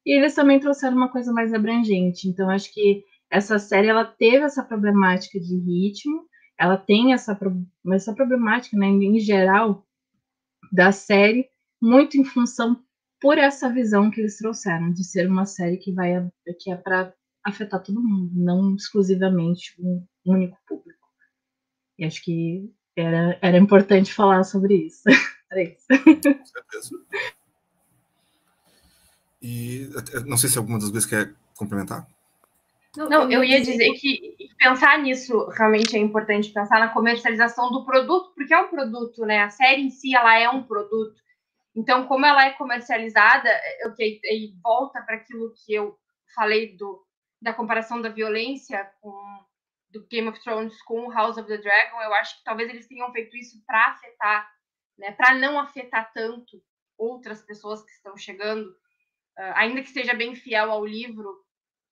e 0.06 0.16
eles 0.16 0.36
também 0.36 0.60
trouxeram 0.60 0.96
uma 0.96 1.10
coisa 1.10 1.32
mais 1.32 1.52
abrangente. 1.52 2.28
Então, 2.28 2.48
acho 2.48 2.72
que 2.72 3.04
essa 3.28 3.58
série, 3.58 3.88
ela 3.88 4.04
teve 4.04 4.44
essa 4.44 4.62
problemática 4.62 5.40
de 5.40 5.58
ritmo, 5.58 6.28
ela 6.56 6.76
tem 6.76 7.12
essa, 7.12 7.36
essa 7.92 8.14
problemática, 8.14 8.76
né, 8.76 8.86
em 8.86 9.18
geral, 9.18 9.84
da 10.72 10.92
série, 10.92 11.48
muito 11.82 12.16
em 12.16 12.24
função 12.24 12.80
por 13.20 13.36
essa 13.36 13.68
visão 13.68 14.10
que 14.10 14.20
eles 14.20 14.38
trouxeram, 14.38 14.92
de 14.92 15.02
ser 15.02 15.28
uma 15.28 15.44
série 15.44 15.76
que 15.76 15.92
vai 15.92 16.28
que 16.60 16.70
é 16.70 16.76
para 16.76 17.12
afetar 17.44 17.82
todo 17.82 18.02
mundo, 18.02 18.30
não 18.34 18.76
exclusivamente 18.76 19.74
um 19.80 20.06
único 20.24 20.56
público. 20.68 21.06
E 21.98 22.04
acho 22.04 22.22
que 22.22 22.70
era, 22.96 23.38
era 23.42 23.58
importante 23.58 24.12
falar 24.12 24.44
sobre 24.44 24.74
isso. 24.86 25.02
Era 25.48 25.62
isso. 25.62 25.86
Com 25.88 26.44
certeza. 26.44 27.06
E 29.40 29.88
não 30.24 30.36
sei 30.36 30.50
se 30.50 30.58
alguma 30.58 30.76
das 30.76 30.90
vezes 30.90 31.06
quer 31.06 31.32
complementar. 31.56 32.04
Não, 32.96 33.30
eu 33.30 33.44
ia 33.44 33.60
dizer 33.60 33.92
que 33.92 34.36
pensar 34.58 34.98
nisso 34.98 35.46
realmente 35.50 35.94
é 35.94 36.00
importante, 36.00 36.52
pensar 36.52 36.80
na 36.80 36.88
comercialização 36.88 37.70
do 37.70 37.84
produto, 37.84 38.32
porque 38.34 38.52
é 38.52 38.58
um 38.58 38.68
produto, 38.68 39.24
né? 39.24 39.42
A 39.42 39.50
série 39.50 39.82
em 39.82 39.90
si, 39.90 40.16
ela 40.16 40.36
é 40.36 40.48
um 40.48 40.64
produto. 40.64 41.14
Então, 41.76 42.06
como 42.06 42.24
ela 42.24 42.46
é 42.46 42.54
comercializada, 42.54 43.50
eu 43.80 43.94
que 43.94 44.20
volta 44.62 45.00
para 45.02 45.16
aquilo 45.16 45.52
que 45.54 45.74
eu 45.74 45.96
falei 46.34 46.74
do, 46.76 47.06
da 47.40 47.52
comparação 47.52 48.00
da 48.00 48.08
violência 48.08 48.90
com 49.00 49.45
do 49.96 50.06
Game 50.08 50.28
of 50.28 50.40
Thrones 50.42 50.80
com 50.82 51.10
House 51.10 51.36
of 51.36 51.48
the 51.48 51.58
Dragon, 51.58 52.00
eu 52.02 52.14
acho 52.14 52.38
que 52.38 52.44
talvez 52.44 52.68
eles 52.68 52.86
tenham 52.86 53.10
feito 53.12 53.36
isso 53.36 53.62
para 53.66 53.86
afetar, 53.86 54.50
né, 54.98 55.12
para 55.12 55.34
não 55.34 55.58
afetar 55.58 56.12
tanto 56.12 56.62
outras 56.98 57.42
pessoas 57.42 57.82
que 57.82 57.90
estão 57.90 58.16
chegando, 58.16 58.68
uh, 58.68 59.52
ainda 59.54 59.82
que 59.82 59.90
seja 59.90 60.14
bem 60.14 60.34
fiel 60.34 60.70
ao 60.70 60.84
livro, 60.84 61.30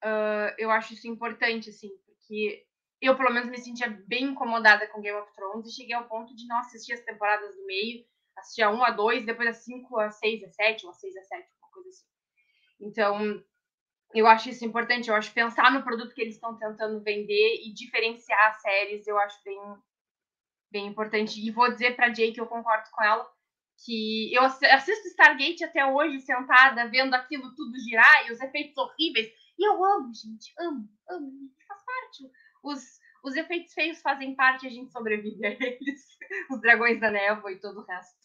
uh, 0.04 0.54
eu 0.58 0.70
acho 0.70 0.94
isso 0.94 1.06
importante, 1.08 1.70
assim, 1.70 1.90
porque 2.06 2.64
eu, 3.00 3.16
pelo 3.16 3.32
menos, 3.32 3.50
me 3.50 3.58
sentia 3.58 3.90
bem 4.06 4.24
incomodada 4.24 4.86
com 4.88 5.02
Game 5.02 5.18
of 5.18 5.32
Thrones 5.34 5.68
e 5.68 5.74
cheguei 5.74 5.94
ao 5.94 6.08
ponto 6.08 6.34
de 6.34 6.46
não 6.46 6.58
assistir 6.58 6.94
as 6.94 7.04
temporadas 7.04 7.54
do 7.54 7.66
meio, 7.66 8.04
assistir 8.36 8.62
a 8.62 8.70
1 8.70 8.84
a 8.84 8.90
2, 8.90 9.26
depois 9.26 9.48
a 9.48 9.52
5 9.52 9.98
a 9.98 10.10
6 10.10 10.44
a 10.44 10.48
7, 10.48 10.86
ou 10.86 10.90
a 10.90 10.94
6 10.94 11.16
a 11.16 11.22
7, 11.22 11.48
uma 11.60 11.70
coisa 11.70 11.88
assim. 11.90 12.06
Então, 12.80 13.44
eu 14.14 14.26
acho 14.26 14.48
isso 14.48 14.64
importante. 14.64 15.08
Eu 15.08 15.14
acho 15.14 15.32
pensar 15.32 15.72
no 15.72 15.82
produto 15.82 16.14
que 16.14 16.22
eles 16.22 16.34
estão 16.34 16.56
tentando 16.56 17.02
vender 17.02 17.62
e 17.64 17.72
diferenciar 17.72 18.50
as 18.50 18.60
séries, 18.60 19.06
eu 19.06 19.18
acho 19.18 19.38
bem, 19.44 19.58
bem 20.70 20.86
importante. 20.86 21.40
E 21.40 21.50
vou 21.50 21.70
dizer 21.70 21.96
para 21.96 22.12
Jay 22.12 22.32
que 22.32 22.40
eu 22.40 22.46
concordo 22.46 22.88
com 22.92 23.02
ela 23.02 23.28
que 23.84 24.32
eu 24.32 24.42
assisto 24.42 25.08
Stargate 25.08 25.64
até 25.64 25.84
hoje 25.84 26.20
sentada 26.20 26.88
vendo 26.88 27.14
aquilo 27.14 27.54
tudo 27.54 27.78
girar 27.80 28.26
e 28.26 28.32
os 28.32 28.40
efeitos 28.40 28.76
horríveis. 28.76 29.28
E 29.58 29.68
eu 29.68 29.84
amo, 29.84 30.12
gente, 30.14 30.52
amo, 30.58 30.88
amo. 31.08 31.30
Faz 31.66 31.84
parte. 31.84 32.30
Os, 32.62 32.80
os 33.24 33.36
efeitos 33.36 33.72
feios 33.72 34.00
fazem 34.00 34.34
parte, 34.34 34.66
a 34.66 34.70
gente 34.70 34.92
sobrevive 34.92 35.44
a 35.44 35.50
eles. 35.50 36.14
Os 36.50 36.60
dragões 36.60 37.00
da 37.00 37.10
névoa 37.10 37.52
e 37.52 37.60
todo 37.60 37.80
o 37.80 37.84
resto. 37.84 38.23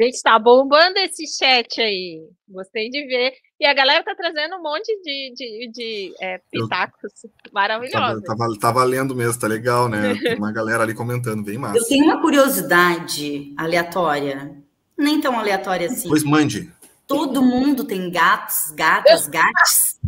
Gente, 0.00 0.20
tá 0.22 0.38
bombando 0.38 0.98
esse 0.98 1.24
chat 1.26 1.80
aí. 1.80 2.20
Gostei 2.48 2.90
de 2.90 3.06
ver. 3.06 3.32
E 3.60 3.66
a 3.66 3.72
galera 3.72 4.02
tá 4.02 4.12
trazendo 4.16 4.56
um 4.56 4.62
monte 4.62 4.92
de, 5.02 5.32
de, 5.36 5.70
de 5.72 6.14
é, 6.20 6.40
pitacos 6.50 7.12
maravilhosos. 7.52 8.22
Tá, 8.24 8.34
tá, 8.36 8.46
tá, 8.60 8.72
valendo 8.72 9.14
mesmo, 9.14 9.40
tá 9.40 9.46
legal, 9.46 9.88
né? 9.88 10.14
Tem 10.20 10.36
uma 10.36 10.52
galera 10.52 10.82
ali 10.82 10.94
comentando, 10.94 11.44
bem 11.44 11.58
massa. 11.58 11.78
Eu 11.78 11.84
tenho 11.84 12.04
uma 12.04 12.20
curiosidade 12.20 13.54
aleatória. 13.56 14.56
Nem 14.98 15.20
tão 15.20 15.38
aleatória 15.38 15.86
assim. 15.86 16.08
Pois 16.08 16.24
mande. 16.24 16.72
Todo 17.06 17.42
mundo 17.42 17.84
tem 17.84 18.10
gatos, 18.10 18.72
gatas, 18.74 19.26
gatos 19.28 20.00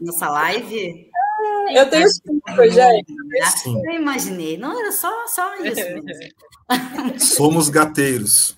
nessa 0.00 0.30
live? 0.30 1.10
Eu 1.74 1.90
tenho 1.90 2.08
cinco, 2.08 2.70
gente. 2.70 3.12
Eu 3.84 3.92
imaginei. 3.92 4.56
Não, 4.56 4.78
era 4.78 4.92
só, 4.92 5.12
só 5.26 5.54
isso 5.56 5.74
mesmo. 5.74 7.20
Somos 7.20 7.68
gateiros. 7.68 8.56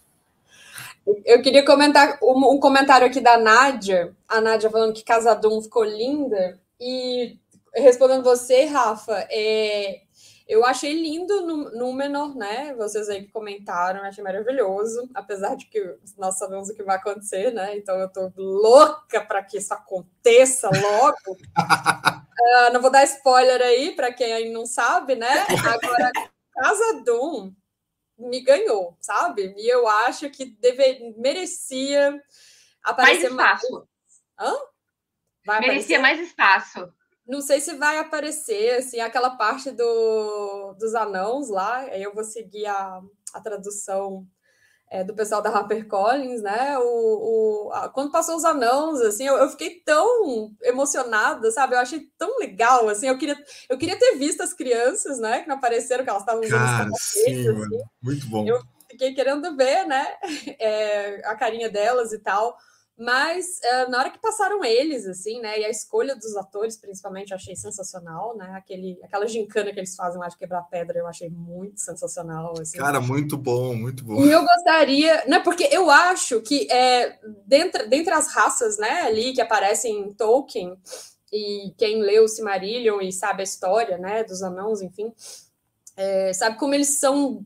Eu 1.24 1.42
queria 1.42 1.64
comentar 1.64 2.18
um, 2.22 2.54
um, 2.54 2.60
comentário 2.60 3.06
aqui 3.06 3.20
da 3.20 3.38
Nádia. 3.38 4.14
A 4.28 4.40
Nádia 4.40 4.70
falando 4.70 4.92
que 4.92 5.04
Casadum 5.04 5.62
ficou 5.62 5.84
linda. 5.84 6.60
E 6.80 7.38
respondendo 7.74 8.22
você, 8.22 8.64
Rafa, 8.64 9.26
é, 9.30 10.00
eu 10.48 10.64
achei 10.64 10.92
lindo 10.92 11.42
no 11.42 11.70
Númenor, 11.72 12.34
né? 12.34 12.74
Vocês 12.74 13.08
aí 13.08 13.22
que 13.22 13.32
comentaram, 13.32 14.02
achei 14.02 14.24
maravilhoso. 14.24 15.08
Apesar 15.14 15.54
de 15.54 15.66
que 15.66 15.94
nós 16.16 16.38
sabemos 16.38 16.68
o 16.68 16.74
que 16.74 16.82
vai 16.82 16.96
acontecer, 16.96 17.52
né? 17.52 17.76
Então 17.76 17.96
eu 17.96 18.08
tô 18.08 18.32
louca 18.36 19.20
para 19.20 19.42
que 19.42 19.58
isso 19.58 19.74
aconteça 19.74 20.68
logo. 20.68 21.32
uh, 21.32 22.72
não 22.72 22.80
vou 22.80 22.90
dar 22.90 23.04
spoiler 23.04 23.60
aí 23.60 23.94
para 23.94 24.12
quem 24.12 24.32
aí 24.32 24.50
não 24.50 24.64
sabe, 24.66 25.14
né? 25.14 25.46
Agora, 25.66 26.10
Casadum 26.54 27.52
me 28.18 28.40
ganhou, 28.40 28.96
sabe? 29.00 29.54
E 29.56 29.72
eu 29.72 29.86
acho 29.86 30.28
que 30.30 30.44
deve, 30.44 31.14
merecia 31.16 32.20
aparecer 32.82 33.30
mais 33.30 33.60
espaço. 33.60 33.72
Mais... 33.72 34.50
Hã? 34.50 34.56
Vai 35.46 35.60
merecia 35.60 35.98
aparecer? 35.98 36.16
mais 36.16 36.28
espaço. 36.28 36.92
Não 37.26 37.40
sei 37.40 37.60
se 37.60 37.74
vai 37.74 37.98
aparecer, 37.98 38.78
assim, 38.78 39.00
aquela 39.00 39.36
parte 39.36 39.70
do, 39.70 40.74
dos 40.74 40.94
anãos 40.94 41.50
lá, 41.50 41.86
eu 41.96 42.14
vou 42.14 42.24
seguir 42.24 42.66
a, 42.66 43.02
a 43.34 43.40
tradução 43.40 44.26
é, 44.90 45.04
do 45.04 45.14
pessoal 45.14 45.42
da 45.42 45.50
HarperCollins, 45.50 46.40
né? 46.40 46.78
O, 46.78 46.82
o, 47.68 47.72
a, 47.72 47.88
quando 47.88 48.10
passou 48.10 48.36
os 48.36 48.44
anãos, 48.44 49.00
assim, 49.00 49.26
eu, 49.26 49.36
eu, 49.36 49.48
fiquei 49.50 49.80
tão 49.84 50.54
emocionada, 50.62 51.50
sabe? 51.50 51.74
Eu 51.74 51.80
achei 51.80 52.08
tão 52.16 52.38
legal, 52.38 52.88
assim, 52.88 53.06
eu 53.06 53.18
queria, 53.18 53.36
eu 53.68 53.76
queria 53.76 53.98
ter 53.98 54.16
visto 54.16 54.42
as 54.42 54.54
crianças, 54.54 55.18
né? 55.18 55.40
Que 55.40 55.48
não 55.48 55.56
apareceram, 55.56 56.04
que 56.04 56.10
elas 56.10 56.22
estavam 56.22 56.42
usando 56.42 56.58
Cara, 56.58 56.90
sim, 56.94 57.48
assim. 57.48 57.78
muito 58.02 58.26
bom. 58.28 58.46
Eu 58.46 58.62
fiquei 58.90 59.14
querendo 59.14 59.56
ver, 59.56 59.86
né? 59.86 60.06
É, 60.60 61.20
a 61.24 61.36
carinha 61.36 61.70
delas 61.70 62.12
e 62.12 62.18
tal. 62.18 62.56
Mas 62.98 63.60
uh, 63.62 63.90
na 63.90 64.00
hora 64.00 64.10
que 64.10 64.18
passaram 64.18 64.64
eles, 64.64 65.06
assim, 65.06 65.40
né? 65.40 65.60
E 65.60 65.64
a 65.64 65.70
escolha 65.70 66.16
dos 66.16 66.36
atores, 66.36 66.76
principalmente, 66.76 67.30
eu 67.30 67.36
achei 67.36 67.54
sensacional, 67.54 68.36
né? 68.36 68.52
Aquele, 68.56 68.98
aquela 69.04 69.24
gincana 69.28 69.72
que 69.72 69.78
eles 69.78 69.94
fazem 69.94 70.18
lá 70.18 70.26
de 70.26 70.36
quebrar 70.36 70.62
pedra, 70.62 70.98
eu 70.98 71.06
achei 71.06 71.30
muito 71.30 71.80
sensacional. 71.80 72.54
Assim. 72.60 72.76
Cara, 72.76 73.00
muito 73.00 73.36
bom, 73.36 73.72
muito 73.72 74.04
bom. 74.04 74.20
E 74.24 74.32
eu 74.32 74.44
gostaria, 74.44 75.24
né? 75.28 75.38
Porque 75.38 75.68
eu 75.70 75.88
acho 75.88 76.40
que 76.40 76.66
é, 76.72 77.20
dentre, 77.46 77.86
dentre 77.86 78.12
as 78.12 78.32
raças, 78.32 78.78
né, 78.78 79.02
ali 79.02 79.32
que 79.32 79.40
aparecem 79.40 80.00
em 80.00 80.12
Tolkien, 80.12 80.76
e 81.32 81.72
quem 81.78 82.02
leu 82.02 82.24
o 82.24 82.28
Silmarillion 82.28 83.00
e 83.00 83.12
sabe 83.12 83.42
a 83.42 83.44
história, 83.44 83.96
né, 83.96 84.24
dos 84.24 84.42
anãos, 84.42 84.82
enfim, 84.82 85.12
é, 85.96 86.32
sabe 86.32 86.58
como 86.58 86.74
eles 86.74 86.98
são 86.98 87.44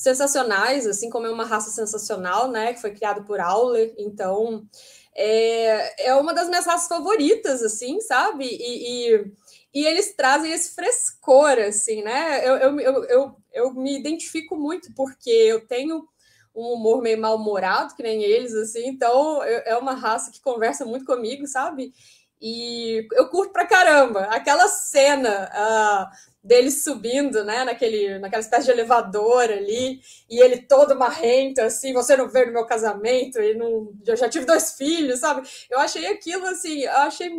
sensacionais, 0.00 0.86
assim 0.86 1.10
como 1.10 1.26
é 1.26 1.30
uma 1.30 1.44
raça 1.44 1.70
sensacional, 1.70 2.50
né? 2.50 2.72
Que 2.72 2.80
foi 2.80 2.90
criada 2.90 3.22
por 3.22 3.38
Auler, 3.38 3.94
então 3.98 4.66
é, 5.14 6.06
é 6.06 6.14
uma 6.14 6.32
das 6.32 6.48
minhas 6.48 6.64
raças 6.64 6.88
favoritas, 6.88 7.62
assim, 7.62 8.00
sabe? 8.00 8.46
E, 8.46 9.12
e, 9.12 9.32
e 9.74 9.86
eles 9.86 10.14
trazem 10.16 10.52
esse 10.52 10.74
frescor, 10.74 11.58
assim, 11.58 12.02
né? 12.02 12.48
Eu, 12.48 12.56
eu, 12.56 12.80
eu, 12.80 13.04
eu, 13.04 13.36
eu 13.52 13.74
me 13.74 13.98
identifico 13.98 14.56
muito 14.56 14.90
porque 14.94 15.28
eu 15.28 15.66
tenho 15.66 16.08
um 16.54 16.72
humor 16.72 17.02
meio 17.02 17.20
mal-humorado, 17.20 17.94
que 17.94 18.02
nem 18.02 18.22
eles, 18.22 18.54
assim, 18.54 18.86
então 18.86 19.44
eu, 19.44 19.62
é 19.66 19.76
uma 19.76 19.92
raça 19.92 20.30
que 20.30 20.40
conversa 20.40 20.86
muito 20.86 21.04
comigo, 21.04 21.46
sabe? 21.46 21.92
E 22.40 23.06
eu 23.12 23.28
curto 23.28 23.52
pra 23.52 23.66
caramba. 23.66 24.22
Aquela 24.30 24.66
cena 24.66 25.50
uh, 25.52 26.29
dele 26.42 26.70
subindo, 26.70 27.44
né, 27.44 27.64
naquele, 27.64 28.18
naquela 28.18 28.40
espécie 28.40 28.66
de 28.66 28.70
elevador 28.72 29.42
ali, 29.42 30.00
e 30.28 30.40
ele 30.40 30.62
todo 30.62 30.98
marrento, 30.98 31.60
assim, 31.60 31.92
você 31.92 32.16
não 32.16 32.28
veio 32.28 32.46
no 32.46 32.52
meu 32.52 32.66
casamento, 32.66 33.40
e 33.40 33.54
não, 33.54 33.92
eu 34.06 34.16
já 34.16 34.28
tive 34.28 34.46
dois 34.46 34.72
filhos, 34.72 35.20
sabe? 35.20 35.46
Eu 35.70 35.78
achei 35.78 36.06
aquilo, 36.06 36.46
assim, 36.46 36.80
eu 36.80 36.96
achei 36.98 37.30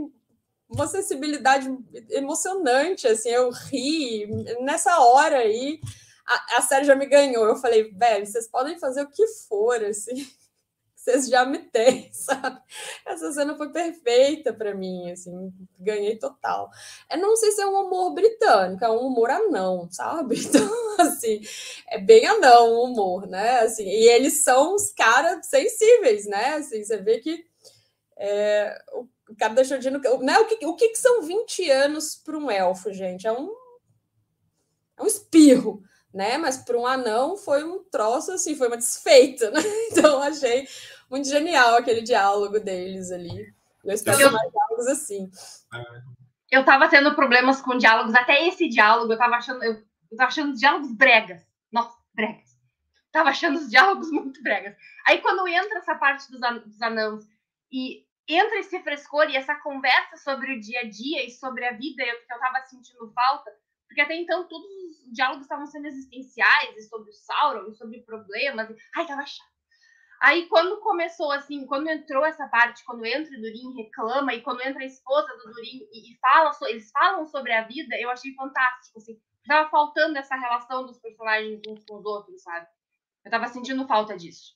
uma 0.69 0.87
sensibilidade 0.87 1.67
emocionante, 2.11 3.07
assim, 3.07 3.29
eu 3.29 3.49
ri, 3.49 4.27
nessa 4.61 4.99
hora 4.99 5.37
aí, 5.39 5.79
a, 6.27 6.57
a 6.59 6.61
série 6.61 6.85
já 6.85 6.95
me 6.95 7.07
ganhou, 7.07 7.45
eu 7.45 7.55
falei, 7.55 7.91
velho, 7.91 8.25
vocês 8.25 8.47
podem 8.47 8.79
fazer 8.79 9.01
o 9.01 9.09
que 9.09 9.25
for, 9.49 9.83
assim, 9.83 10.25
vocês 11.01 11.27
já 11.27 11.43
me 11.43 11.57
têm, 11.57 12.09
sabe? 12.13 12.61
Essa 13.05 13.31
cena 13.33 13.57
foi 13.57 13.71
perfeita 13.71 14.53
para 14.53 14.75
mim, 14.75 15.11
assim, 15.11 15.51
ganhei 15.79 16.15
total. 16.17 16.69
Eu 17.09 17.17
não 17.17 17.35
sei 17.35 17.51
se 17.51 17.61
é 17.61 17.65
um 17.65 17.87
humor 17.87 18.13
britânico, 18.13 18.85
é 18.85 18.89
um 18.89 19.07
humor 19.07 19.31
anão, 19.31 19.89
sabe? 19.91 20.35
Então, 20.51 20.99
assim, 20.99 21.41
é 21.87 21.97
bem 21.97 22.27
anão 22.27 22.73
o 22.73 22.83
humor, 22.83 23.25
né? 23.25 23.61
Assim, 23.61 23.87
e 23.87 24.09
eles 24.09 24.43
são 24.43 24.75
os 24.75 24.91
caras 24.91 25.47
sensíveis, 25.47 26.27
né? 26.27 26.55
Assim, 26.55 26.83
você 26.83 26.97
vê 26.97 27.19
que 27.19 27.45
é, 28.17 28.77
o 28.93 29.35
cara 29.35 29.53
deixou 29.53 29.77
de... 29.79 29.89
Né? 29.89 30.37
O, 30.39 30.45
que, 30.45 30.65
o 30.65 30.75
que, 30.75 30.89
que 30.89 30.97
são 30.97 31.23
20 31.23 31.71
anos 31.71 32.15
para 32.15 32.37
um 32.37 32.51
elfo, 32.51 32.93
gente? 32.93 33.25
É 33.25 33.31
um, 33.31 33.49
é 34.97 35.03
um 35.03 35.07
espirro 35.07 35.81
né? 36.13 36.37
Mas 36.37 36.57
para 36.57 36.77
um 36.77 36.85
anão 36.85 37.37
foi 37.37 37.63
um 37.63 37.83
troço 37.83 38.31
assim, 38.31 38.55
foi 38.55 38.67
uma 38.67 38.77
desfeita, 38.77 39.49
né? 39.51 39.59
Então 39.91 40.21
achei 40.21 40.67
muito 41.09 41.27
genial 41.27 41.75
aquele 41.75 42.01
diálogo 42.01 42.59
deles 42.59 43.11
ali. 43.11 43.53
Eu 43.83 43.93
espero 43.93 44.21
eu... 44.21 44.31
mais 44.31 44.51
diálogos 44.51 44.87
assim. 44.87 45.29
Eu 46.49 46.65
tava 46.65 46.89
tendo 46.89 47.15
problemas 47.15 47.61
com 47.61 47.77
diálogos, 47.77 48.13
até 48.13 48.47
esse 48.47 48.67
diálogo, 48.67 49.13
eu 49.13 49.17
tava 49.17 49.35
achando, 49.35 49.63
eu, 49.63 49.73
eu 50.11 50.17
tava 50.17 50.27
achando 50.27 50.51
os 50.51 50.59
diálogos 50.59 50.91
bregas. 50.93 51.47
Nossa, 51.71 51.95
bregas. 52.13 52.57
Tava 53.11 53.29
achando 53.29 53.57
os 53.57 53.69
diálogos 53.69 54.09
muito 54.11 54.41
bregas. 54.43 54.75
Aí 55.07 55.19
quando 55.21 55.47
entra 55.47 55.79
essa 55.79 55.95
parte 55.95 56.29
dos, 56.29 56.41
an 56.43 56.59
dos 56.59 56.81
anãos 56.81 57.25
e 57.71 58.05
entra 58.27 58.59
esse 58.59 58.79
frescor 58.81 59.29
e 59.29 59.35
essa 59.35 59.55
conversa 59.55 60.17
sobre 60.17 60.55
o 60.55 60.59
dia 60.59 60.81
a 60.81 60.89
dia 60.89 61.25
e 61.25 61.31
sobre 61.31 61.65
a 61.65 61.73
vida 61.73 62.03
eu, 62.03 62.15
que 62.25 62.33
eu 62.33 62.39
tava 62.39 62.65
sentindo 62.67 63.11
falta, 63.13 63.51
porque 63.91 64.01
até 64.01 64.15
então 64.15 64.47
todos 64.47 64.65
os 64.65 65.13
diálogos 65.13 65.43
estavam 65.43 65.65
sendo 65.65 65.85
existenciais, 65.85 66.77
e 66.77 66.81
sobre 66.83 67.09
o 67.09 67.13
Sauron, 67.13 67.67
e 67.69 67.75
sobre 67.75 68.01
problemas. 68.03 68.69
E... 68.69 68.75
Ai, 68.95 69.05
tava 69.05 69.25
chato. 69.25 69.51
Aí 70.21 70.47
quando 70.47 70.79
começou 70.79 71.29
assim, 71.31 71.65
quando 71.65 71.89
entrou 71.89 72.23
essa 72.23 72.47
parte, 72.47 72.85
quando 72.85 73.05
entra 73.05 73.35
o 73.35 73.41
Durin 73.41 73.75
reclama 73.75 74.33
e 74.33 74.41
quando 74.41 74.61
entra 74.61 74.81
a 74.81 74.85
esposa 74.85 75.27
do 75.35 75.51
Durin 75.51 75.89
e, 75.91 76.13
e 76.13 76.19
fala, 76.19 76.51
eles 76.69 76.89
falam 76.91 77.27
sobre 77.27 77.51
a 77.51 77.63
vida, 77.63 77.99
eu 77.99 78.09
achei 78.09 78.33
fantástico, 78.33 78.99
assim. 78.99 79.19
Tava 79.45 79.69
faltando 79.69 80.17
essa 80.17 80.35
relação 80.35 80.85
dos 80.85 80.99
personagens 80.99 81.59
uns 81.67 81.83
com 81.83 81.97
os 81.97 82.05
outros, 82.05 82.41
sabe? 82.41 82.67
Eu 83.25 83.31
tava 83.31 83.47
sentindo 83.47 83.85
falta 83.87 84.15
disso. 84.15 84.55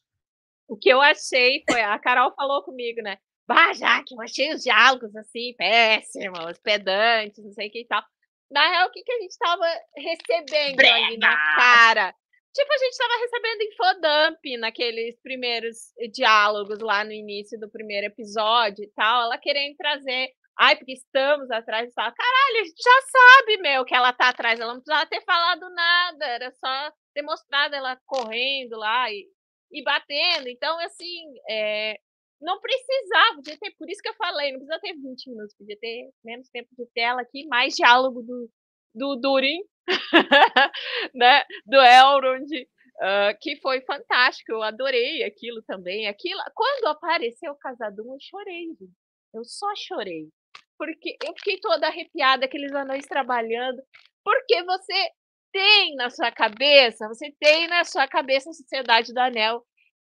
O 0.68 0.78
que 0.78 0.88
eu 0.88 1.02
achei 1.02 1.64
foi, 1.70 1.82
a 1.82 2.00
Carol 2.00 2.34
falou 2.36 2.64
comigo, 2.64 3.02
né? 3.02 3.18
Bah, 3.48 3.74
já 3.74 4.02
que 4.04 4.16
eu 4.16 4.22
achei 4.22 4.54
os 4.54 4.64
diálogos 4.64 5.14
assim, 5.16 5.54
péssimos, 5.58 6.58
pedantes, 6.60 7.44
não 7.44 7.52
sei 7.52 7.68
o 7.68 7.72
que 7.72 7.82
e 7.82 7.88
tal. 7.88 8.04
Na 8.52 8.70
real, 8.70 8.88
o 8.88 8.92
que, 8.92 9.04
que 9.04 9.12
a 9.12 9.20
gente 9.20 9.32
estava 9.32 9.66
recebendo 9.98 10.76
Brega. 10.76 11.08
ali 11.08 11.18
na 11.18 11.36
cara? 11.56 12.16
Tipo, 12.54 12.72
a 12.72 12.78
gente 12.78 12.92
estava 12.92 13.18
recebendo 13.20 13.62
infodump 13.64 14.58
naqueles 14.60 15.22
primeiros 15.22 15.76
diálogos 16.14 16.80
lá 16.80 17.04
no 17.04 17.12
início 17.12 17.60
do 17.60 17.70
primeiro 17.70 18.08
episódio 18.08 18.84
e 18.84 18.92
tal. 18.96 19.24
Ela 19.24 19.38
querendo 19.38 19.76
trazer. 19.76 20.30
Ai, 20.58 20.78
porque 20.78 20.94
estamos 20.94 21.52
atrás 21.52 21.90
e 21.90 21.94
tal. 21.94 22.14
Caralho, 22.14 22.62
a 22.62 22.64
gente 22.64 22.82
já 22.82 23.02
sabe, 23.02 23.58
meu, 23.58 23.84
que 23.84 23.94
ela 23.94 24.14
tá 24.14 24.30
atrás. 24.30 24.58
Ela 24.58 24.74
não 24.74 24.82
precisava 24.82 25.06
ter 25.10 25.22
falado 25.26 25.70
nada. 25.74 26.26
Era 26.26 26.52
só 26.52 26.94
ter 27.14 27.24
mostrado 27.24 27.76
ela 27.76 28.00
correndo 28.06 28.78
lá 28.78 29.12
e 29.12 29.26
e 29.72 29.84
batendo. 29.84 30.48
Então, 30.48 30.80
assim, 30.80 31.34
é, 31.50 31.98
não 32.46 32.62
precisava, 32.62 33.36
podia 33.38 33.58
ter, 33.58 33.72
por 33.76 33.90
isso 33.90 34.02
que 34.02 34.10
eu 34.10 34.14
falei, 34.14 34.52
não 34.52 34.60
precisa 34.60 34.80
ter 34.80 34.94
20 34.94 35.30
minutos, 35.32 35.56
podia 35.58 35.78
ter 35.80 36.12
menos 36.24 36.48
tempo 36.50 36.70
de 36.78 36.86
tela 36.94 37.22
aqui, 37.22 37.48
mais 37.48 37.74
diálogo 37.74 38.22
do, 38.22 38.50
do 38.94 39.16
Durin, 39.16 39.62
né, 41.16 41.44
do 41.66 41.78
Elrond, 41.78 42.48
uh, 42.54 43.38
que 43.42 43.60
foi 43.62 43.82
fantástico, 43.82 44.52
eu 44.52 44.62
adorei 44.62 45.24
aquilo 45.24 45.64
também. 45.64 46.08
Aquilo, 46.08 46.40
quando 46.54 46.86
apareceu 46.86 47.52
o 47.52 47.58
Casadum, 47.58 48.14
eu 48.14 48.20
chorei, 48.22 48.68
eu 49.34 49.44
só 49.44 49.76
chorei, 49.76 50.30
porque 50.78 51.18
eu 51.26 51.34
fiquei 51.38 51.60
toda 51.60 51.88
arrepiada, 51.88 52.46
aqueles 52.46 52.72
anões 52.74 53.08
trabalhando, 53.08 53.82
porque 54.24 54.64
você 54.64 55.10
tem 55.52 55.96
na 55.96 56.12
sua 56.12 56.32
cabeça, 56.32 57.08
você 57.08 57.34
tem 57.40 57.68
na 57.68 57.84
sua 57.84 58.08
cabeça 58.08 58.52
a 58.52 58.54
Sociedade 58.54 59.14
do 59.14 59.20
Anel, 59.20 59.66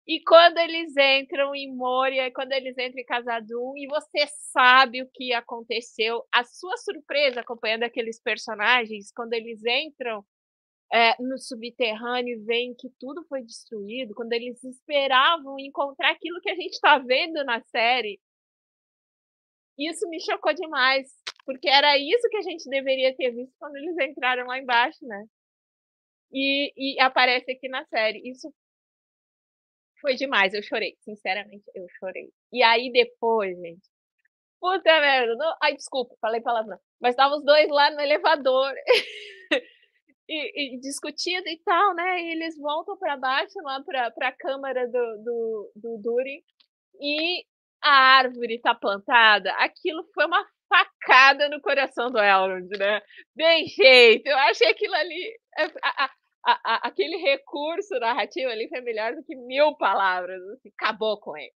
e 0.08 0.22
quando 0.24 0.56
eles 0.56 0.96
entram 0.96 1.54
em 1.54 1.70
Moria, 1.70 2.32
quando 2.32 2.52
eles 2.52 2.78
entram 2.78 2.98
em 2.98 3.04
Casadum, 3.04 3.76
e 3.76 3.86
você 3.86 4.26
sabe 4.50 5.02
o 5.02 5.10
que 5.12 5.34
aconteceu, 5.34 6.24
a 6.32 6.42
sua 6.44 6.78
surpresa 6.78 7.40
acompanhando 7.42 7.82
aqueles 7.82 8.18
personagens, 8.18 9.12
quando 9.12 9.34
eles 9.34 9.60
entram 9.66 10.24
é, 10.90 11.22
no 11.22 11.36
subterrâneo 11.38 12.38
e 12.38 12.44
veem 12.44 12.74
que 12.74 12.88
tudo 12.98 13.22
foi 13.28 13.42
destruído, 13.42 14.14
quando 14.14 14.32
eles 14.32 14.64
esperavam 14.64 15.58
encontrar 15.58 16.12
aquilo 16.12 16.40
que 16.40 16.50
a 16.50 16.54
gente 16.54 16.72
está 16.72 16.96
vendo 16.98 17.44
na 17.44 17.60
série, 17.64 18.18
isso 19.78 20.08
me 20.08 20.20
chocou 20.22 20.54
demais, 20.54 21.06
porque 21.44 21.68
era 21.68 21.98
isso 21.98 22.28
que 22.30 22.38
a 22.38 22.42
gente 22.42 22.68
deveria 22.70 23.14
ter 23.14 23.30
visto 23.30 23.54
quando 23.58 23.76
eles 23.76 23.96
entraram 23.98 24.46
lá 24.46 24.58
embaixo, 24.58 25.06
né? 25.06 25.26
E, 26.32 26.72
e 26.96 27.00
aparece 27.00 27.52
aqui 27.52 27.68
na 27.68 27.84
série. 27.86 28.20
Isso 28.24 28.52
foi 30.00 30.14
demais, 30.14 30.54
eu 30.54 30.62
chorei. 30.62 30.96
Sinceramente, 31.00 31.64
eu 31.74 31.86
chorei. 31.98 32.30
E 32.52 32.62
aí 32.62 32.90
depois, 32.92 33.58
gente. 33.58 33.88
Puta 34.60 35.00
merda. 35.00 35.34
Não... 35.36 35.56
Ai, 35.62 35.74
desculpa, 35.74 36.14
falei 36.20 36.40
palavrão. 36.40 36.78
Mas 37.00 37.10
estavam 37.12 37.38
os 37.38 37.44
dois 37.44 37.68
lá 37.68 37.90
no 37.90 38.00
elevador. 38.00 38.72
e, 40.28 40.76
e, 40.76 40.80
discutindo 40.80 41.46
e 41.46 41.58
tal, 41.64 41.94
né? 41.94 42.22
E 42.22 42.32
eles 42.32 42.56
voltam 42.58 42.96
para 42.98 43.16
baixo, 43.16 43.54
lá 43.62 43.82
para 43.82 44.28
a 44.28 44.32
câmara 44.32 44.86
do, 44.88 45.22
do, 45.24 45.72
do 45.76 45.98
Durin. 46.02 46.42
E 47.00 47.44
a 47.82 47.90
árvore 48.18 48.56
está 48.56 48.74
plantada. 48.74 49.52
Aquilo 49.54 50.04
foi 50.12 50.26
uma 50.26 50.44
facada 50.68 51.48
no 51.48 51.60
coração 51.60 52.10
do 52.10 52.18
Elrond, 52.18 52.68
né? 52.78 53.00
Bem 53.34 53.68
feito. 53.68 54.26
Eu 54.26 54.36
achei 54.38 54.68
aquilo 54.68 54.94
ali. 54.94 55.38
É, 55.58 55.64
a, 55.64 56.04
a, 56.04 56.10
a, 56.48 56.60
a, 56.64 56.88
aquele 56.88 57.16
recurso 57.16 57.98
narrativo 58.00 58.50
ali 58.50 58.68
foi 58.68 58.80
melhor 58.80 59.14
do 59.14 59.22
que 59.22 59.36
mil 59.36 59.74
palavras. 59.76 60.40
Assim, 60.54 60.70
acabou 60.76 61.18
com 61.20 61.36
ele. 61.36 61.52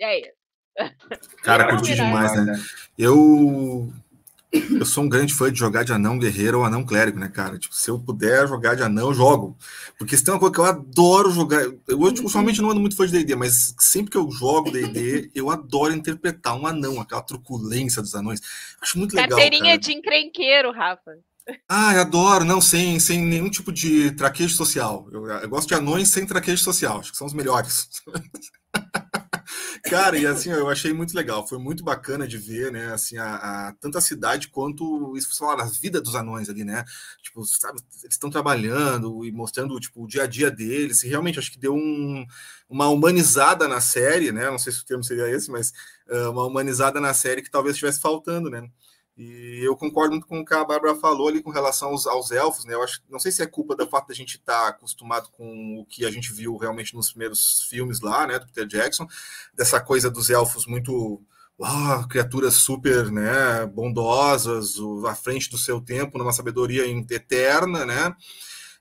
E 0.00 0.04
é 0.04 0.20
isso. 0.20 0.38
Cara, 1.42 1.70
curti 1.70 1.94
demais, 1.94 2.46
né? 2.46 2.54
Eu 2.96 3.90
eu 4.50 4.86
sou 4.86 5.04
um 5.04 5.08
grande 5.08 5.34
fã 5.34 5.52
de 5.52 5.58
jogar 5.58 5.84
de 5.84 5.92
anão 5.92 6.18
guerreiro 6.18 6.58
ou 6.58 6.64
anão 6.64 6.84
clérigo, 6.84 7.18
né, 7.18 7.28
cara? 7.28 7.58
Tipo, 7.58 7.74
se 7.74 7.90
eu 7.90 7.98
puder 7.98 8.48
jogar 8.48 8.74
de 8.74 8.82
anão, 8.82 9.08
eu 9.08 9.14
jogo. 9.14 9.56
Porque 9.98 10.16
se 10.16 10.24
tem 10.24 10.32
uma 10.32 10.40
coisa 10.40 10.54
que 10.54 10.60
eu 10.60 10.64
adoro 10.64 11.30
jogar. 11.30 11.62
Eu 11.86 11.98
ultimamente 11.98 12.62
não 12.62 12.70
ando 12.70 12.80
muito 12.80 12.96
fã 12.96 13.06
de 13.06 13.12
DD, 13.12 13.36
mas 13.36 13.74
sempre 13.78 14.10
que 14.10 14.16
eu 14.16 14.30
jogo 14.30 14.70
DD, 14.70 15.30
eu 15.34 15.50
adoro 15.50 15.92
interpretar 15.92 16.58
um 16.58 16.66
anão, 16.66 17.00
aquela 17.00 17.22
truculência 17.22 18.00
dos 18.00 18.14
anões. 18.14 18.40
Acho 18.80 18.98
muito 18.98 19.14
legal. 19.14 19.30
Carteirinha 19.30 19.72
cara. 19.72 19.78
de 19.78 19.92
encrenqueiro, 19.92 20.72
Rafa. 20.72 21.18
Ah, 21.68 21.94
eu 21.94 22.00
adoro, 22.02 22.44
não, 22.44 22.60
sem, 22.60 23.00
sem 23.00 23.24
nenhum 23.24 23.50
tipo 23.50 23.72
de 23.72 24.10
traquejo 24.12 24.54
social. 24.54 25.08
Eu, 25.10 25.26
eu 25.26 25.48
gosto 25.48 25.68
de 25.68 25.74
anões 25.74 26.10
sem 26.10 26.26
traquejo 26.26 26.62
social, 26.62 27.00
acho 27.00 27.10
que 27.10 27.16
são 27.16 27.26
os 27.26 27.32
melhores. 27.32 27.88
Cara, 29.84 30.18
e 30.18 30.26
assim, 30.26 30.50
eu 30.50 30.68
achei 30.68 30.92
muito 30.92 31.14
legal, 31.14 31.46
foi 31.46 31.58
muito 31.58 31.82
bacana 31.82 32.28
de 32.28 32.36
ver, 32.36 32.70
né, 32.70 32.92
assim, 32.92 33.16
a, 33.16 33.68
a 33.68 33.72
tanto 33.80 33.96
a 33.96 34.00
cidade 34.00 34.48
quanto, 34.48 35.16
isso 35.16 35.32
você 35.32 35.38
fala, 35.38 35.62
a 35.62 35.66
vida 35.66 36.00
dos 36.00 36.14
anões 36.14 36.50
ali, 36.50 36.64
né, 36.64 36.84
tipo, 37.22 37.44
sabe, 37.46 37.80
eles 38.02 38.14
estão 38.14 38.28
trabalhando 38.28 39.24
e 39.24 39.32
mostrando, 39.32 39.78
tipo, 39.80 40.04
o 40.04 40.06
dia 40.06 40.24
a 40.24 40.26
dia 40.26 40.50
deles, 40.50 41.02
e 41.02 41.08
realmente 41.08 41.38
acho 41.38 41.50
que 41.50 41.58
deu 41.58 41.74
um, 41.74 42.26
uma 42.68 42.88
humanizada 42.88 43.66
na 43.66 43.80
série, 43.80 44.32
né, 44.32 44.50
não 44.50 44.58
sei 44.58 44.72
se 44.72 44.82
o 44.82 44.84
termo 44.84 45.04
seria 45.04 45.30
esse, 45.30 45.50
mas 45.50 45.72
uh, 46.08 46.30
uma 46.30 46.44
humanizada 46.44 47.00
na 47.00 47.14
série 47.14 47.42
que 47.42 47.50
talvez 47.50 47.74
estivesse 47.74 48.00
faltando, 48.00 48.50
né, 48.50 48.68
e 49.18 49.64
eu 49.64 49.76
concordo 49.76 50.12
muito 50.12 50.28
com 50.28 50.38
o 50.38 50.44
que 50.44 50.54
a 50.54 50.64
Bárbara 50.64 50.94
falou 50.94 51.26
ali 51.26 51.42
com 51.42 51.50
relação 51.50 51.88
aos, 51.88 52.06
aos 52.06 52.30
elfos, 52.30 52.64
né? 52.64 52.74
Eu 52.74 52.84
acho, 52.84 53.02
não 53.10 53.18
sei 53.18 53.32
se 53.32 53.42
é 53.42 53.46
culpa 53.46 53.74
do 53.74 53.88
fato 53.88 54.06
da 54.06 54.14
gente 54.14 54.36
estar 54.36 54.62
tá 54.62 54.68
acostumado 54.68 55.28
com 55.32 55.80
o 55.80 55.84
que 55.86 56.06
a 56.06 56.10
gente 56.10 56.32
viu 56.32 56.56
realmente 56.56 56.94
nos 56.94 57.10
primeiros 57.10 57.66
filmes 57.68 58.00
lá, 58.00 58.28
né, 58.28 58.38
do 58.38 58.46
Peter 58.46 58.64
Jackson, 58.64 59.08
dessa 59.52 59.80
coisa 59.80 60.08
dos 60.08 60.30
elfos 60.30 60.66
muito 60.66 61.20
uau, 61.58 62.06
criaturas 62.06 62.54
super, 62.54 63.10
né, 63.10 63.66
bondosas, 63.66 64.76
à 65.04 65.16
frente 65.16 65.50
do 65.50 65.58
seu 65.58 65.80
tempo, 65.80 66.16
numa 66.16 66.32
sabedoria 66.32 66.86
eterna, 66.86 67.84
né? 67.84 68.14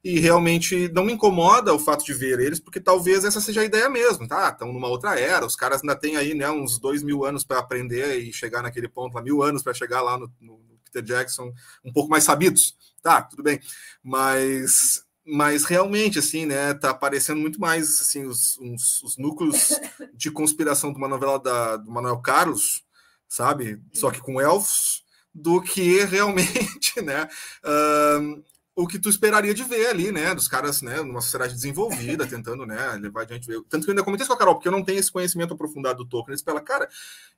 E 0.03 0.19
realmente 0.19 0.89
não 0.93 1.03
me 1.03 1.13
incomoda 1.13 1.73
o 1.73 1.79
fato 1.79 2.05
de 2.05 2.13
ver 2.13 2.39
eles, 2.39 2.59
porque 2.59 2.79
talvez 2.79 3.25
essa 3.25 3.41
seja 3.41 3.61
a 3.61 3.65
ideia 3.65 3.89
mesmo, 3.89 4.27
tá? 4.27 4.49
Estão 4.49 4.71
numa 4.71 4.87
outra 4.87 5.19
era, 5.19 5.45
os 5.45 5.55
caras 5.55 5.81
ainda 5.81 5.95
têm 5.95 6.15
aí 6.15 6.33
né, 6.33 6.49
uns 6.49 6.79
dois 6.79 7.03
mil 7.03 7.25
anos 7.25 7.43
para 7.43 7.59
aprender 7.59 8.17
e 8.19 8.31
chegar 8.31 8.61
naquele 8.61 8.87
ponto 8.87 9.15
lá, 9.15 9.21
mil 9.21 9.41
anos 9.41 9.63
para 9.63 9.73
chegar 9.73 10.01
lá 10.01 10.17
no, 10.17 10.31
no, 10.39 10.59
Peter 10.85 11.03
Jackson, 11.03 11.51
um 11.83 11.91
pouco 11.91 12.09
mais 12.09 12.23
sabidos, 12.23 12.75
tá? 13.01 13.21
Tudo 13.21 13.43
bem, 13.43 13.59
mas 14.03 15.05
mas 15.29 15.65
realmente 15.65 16.19
assim, 16.19 16.45
né, 16.45 16.73
tá 16.73 16.91
aparecendo 16.91 17.41
muito 17.41 17.59
mais 17.59 17.99
assim 17.99 18.25
os, 18.25 18.57
uns, 18.59 19.03
os 19.03 19.17
núcleos 19.17 19.77
de 20.15 20.31
conspiração 20.31 20.93
de 20.93 20.97
uma 20.97 21.09
novela 21.09 21.37
da, 21.37 21.75
do 21.75 21.91
Manuel 21.91 22.19
Carlos, 22.19 22.85
sabe? 23.27 23.81
Só 23.93 24.09
que 24.09 24.21
com 24.21 24.39
elfos, 24.39 25.03
do 25.37 25.61
que 25.61 26.03
realmente, 26.05 26.99
né? 27.03 27.27
Uh, 27.63 28.43
o 28.77 28.85
que 28.85 28.99
tu 28.99 29.09
esperaria 29.09 29.55
de 29.55 29.63
ver 29.63 29.87
ali, 29.87 30.11
né? 30.11 30.35
Dos 30.35 30.47
caras, 30.47 30.83
né? 30.83 31.01
Numa 31.01 31.19
sociedade 31.19 31.55
desenvolvida, 31.55 32.27
tentando, 32.29 32.63
né? 32.63 32.91
Levar 33.01 33.23
adiante. 33.23 33.47
Tanto 33.67 33.83
que 33.83 33.89
eu 33.89 33.93
ainda 33.93 34.03
comentei 34.03 34.21
isso 34.21 34.29
com 34.29 34.35
a 34.35 34.37
Carol, 34.37 34.53
porque 34.53 34.67
eu 34.67 34.71
não 34.71 34.83
tenho 34.83 34.99
esse 34.99 35.11
conhecimento 35.11 35.55
aprofundado 35.55 36.03
do 36.03 36.07
Tolkien. 36.07 36.33
Eles 36.33 36.43
falam, 36.43 36.63
cara, 36.63 36.87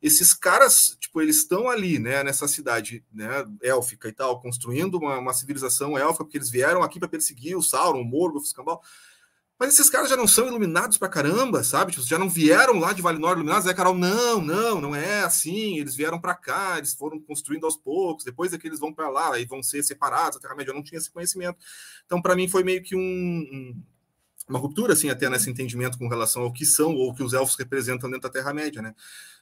esses 0.01 0.33
caras, 0.33 0.97
tipo, 0.99 1.21
eles 1.21 1.37
estão 1.37 1.69
ali, 1.69 1.97
né? 1.97 2.25
Nessa 2.25 2.45
cidade, 2.45 3.05
né? 3.09 3.45
Élfica 3.63 4.09
e 4.09 4.11
tal, 4.11 4.41
construindo 4.41 4.95
uma, 4.95 5.17
uma 5.17 5.33
civilização 5.33 5.97
élfica, 5.97 6.25
porque 6.25 6.37
eles 6.37 6.49
vieram 6.49 6.83
aqui 6.83 6.99
para 6.99 7.07
perseguir 7.07 7.55
o 7.55 7.63
Sauron, 7.63 8.01
o 8.01 8.05
Morgoth, 8.05 8.43
o 8.43 8.45
Scambau. 8.45 8.81
Mas 9.59 9.73
esses 9.73 9.89
caras 9.89 10.09
já 10.09 10.15
não 10.15 10.25
são 10.25 10.47
iluminados 10.47 10.97
pra 10.97 11.09
caramba, 11.09 11.65
sabe? 11.65 11.91
Tipo, 11.91 12.07
já 12.07 12.17
não 12.17 12.29
vieram 12.29 12.79
lá 12.79 12.93
de 12.93 13.01
Valinor 13.01 13.33
iluminados. 13.33 13.67
Aí, 13.67 13.73
Carol, 13.73 13.93
não, 13.93 14.39
não, 14.41 14.79
não 14.79 14.95
é 14.95 15.19
assim. 15.19 15.77
Eles 15.77 15.95
vieram 15.95 16.17
para 16.17 16.33
cá, 16.33 16.77
eles 16.77 16.93
foram 16.93 17.19
construindo 17.19 17.65
aos 17.65 17.75
poucos. 17.75 18.23
Depois 18.23 18.53
é 18.53 18.57
que 18.57 18.65
eles 18.65 18.79
vão 18.79 18.93
para 18.93 19.09
lá 19.09 19.37
e 19.37 19.45
vão 19.45 19.61
ser 19.61 19.83
separados. 19.83 20.37
A 20.37 20.39
Terra-média 20.39 20.73
não 20.73 20.81
tinha 20.81 20.97
esse 20.97 21.11
conhecimento. 21.11 21.57
Então, 22.05 22.21
para 22.21 22.37
mim, 22.37 22.47
foi 22.47 22.63
meio 22.63 22.81
que 22.81 22.95
um, 22.95 22.99
um, 22.99 23.83
uma 24.47 24.57
ruptura, 24.57 24.93
assim, 24.93 25.09
até 25.09 25.29
nesse 25.29 25.49
entendimento 25.49 25.97
com 25.97 26.07
relação 26.07 26.43
ao 26.43 26.53
que 26.53 26.65
são 26.65 26.95
ou 26.95 27.13
que 27.13 27.21
os 27.21 27.33
elfos 27.33 27.57
representam 27.57 28.09
dentro 28.09 28.29
da 28.29 28.33
Terra-média, 28.33 28.81
né? 28.81 28.95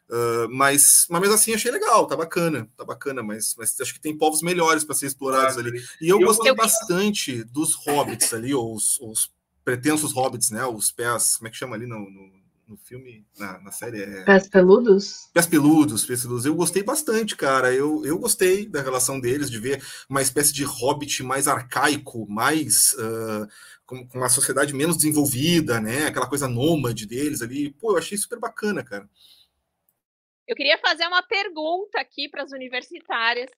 Uh, 0.09 0.49
mas, 0.49 1.05
mas 1.09 1.22
mesmo 1.22 1.36
assim 1.36 1.53
achei 1.53 1.70
legal, 1.70 2.07
tá 2.07 2.15
bacana, 2.15 2.68
tá 2.78 2.86
bacana, 2.86 3.22
mas, 3.22 3.53
mas 3.57 3.80
acho 3.80 3.93
que 3.93 3.99
tem 3.99 4.18
povos 4.18 4.41
melhores 4.41 4.84
para 4.86 4.95
ser 4.95 5.05
explorados 5.05 5.57
ali. 5.57 5.80
E 6.01 6.07
eu, 6.07 6.20
eu 6.20 6.28
gostei 6.28 6.49
eu... 6.49 6.55
bastante 6.55 7.43
dos 7.43 7.76
hobbits 7.76 8.34
ali, 8.34 8.53
ou 8.53 8.74
os, 8.74 8.97
os 9.01 9.36
pretensos 9.68 10.13
hobbits, 10.13 10.49
né? 10.49 10.65
Os 10.65 10.91
pés, 10.91 11.36
como 11.36 11.49
é 11.49 11.51
que 11.51 11.57
chama 11.57 11.76
ali 11.76 11.86
no, 11.86 11.99
no, 11.99 12.32
no 12.70 12.78
filme, 12.78 13.28
na, 13.38 13.59
na, 13.59 13.70
série? 13.70 14.01
É... 14.01 14.24
Pés 14.24 14.47
peludos? 14.47 15.30
Pés 15.34 15.45
peludos, 15.45 16.05
pés 16.05 16.22
peludos. 16.22 16.45
Eu 16.45 16.55
gostei 16.55 16.84
bastante, 16.84 17.36
cara. 17.36 17.74
Eu, 17.74 18.05
eu 18.05 18.18
gostei 18.18 18.65
da 18.65 18.82
relação 18.82 19.20
deles, 19.20 19.51
de 19.51 19.59
ver 19.59 19.84
uma 20.07 20.22
espécie 20.22 20.53
de 20.53 20.63
hobbit 20.63 21.22
mais 21.22 21.49
arcaico, 21.49 22.26
mais. 22.30 22.93
Uh, 22.93 23.45
com, 23.86 24.07
com 24.07 24.18
uma 24.20 24.30
sociedade 24.30 24.74
menos 24.74 24.95
desenvolvida, 24.95 25.82
né? 25.82 26.05
Aquela 26.05 26.30
coisa 26.30 26.47
nômade 26.47 27.05
deles 27.05 27.41
ali. 27.41 27.74
Pô, 27.74 27.91
eu 27.91 27.97
achei 27.97 28.18
super 28.18 28.39
bacana, 28.39 28.86
cara. 28.86 29.05
Eu 30.47 30.55
queria 30.55 30.78
fazer 30.78 31.05
uma 31.07 31.24
pergunta 31.24 31.99
aqui 31.99 32.30
para 32.30 32.43
as 32.43 32.53
universitárias, 32.53 33.51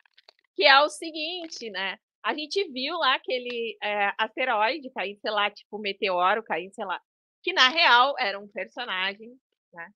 que 0.56 0.66
é 0.66 0.82
o 0.82 0.90
seguinte, 0.90 1.70
né? 1.70 2.00
A 2.24 2.34
gente 2.34 2.68
viu 2.72 2.98
lá 2.98 3.16
aquele 3.16 3.78
é, 3.82 4.12
asteroide 4.18 4.92
cair, 4.92 5.18
sei 5.22 5.32
lá, 5.32 5.50
tipo 5.50 5.80
meteoro 5.80 6.44
cair, 6.44 6.70
sei 6.74 6.86
lá, 6.86 7.02
que 7.42 7.54
na 7.54 7.70
real 7.70 8.16
era 8.20 8.40
um 8.40 8.48
personagem, 8.48 9.32
né? 9.74 9.90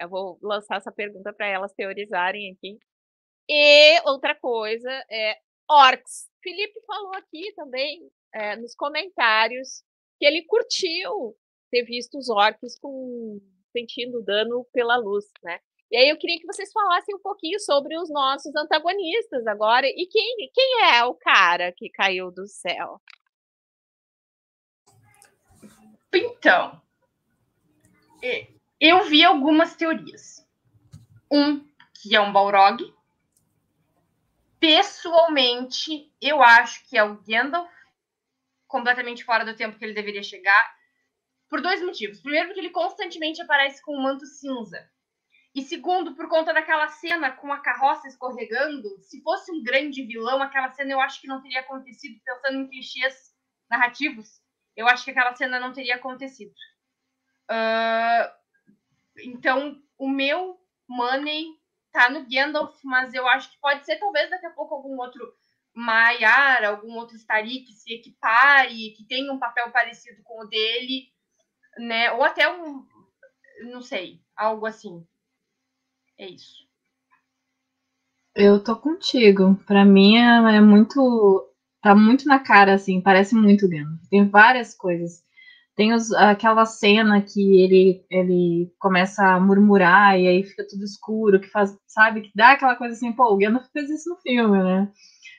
Eu 0.00 0.08
vou 0.08 0.38
lançar 0.42 0.76
essa 0.76 0.92
pergunta 0.92 1.32
para 1.32 1.46
elas 1.46 1.72
teorizarem 1.72 2.52
aqui. 2.52 2.78
E 3.48 4.00
outra 4.08 4.34
coisa 4.34 4.90
é 5.10 5.36
orcs. 5.68 6.28
Felipe 6.42 6.80
falou 6.86 7.14
aqui 7.14 7.52
também 7.54 8.10
é, 8.34 8.56
nos 8.56 8.74
comentários 8.74 9.82
que 10.18 10.26
ele 10.26 10.44
curtiu 10.44 11.36
ter 11.70 11.84
visto 11.84 12.18
os 12.18 12.28
orcs 12.28 12.78
com 12.78 13.40
sentindo 13.72 14.22
dano 14.22 14.66
pela 14.72 14.96
luz, 14.96 15.24
né? 15.42 15.58
E 15.90 15.96
aí 15.96 16.08
eu 16.10 16.18
queria 16.18 16.38
que 16.38 16.46
vocês 16.46 16.70
falassem 16.70 17.14
um 17.14 17.20
pouquinho 17.20 17.58
sobre 17.60 17.96
os 17.98 18.10
nossos 18.10 18.54
antagonistas 18.54 19.46
agora 19.46 19.86
e 19.86 20.06
quem, 20.06 20.50
quem 20.52 20.84
é 20.84 21.04
o 21.04 21.14
cara 21.14 21.72
que 21.72 21.88
caiu 21.88 22.30
do 22.30 22.46
céu. 22.46 23.00
Então, 26.12 26.80
eu 28.80 29.04
vi 29.04 29.24
algumas 29.24 29.76
teorias. 29.76 30.46
Um, 31.30 31.66
que 31.94 32.14
é 32.14 32.20
um 32.20 32.32
Balrog. 32.32 32.94
Pessoalmente, 34.60 36.12
eu 36.20 36.42
acho 36.42 36.86
que 36.88 36.98
é 36.98 37.04
o 37.04 37.20
Gandalf, 37.22 37.70
completamente 38.66 39.24
fora 39.24 39.44
do 39.44 39.56
tempo 39.56 39.78
que 39.78 39.84
ele 39.84 39.94
deveria 39.94 40.22
chegar, 40.22 40.76
por 41.48 41.60
dois 41.62 41.82
motivos. 41.82 42.20
Primeiro, 42.20 42.48
porque 42.48 42.60
ele 42.60 42.70
constantemente 42.70 43.40
aparece 43.40 43.82
com 43.82 43.96
um 43.96 44.02
manto 44.02 44.26
cinza. 44.26 44.90
E 45.58 45.62
segundo, 45.62 46.14
por 46.14 46.28
conta 46.28 46.54
daquela 46.54 46.86
cena 46.86 47.32
com 47.32 47.52
a 47.52 47.58
carroça 47.58 48.06
escorregando, 48.06 48.96
se 49.02 49.20
fosse 49.22 49.50
um 49.50 49.60
grande 49.60 50.04
vilão, 50.04 50.40
aquela 50.40 50.70
cena 50.70 50.92
eu 50.92 51.00
acho 51.00 51.20
que 51.20 51.26
não 51.26 51.42
teria 51.42 51.58
acontecido, 51.58 52.16
pensando 52.24 52.58
em 52.58 52.68
clichês 52.68 53.34
narrativos, 53.68 54.40
eu 54.76 54.86
acho 54.86 55.04
que 55.04 55.10
aquela 55.10 55.34
cena 55.34 55.58
não 55.58 55.72
teria 55.72 55.96
acontecido. 55.96 56.54
Uh, 57.50 58.30
então, 59.18 59.82
o 59.98 60.08
meu 60.08 60.60
money 60.88 61.48
tá 61.90 62.08
no 62.08 62.24
Gandalf, 62.30 62.78
mas 62.84 63.12
eu 63.12 63.26
acho 63.26 63.50
que 63.50 63.58
pode 63.58 63.84
ser 63.84 63.96
talvez 63.96 64.30
daqui 64.30 64.46
a 64.46 64.52
pouco 64.52 64.76
algum 64.76 64.96
outro 64.96 65.34
Maiar, 65.74 66.62
algum 66.62 66.94
outro 66.94 67.16
Stari 67.16 67.64
que 67.64 67.72
se 67.72 67.94
equipare, 67.94 68.92
que 68.92 69.04
tenha 69.08 69.32
um 69.32 69.40
papel 69.40 69.72
parecido 69.72 70.22
com 70.22 70.44
o 70.44 70.46
dele, 70.46 71.12
né? 71.78 72.12
Ou 72.12 72.22
até 72.22 72.48
um, 72.48 72.86
não 73.72 73.82
sei, 73.82 74.22
algo 74.36 74.64
assim. 74.64 75.04
É 76.18 76.28
isso. 76.28 76.66
Eu 78.34 78.62
tô 78.62 78.76
contigo. 78.76 79.56
Para 79.66 79.84
mim 79.84 80.16
é, 80.16 80.56
é, 80.56 80.60
muito, 80.60 81.48
tá 81.82 81.94
muito 81.94 82.26
na 82.26 82.38
cara 82.38 82.74
assim, 82.74 83.00
parece 83.00 83.34
muito 83.34 83.68
Gandalf. 83.68 84.00
Tem 84.10 84.28
várias 84.28 84.74
coisas. 84.74 85.22
Tem 85.76 85.92
os, 85.94 86.12
aquela 86.12 86.64
cena 86.66 87.22
que 87.22 87.60
ele, 87.62 88.04
ele 88.10 88.72
começa 88.80 89.24
a 89.24 89.40
murmurar 89.40 90.18
e 90.18 90.26
aí 90.26 90.42
fica 90.44 90.66
tudo 90.68 90.84
escuro, 90.84 91.40
que 91.40 91.48
faz, 91.48 91.76
sabe, 91.86 92.22
que 92.22 92.30
dá 92.34 92.52
aquela 92.52 92.74
coisa 92.76 92.94
assim, 92.94 93.12
pô, 93.12 93.32
o 93.32 93.38
Gandalf 93.38 93.66
fez 93.72 93.88
isso 93.90 94.10
no 94.10 94.16
filme, 94.16 94.58
né? 94.62 94.90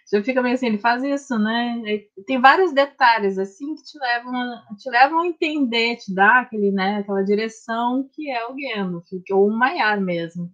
Você 0.06 0.24
fica 0.24 0.42
meio 0.42 0.56
assim, 0.56 0.68
ele 0.68 0.78
faz 0.80 1.04
isso, 1.04 1.38
né? 1.38 1.82
Tem 2.26 2.40
vários 2.42 2.74
detalhes 2.74 3.38
assim 3.38 3.76
que 3.76 3.84
te 3.84 4.00
levam, 4.00 4.36
a, 4.36 4.66
te 4.78 4.90
levam 4.90 5.20
a 5.22 5.28
entender, 5.28 5.98
te 5.98 6.14
dá 6.14 6.40
aquele, 6.40 6.72
né, 6.72 6.98
aquela 7.00 7.22
direção 7.24 8.10
que 8.14 8.30
é 8.32 8.46
o 8.48 8.56
Gandalf, 8.56 9.06
ou 9.32 9.48
o 9.48 9.52
Maiar 9.52 10.02
mesmo. 10.02 10.50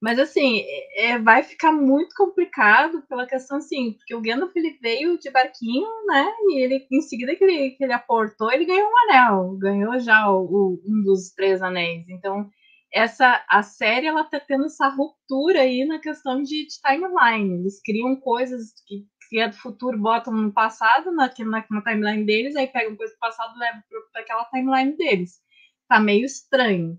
Mas 0.00 0.18
assim, 0.18 0.62
é, 0.94 1.18
vai 1.18 1.42
ficar 1.42 1.72
muito 1.72 2.14
complicado 2.14 3.02
pela 3.08 3.26
questão 3.26 3.58
assim, 3.58 3.92
porque 3.94 4.14
o 4.14 4.20
Gandalf 4.20 4.54
ele 4.54 4.78
veio 4.80 5.18
de 5.18 5.30
barquinho, 5.30 5.88
né? 6.06 6.26
E 6.50 6.62
ele, 6.62 6.86
em 6.92 7.00
seguida 7.00 7.34
que 7.34 7.42
ele, 7.42 7.70
que 7.70 7.84
ele 7.84 7.92
aportou, 7.94 8.52
ele 8.52 8.66
ganhou 8.66 8.88
um 8.88 9.10
anel, 9.10 9.56
ganhou 9.58 9.98
já 9.98 10.30
o, 10.30 10.44
o, 10.44 10.82
um 10.86 11.02
dos 11.02 11.30
três 11.34 11.62
anéis. 11.62 12.06
Então, 12.10 12.50
essa 12.92 13.44
a 13.48 13.62
série 13.62 14.06
ela 14.06 14.24
tá 14.24 14.38
tendo 14.40 14.66
essa 14.66 14.88
ruptura 14.88 15.60
aí 15.60 15.84
na 15.84 15.98
questão 15.98 16.42
de, 16.42 16.66
de 16.66 16.80
timeline. 16.80 17.60
Eles 17.60 17.80
criam 17.82 18.16
coisas 18.16 18.72
que, 18.86 19.06
que 19.28 19.38
é 19.38 19.48
do 19.48 19.56
futuro, 19.56 19.98
botam 19.98 20.32
no 20.32 20.52
passado, 20.52 21.10
na, 21.12 21.30
na, 21.38 21.64
na 21.70 21.82
timeline 21.82 22.24
deles, 22.24 22.56
aí 22.56 22.66
pegam 22.68 22.96
coisa 22.96 23.14
do 23.14 23.18
passado 23.18 23.54
e 23.56 23.58
levam 23.58 23.82
para 24.12 24.22
aquela 24.22 24.44
timeline 24.46 24.96
deles. 24.96 25.40
Tá 25.88 26.00
meio 26.00 26.24
estranho. 26.24 26.98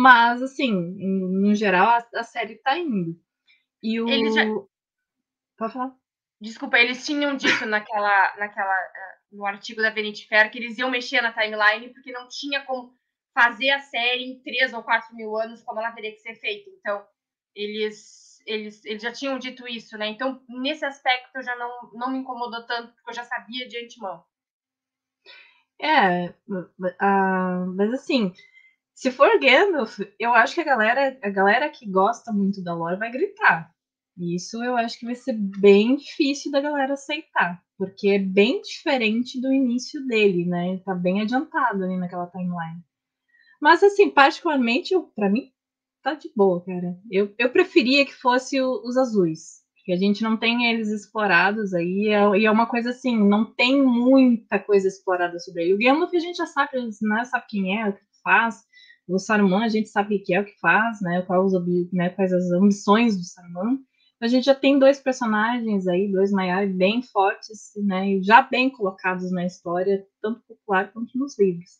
Mas, 0.00 0.40
assim, 0.40 0.70
no 0.70 1.52
geral, 1.56 1.88
a, 1.88 2.20
a 2.20 2.22
série 2.22 2.54
tá 2.58 2.78
indo. 2.78 3.20
E 3.82 4.00
o. 4.00 4.08
Eles 4.08 4.32
já... 4.32 4.44
Pode 5.56 5.72
falar? 5.72 5.92
Desculpa, 6.40 6.78
eles 6.78 7.04
tinham 7.04 7.36
dito 7.36 7.66
naquela, 7.66 8.36
naquela, 8.36 8.72
eh, 8.72 9.18
no 9.32 9.44
artigo 9.44 9.82
da 9.82 9.90
Vanity 9.90 10.28
Fair 10.28 10.52
que 10.52 10.58
eles 10.58 10.78
iam 10.78 10.88
mexer 10.88 11.20
na 11.20 11.32
timeline 11.32 11.92
porque 11.92 12.12
não 12.12 12.28
tinha 12.28 12.64
como 12.64 12.96
fazer 13.34 13.70
a 13.70 13.80
série 13.80 14.22
em 14.22 14.40
três 14.40 14.72
ou 14.72 14.84
quatro 14.84 15.16
mil 15.16 15.36
anos 15.36 15.64
como 15.64 15.80
ela 15.80 15.90
teria 15.90 16.12
que 16.12 16.20
ser 16.20 16.36
feita. 16.36 16.70
Então, 16.78 17.04
eles, 17.52 18.40
eles, 18.46 18.84
eles 18.84 19.02
já 19.02 19.10
tinham 19.10 19.36
dito 19.36 19.66
isso, 19.66 19.98
né? 19.98 20.06
Então, 20.06 20.40
nesse 20.48 20.84
aspecto, 20.84 21.42
já 21.42 21.56
não, 21.56 21.90
não 21.94 22.12
me 22.12 22.18
incomodou 22.18 22.64
tanto, 22.68 22.92
porque 22.92 23.10
eu 23.10 23.14
já 23.14 23.24
sabia 23.24 23.66
de 23.66 23.84
antemão. 23.84 24.24
É, 25.80 26.28
uh, 26.28 27.74
mas 27.74 27.92
assim, 27.92 28.32
se 28.98 29.12
for 29.12 29.38
Gandalf, 29.38 30.00
eu 30.18 30.34
acho 30.34 30.56
que 30.56 30.60
a 30.60 30.64
galera, 30.64 31.16
a 31.22 31.30
galera 31.30 31.68
que 31.68 31.88
gosta 31.88 32.32
muito 32.32 32.60
da 32.60 32.74
lore 32.74 32.98
vai 32.98 33.12
gritar. 33.12 33.72
E 34.16 34.34
isso 34.34 34.60
eu 34.64 34.76
acho 34.76 34.98
que 34.98 35.06
vai 35.06 35.14
ser 35.14 35.34
bem 35.34 35.94
difícil 35.94 36.50
da 36.50 36.60
galera 36.60 36.94
aceitar, 36.94 37.62
porque 37.76 38.08
é 38.08 38.18
bem 38.18 38.60
diferente 38.60 39.40
do 39.40 39.52
início 39.52 40.04
dele, 40.04 40.44
né? 40.46 40.70
Ele 40.70 40.80
tá 40.80 40.96
bem 40.96 41.20
adiantado 41.20 41.84
ali 41.84 41.96
naquela 41.96 42.26
timeline. 42.26 42.82
Mas 43.62 43.84
assim, 43.84 44.10
particularmente, 44.10 44.92
para 45.14 45.30
mim 45.30 45.52
tá 46.02 46.14
de 46.14 46.32
boa, 46.34 46.60
cara. 46.64 46.98
Eu, 47.08 47.32
eu 47.38 47.50
preferia 47.50 48.04
que 48.04 48.12
fosse 48.12 48.60
o, 48.60 48.82
os 48.84 48.96
azuis, 48.96 49.62
porque 49.76 49.92
a 49.92 49.96
gente 49.96 50.24
não 50.24 50.36
tem 50.36 50.72
eles 50.72 50.88
explorados 50.88 51.72
aí, 51.72 52.08
é, 52.08 52.36
e 52.36 52.46
é 52.46 52.50
uma 52.50 52.66
coisa 52.66 52.90
assim, 52.90 53.16
não 53.16 53.44
tem 53.44 53.80
muita 53.80 54.58
coisa 54.58 54.88
explorada 54.88 55.38
sobre 55.38 55.62
ele. 55.62 55.74
O 55.74 55.78
Gandalf 55.78 56.12
a 56.12 56.18
gente 56.18 56.38
já 56.38 56.46
sabe, 56.46 56.80
né, 57.00 57.24
sabe 57.26 57.46
quem 57.48 57.80
é, 57.80 57.88
o 57.88 57.92
que 57.92 58.07
faz, 58.28 58.62
o 59.08 59.18
Saruman, 59.18 59.64
a 59.64 59.68
gente 59.68 59.88
sabe 59.88 60.16
o 60.16 60.22
que 60.22 60.34
é 60.34 60.40
o 60.40 60.44
que 60.44 60.58
faz, 60.60 61.00
né? 61.00 61.22
Quais, 61.22 61.52
né, 61.92 62.10
quais 62.10 62.30
as 62.30 62.50
ambições 62.50 63.16
do 63.16 63.24
Saruman. 63.24 63.78
A 64.20 64.26
gente 64.26 64.44
já 64.44 64.54
tem 64.54 64.78
dois 64.78 65.00
personagens 65.00 65.86
aí, 65.86 66.12
dois 66.12 66.30
maiores 66.30 66.74
bem 66.76 67.02
fortes, 67.02 67.72
né? 67.76 68.20
Já 68.20 68.42
bem 68.42 68.68
colocados 68.68 69.32
na 69.32 69.46
história, 69.46 70.04
tanto 70.20 70.42
popular 70.46 70.92
quanto 70.92 71.16
nos 71.16 71.38
livros. 71.38 71.70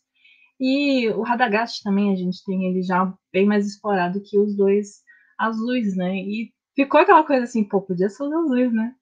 E 0.59 1.07
o 1.09 1.21
Radagast 1.21 1.83
também, 1.83 2.11
a 2.11 2.15
gente 2.15 2.43
tem 2.43 2.65
ele 2.65 2.81
já 2.81 3.13
bem 3.31 3.45
mais 3.45 3.67
explorado 3.67 4.21
que 4.23 4.39
os 4.39 4.55
dois 4.55 5.03
azuis, 5.37 5.95
né? 5.95 6.15
E 6.15 6.51
ficou 6.75 6.99
aquela 6.99 7.23
coisa 7.23 7.43
assim, 7.43 7.63
pô, 7.63 7.81
podia 7.81 8.09
ser 8.09 8.23
os 8.23 8.33
azuis, 8.33 8.73
né? 8.73 8.95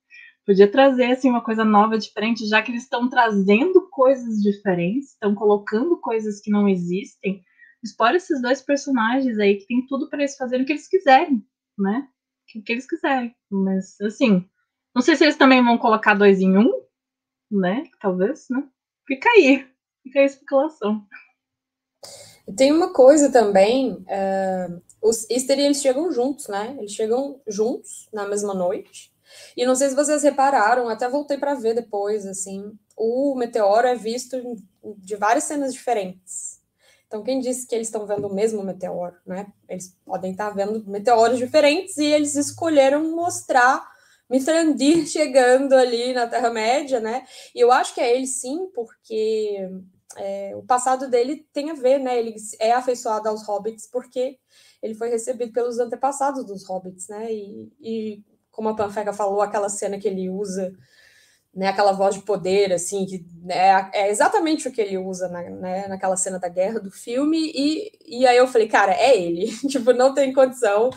Podia 0.47 0.71
trazer 0.71 1.11
assim 1.11 1.29
uma 1.29 1.43
coisa 1.43 1.63
nova, 1.63 1.97
diferente, 1.97 2.47
já 2.47 2.61
que 2.61 2.71
eles 2.71 2.83
estão 2.83 3.07
trazendo 3.07 3.87
coisas 3.91 4.41
diferentes, 4.41 5.11
estão 5.11 5.35
colocando 5.35 5.99
coisas 5.99 6.39
que 6.41 6.49
não 6.49 6.67
existem 6.67 7.43
explora 7.83 8.17
esses 8.17 8.41
dois 8.41 8.61
personagens 8.61 9.37
aí 9.39 9.57
que 9.57 9.67
tem 9.67 9.85
tudo 9.85 10.09
para 10.09 10.19
eles 10.19 10.35
fazerem 10.35 10.63
o 10.63 10.65
que 10.65 10.73
eles 10.73 10.87
quiserem, 10.87 11.45
né? 11.77 12.07
O 12.55 12.63
que 12.63 12.71
eles 12.71 12.87
quiserem. 12.87 13.35
Mas, 13.49 13.99
assim, 14.01 14.47
não 14.95 15.01
sei 15.01 15.15
se 15.15 15.23
eles 15.23 15.37
também 15.37 15.63
vão 15.63 15.77
colocar 15.77 16.13
dois 16.13 16.39
em 16.39 16.57
um, 16.57 16.71
né? 17.51 17.83
Talvez, 17.99 18.47
né? 18.49 18.67
Fica 19.05 19.29
aí. 19.29 19.67
Fica 20.03 20.19
aí 20.19 20.23
a 20.23 20.27
especulação. 20.27 21.05
Tem 22.55 22.71
uma 22.71 22.93
coisa 22.93 23.29
também, 23.29 23.91
uh, 23.91 24.81
os 25.01 25.29
Easter 25.29 25.59
eles 25.59 25.81
chegam 25.81 26.11
juntos, 26.11 26.47
né? 26.47 26.75
Eles 26.79 26.93
chegam 26.93 27.41
juntos 27.45 28.07
na 28.13 28.25
mesma 28.25 28.53
noite. 28.53 29.11
E 29.55 29.65
não 29.65 29.75
sei 29.75 29.89
se 29.89 29.95
vocês 29.95 30.23
repararam, 30.23 30.89
até 30.89 31.07
voltei 31.09 31.37
para 31.37 31.55
ver 31.55 31.73
depois, 31.73 32.25
assim, 32.25 32.77
o 32.95 33.35
meteoro 33.35 33.87
é 33.87 33.95
visto 33.95 34.37
de 34.97 35.15
várias 35.15 35.45
cenas 35.45 35.73
diferentes. 35.73 36.57
Então, 37.07 37.23
quem 37.23 37.39
disse 37.39 37.65
que 37.65 37.73
eles 37.73 37.87
estão 37.87 38.05
vendo 38.05 38.27
o 38.27 38.33
mesmo 38.33 38.63
meteoro, 38.63 39.15
né? 39.25 39.47
Eles 39.69 39.95
podem 40.05 40.31
estar 40.31 40.49
vendo 40.49 40.83
meteoros 40.89 41.37
diferentes 41.37 41.97
e 41.97 42.05
eles 42.05 42.35
escolheram 42.35 43.15
mostrar 43.15 43.81
Mithrandir 44.29 45.05
chegando 45.07 45.73
ali 45.73 46.13
na 46.13 46.27
Terra-média, 46.27 46.99
né? 46.99 47.25
E 47.55 47.59
eu 47.59 47.71
acho 47.71 47.93
que 47.93 48.01
é 48.01 48.15
ele 48.15 48.27
sim, 48.27 48.69
porque 48.73 49.69
é, 50.17 50.55
o 50.55 50.63
passado 50.63 51.09
dele 51.09 51.47
tem 51.53 51.69
a 51.71 51.73
ver, 51.73 51.99
né? 51.99 52.17
Ele 52.19 52.35
é 52.59 52.73
afeiçoado 52.73 53.29
aos 53.29 53.47
hobbits 53.47 53.87
porque 53.89 54.37
ele 54.81 54.93
foi 54.95 55.09
recebido 55.09 55.51
pelos 55.53 55.79
antepassados 55.79 56.45
dos 56.45 56.67
hobbits, 56.67 57.07
né? 57.07 57.33
E, 57.33 57.71
e 57.79 58.23
como 58.57 58.69
a 58.69 58.75
Panfega 58.75 59.13
falou, 59.13 59.39
aquela 59.39 59.69
cena 59.69 59.99
que 59.99 60.07
ele 60.07 60.31
usa 60.31 60.75
né, 61.53 61.67
aquela 61.67 61.91
voz 61.91 62.15
de 62.15 62.21
poder, 62.23 62.73
assim, 62.73 63.05
que 63.05 63.23
né, 63.43 63.87
é 63.93 64.09
exatamente 64.09 64.67
o 64.67 64.71
que 64.71 64.81
ele 64.81 64.97
usa 64.97 65.29
na, 65.29 65.43
né, 65.43 65.87
naquela 65.87 66.17
cena 66.17 66.39
da 66.39 66.49
guerra 66.49 66.79
do 66.79 66.89
filme, 66.89 67.51
e, 67.53 67.91
e 68.03 68.25
aí 68.25 68.35
eu 68.35 68.47
falei, 68.47 68.67
cara, 68.67 68.93
é 68.93 69.15
ele, 69.15 69.45
tipo, 69.69 69.93
não 69.93 70.11
tem 70.11 70.33
condição, 70.33 70.89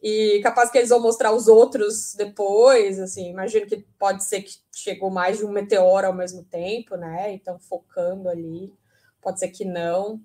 e 0.00 0.38
capaz 0.44 0.70
que 0.70 0.78
eles 0.78 0.90
vão 0.90 1.00
mostrar 1.00 1.32
os 1.32 1.48
outros 1.48 2.14
depois, 2.14 3.00
assim, 3.00 3.30
imagino 3.30 3.66
que 3.66 3.84
pode 3.98 4.22
ser 4.22 4.42
que 4.42 4.52
chegou 4.72 5.10
mais 5.10 5.38
de 5.38 5.44
um 5.44 5.50
meteoro 5.50 6.06
ao 6.06 6.14
mesmo 6.14 6.44
tempo, 6.44 6.96
né, 6.96 7.32
então 7.32 7.58
focando 7.58 8.28
ali, 8.28 8.72
pode 9.20 9.40
ser 9.40 9.48
que 9.48 9.64
não, 9.64 10.20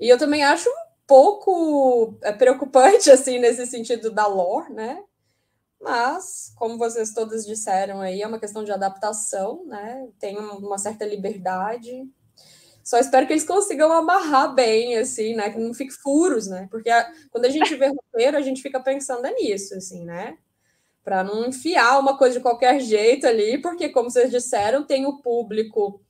e 0.00 0.08
eu 0.08 0.16
também 0.16 0.42
acho 0.42 0.66
um 0.66 0.84
pouco 1.06 2.16
é, 2.22 2.32
preocupante, 2.32 3.10
assim, 3.12 3.38
nesse 3.38 3.66
sentido 3.66 4.10
da 4.10 4.26
lore, 4.26 4.72
né, 4.72 4.98
mas, 5.82 6.52
como 6.56 6.78
vocês 6.78 7.12
todas 7.12 7.44
disseram 7.44 8.00
aí, 8.00 8.22
é 8.22 8.26
uma 8.26 8.38
questão 8.38 8.62
de 8.62 8.70
adaptação, 8.70 9.64
né? 9.66 10.08
Tem 10.18 10.38
uma 10.38 10.78
certa 10.78 11.04
liberdade. 11.04 12.08
Só 12.84 12.98
espero 12.98 13.26
que 13.26 13.32
eles 13.32 13.44
consigam 13.44 13.92
amarrar 13.92 14.54
bem, 14.54 14.96
assim, 14.96 15.34
né? 15.34 15.50
Que 15.50 15.58
não 15.58 15.74
fique 15.74 15.92
furos, 15.92 16.46
né? 16.46 16.68
Porque 16.70 16.88
a, 16.88 17.12
quando 17.30 17.46
a 17.46 17.48
gente 17.48 17.74
vê 17.74 17.88
roteiro, 17.88 18.36
a 18.36 18.40
gente 18.40 18.62
fica 18.62 18.80
pensando 18.80 19.26
nisso, 19.34 19.74
assim, 19.74 20.04
né? 20.04 20.38
Para 21.02 21.24
não 21.24 21.46
enfiar 21.46 21.98
uma 21.98 22.16
coisa 22.16 22.36
de 22.36 22.42
qualquer 22.42 22.80
jeito 22.80 23.26
ali, 23.26 23.58
porque, 23.60 23.88
como 23.88 24.08
vocês 24.08 24.30
disseram, 24.30 24.86
tem 24.86 25.04
o 25.04 25.20
público 25.20 26.00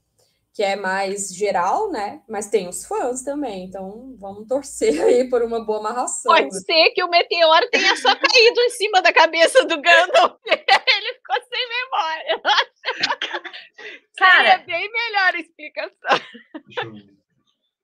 que 0.54 0.62
é 0.62 0.76
mais 0.76 1.34
geral, 1.34 1.90
né? 1.90 2.20
Mas 2.28 2.48
tem 2.48 2.68
os 2.68 2.84
fãs 2.84 3.22
também, 3.22 3.64
então 3.64 4.14
vamos 4.18 4.46
torcer 4.46 5.00
aí 5.00 5.28
por 5.28 5.42
uma 5.42 5.64
boa 5.64 5.78
amarração. 5.78 6.34
Pode 6.34 6.54
ser 6.64 6.90
que 6.90 7.02
o 7.02 7.08
meteoro 7.08 7.68
tenha 7.70 7.96
só 7.96 8.14
caído 8.14 8.60
em 8.60 8.70
cima 8.70 9.00
da 9.00 9.12
cabeça 9.12 9.64
do 9.64 9.80
Gandalf. 9.80 10.36
Ele 10.44 11.14
ficou 11.14 11.36
sem 11.50 11.68
memória. 11.68 12.42
Cara, 14.18 14.48
é 14.48 14.58
bem 14.58 14.90
melhor 14.92 15.34
a 15.34 15.40
explicação. 15.40 16.20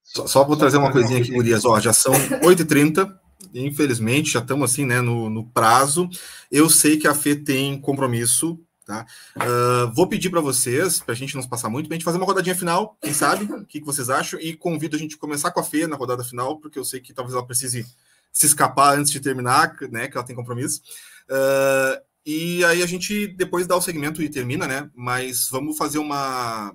Só, 0.05 0.27
só 0.27 0.45
vou 0.45 0.57
trazer 0.57 0.77
uma 0.77 0.93
coisinha 0.93 1.21
aqui, 1.21 1.31
Gurias. 1.31 1.64
Ó, 1.64 1.81
já 1.81 1.95
são 1.95 2.12
8h30. 2.12 3.19
Infelizmente, 3.55 4.31
já 4.31 4.41
estamos 4.41 4.71
assim, 4.71 4.85
né, 4.85 5.01
no, 5.01 5.31
no 5.31 5.51
prazo. 5.51 6.09
Eu 6.51 6.69
sei 6.69 6.99
que 6.99 7.09
a 7.09 7.14
Fê 7.14 7.35
tem 7.35 7.81
compromisso 7.81 8.59
Tá? 8.89 9.05
Uh, 9.36 9.93
vou 9.93 10.07
pedir 10.07 10.30
para 10.30 10.41
vocês, 10.41 10.99
para 10.99 11.12
a 11.12 11.14
gente 11.14 11.34
não 11.34 11.43
se 11.43 11.49
passar 11.49 11.68
muito, 11.68 11.89
para 11.89 11.95
a 11.95 11.99
gente 11.99 12.07
fazer 12.07 12.16
uma 12.16 12.24
rodadinha 12.24 12.57
final, 12.57 12.97
quem 13.03 13.12
sabe? 13.12 13.45
O 13.45 13.66
que, 13.66 13.80
que, 13.80 13.84
vocês 13.84 14.09
acham? 14.09 14.41
E 14.41 14.57
convido 14.57 14.97
a 14.97 14.99
gente 14.99 15.14
a 15.14 15.18
começar 15.18 15.51
com 15.51 15.61
a 15.61 15.62
Fê 15.62 15.86
na 15.86 15.95
rodada 15.95 16.24
final, 16.24 16.57
porque 16.57 16.78
eu 16.78 16.84
sei 16.86 16.99
que 16.99 17.12
talvez 17.12 17.34
ela 17.34 17.45
precise 17.45 17.86
se 18.32 18.47
escapar 18.47 18.99
antes 18.99 19.12
de 19.12 19.20
terminar, 19.20 19.76
né? 19.91 20.09
Que 20.09 20.16
ela 20.16 20.24
tem 20.24 20.34
compromisso. 20.34 20.80
Uh, 21.28 22.01
e 22.24 22.64
aí 22.64 22.82
a 22.82 22.86
gente 22.86 23.26
depois 23.26 23.66
dá 23.66 23.76
o 23.76 23.82
segmento 23.82 24.22
e 24.22 24.30
termina, 24.30 24.66
né? 24.66 24.91
Mas 24.95 25.51
vamos 25.51 25.76
fazer 25.76 25.99
uma, 25.99 26.74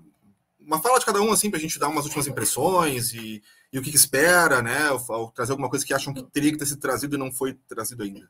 uma 0.59 0.79
fala 0.79 0.99
de 0.99 1.05
cada 1.05 1.19
um, 1.19 1.31
assim, 1.31 1.49
para 1.49 1.57
a 1.57 1.61
gente 1.61 1.79
dar 1.79 1.87
umas 1.87 2.05
últimas 2.05 2.27
impressões 2.27 3.11
e, 3.15 3.41
e 3.71 3.79
o 3.79 3.81
que, 3.81 3.89
que 3.89 3.97
espera, 3.97 4.61
né? 4.61 4.91
Ou, 4.91 5.03
ou 5.09 5.31
trazer 5.31 5.53
alguma 5.53 5.69
coisa 5.69 5.83
que 5.83 5.95
acham 5.95 6.13
que 6.13 6.21
teria 6.25 6.51
que 6.51 6.59
ter 6.59 6.67
sido 6.67 6.79
trazido 6.79 7.15
e 7.15 7.17
não 7.17 7.31
foi 7.31 7.57
trazido 7.67 8.03
ainda. 8.03 8.29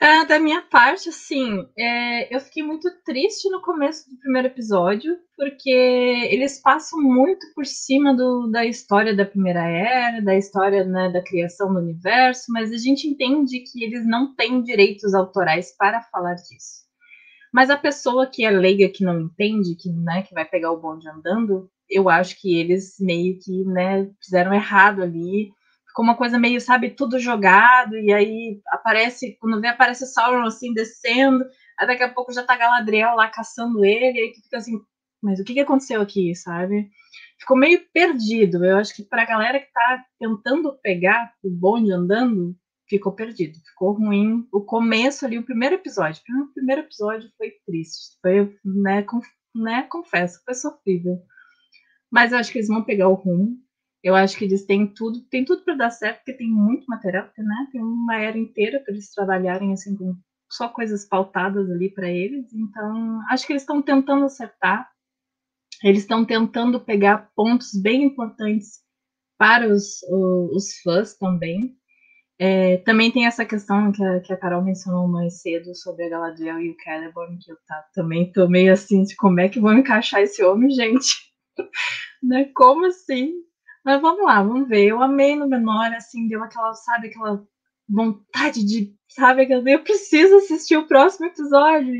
Ah, 0.00 0.24
da 0.24 0.38
minha 0.38 0.60
parte, 0.60 1.08
assim, 1.08 1.66
é, 1.76 2.34
eu 2.34 2.38
fiquei 2.40 2.62
muito 2.62 2.88
triste 3.02 3.48
no 3.48 3.62
começo 3.62 4.08
do 4.10 4.18
primeiro 4.18 4.48
episódio, 4.48 5.16
porque 5.34 5.70
eles 5.70 6.60
passam 6.60 7.00
muito 7.00 7.46
por 7.54 7.64
cima 7.64 8.14
do, 8.14 8.46
da 8.48 8.64
história 8.66 9.16
da 9.16 9.24
Primeira 9.24 9.62
Era, 9.66 10.20
da 10.20 10.36
história 10.36 10.84
né, 10.84 11.10
da 11.10 11.22
criação 11.22 11.72
do 11.72 11.80
universo, 11.80 12.44
mas 12.52 12.72
a 12.72 12.76
gente 12.76 13.08
entende 13.08 13.60
que 13.60 13.82
eles 13.82 14.06
não 14.06 14.34
têm 14.34 14.62
direitos 14.62 15.14
autorais 15.14 15.74
para 15.76 16.02
falar 16.02 16.34
disso. 16.34 16.84
Mas 17.52 17.70
a 17.70 17.76
pessoa 17.76 18.26
que 18.26 18.44
é 18.44 18.50
leiga, 18.50 18.90
que 18.90 19.02
não 19.02 19.18
entende, 19.18 19.76
que, 19.76 19.90
né, 19.90 20.22
que 20.22 20.34
vai 20.34 20.44
pegar 20.44 20.72
o 20.72 20.80
bonde 20.80 21.08
andando, 21.08 21.70
eu 21.88 22.10
acho 22.10 22.38
que 22.38 22.54
eles 22.54 22.96
meio 23.00 23.38
que 23.38 23.64
né, 23.64 24.10
fizeram 24.22 24.52
errado 24.52 25.02
ali 25.02 25.52
com 25.96 26.02
uma 26.02 26.14
coisa 26.14 26.38
meio, 26.38 26.60
sabe, 26.60 26.90
tudo 26.90 27.18
jogado, 27.18 27.96
e 27.96 28.12
aí 28.12 28.60
aparece, 28.68 29.34
quando 29.40 29.62
vem, 29.62 29.70
aparece 29.70 30.04
Sauron 30.04 30.44
assim 30.44 30.74
descendo, 30.74 31.42
aí 31.78 31.86
daqui 31.86 32.02
a 32.02 32.12
pouco 32.12 32.34
já 32.34 32.42
tá 32.42 32.54
Galadriel 32.54 33.16
lá 33.16 33.30
caçando 33.30 33.82
ele, 33.82 34.18
e 34.18 34.20
aí 34.20 34.32
tu 34.34 34.42
fica 34.42 34.58
assim, 34.58 34.78
mas 35.22 35.40
o 35.40 35.44
que, 35.44 35.54
que 35.54 35.60
aconteceu 35.60 36.02
aqui, 36.02 36.34
sabe? 36.34 36.90
Ficou 37.40 37.56
meio 37.56 37.80
perdido. 37.94 38.62
Eu 38.62 38.76
acho 38.76 38.94
que 38.94 39.02
pra 39.02 39.24
galera 39.24 39.58
que 39.58 39.72
tá 39.72 40.04
tentando 40.20 40.78
pegar 40.82 41.32
o 41.42 41.50
bonde 41.50 41.90
andando, 41.90 42.54
ficou 42.86 43.12
perdido. 43.12 43.58
Ficou 43.70 43.92
ruim. 43.92 44.46
O 44.52 44.60
começo 44.60 45.24
ali, 45.24 45.38
o 45.38 45.44
primeiro 45.44 45.76
episódio. 45.76 46.22
O 46.42 46.52
primeiro 46.52 46.82
episódio 46.82 47.30
foi 47.38 47.52
triste. 47.66 48.18
Foi, 48.20 48.54
né, 48.62 49.02
com, 49.02 49.20
né 49.54 49.82
confesso, 49.84 50.40
foi 50.44 50.54
sofrível. 50.54 51.18
Mas 52.10 52.32
eu 52.32 52.38
acho 52.38 52.52
que 52.52 52.58
eles 52.58 52.68
vão 52.68 52.84
pegar 52.84 53.08
o 53.08 53.14
rumo. 53.14 53.56
Eu 54.06 54.14
acho 54.14 54.38
que 54.38 54.44
eles 54.44 54.64
têm 54.64 54.86
tudo, 54.86 55.20
tem 55.22 55.44
tudo 55.44 55.64
para 55.64 55.74
dar 55.74 55.90
certo, 55.90 56.18
porque 56.18 56.34
tem 56.34 56.48
muito 56.48 56.86
material, 56.86 57.28
né? 57.36 57.68
Tem 57.72 57.82
uma 57.82 58.16
era 58.16 58.38
inteira 58.38 58.78
para 58.78 58.94
eles 58.94 59.12
trabalharem 59.12 59.72
assim 59.72 59.96
com 59.96 60.14
só 60.48 60.68
coisas 60.68 61.04
pautadas 61.04 61.68
ali 61.68 61.92
para 61.92 62.08
eles. 62.08 62.52
Então, 62.52 63.20
acho 63.28 63.44
que 63.44 63.52
eles 63.52 63.62
estão 63.62 63.82
tentando 63.82 64.24
acertar. 64.24 64.88
Eles 65.82 66.02
estão 66.02 66.24
tentando 66.24 66.78
pegar 66.78 67.32
pontos 67.34 67.70
bem 67.82 68.04
importantes 68.04 68.78
para 69.36 69.66
os, 69.66 70.00
os, 70.04 70.52
os 70.52 70.80
fãs 70.84 71.18
também. 71.18 71.76
É, 72.38 72.76
também 72.76 73.10
tem 73.10 73.26
essa 73.26 73.44
questão 73.44 73.90
que 73.90 74.04
a, 74.04 74.20
que 74.20 74.32
a, 74.32 74.36
Carol 74.36 74.62
mencionou 74.62 75.08
mais 75.08 75.40
cedo 75.40 75.74
sobre 75.74 76.04
a 76.04 76.10
Galadriel 76.10 76.60
e 76.60 76.70
o 76.70 76.76
Celeborn, 76.80 77.38
que 77.40 77.50
eu 77.50 77.56
tá, 77.66 77.84
também 77.92 78.30
tô 78.30 78.46
meio 78.46 78.72
assim 78.72 79.02
de 79.02 79.16
como 79.16 79.40
é 79.40 79.48
que 79.48 79.58
vão 79.58 79.76
encaixar 79.76 80.20
esse 80.20 80.44
homem, 80.44 80.70
gente. 80.70 81.26
né? 82.22 82.44
Como 82.54 82.86
assim? 82.86 83.44
Mas 83.86 84.02
vamos 84.02 84.24
lá, 84.24 84.42
vamos 84.42 84.68
ver. 84.68 84.86
Eu 84.86 85.00
amei 85.00 85.36
no 85.36 85.46
menor, 85.46 85.92
assim, 85.94 86.26
deu 86.26 86.42
aquela, 86.42 86.74
sabe, 86.74 87.06
aquela 87.06 87.40
vontade 87.88 88.66
de, 88.66 88.92
sabe, 89.08 89.46
eu 89.48 89.84
preciso 89.84 90.38
assistir 90.38 90.76
o 90.76 90.88
próximo 90.88 91.26
episódio. 91.26 91.94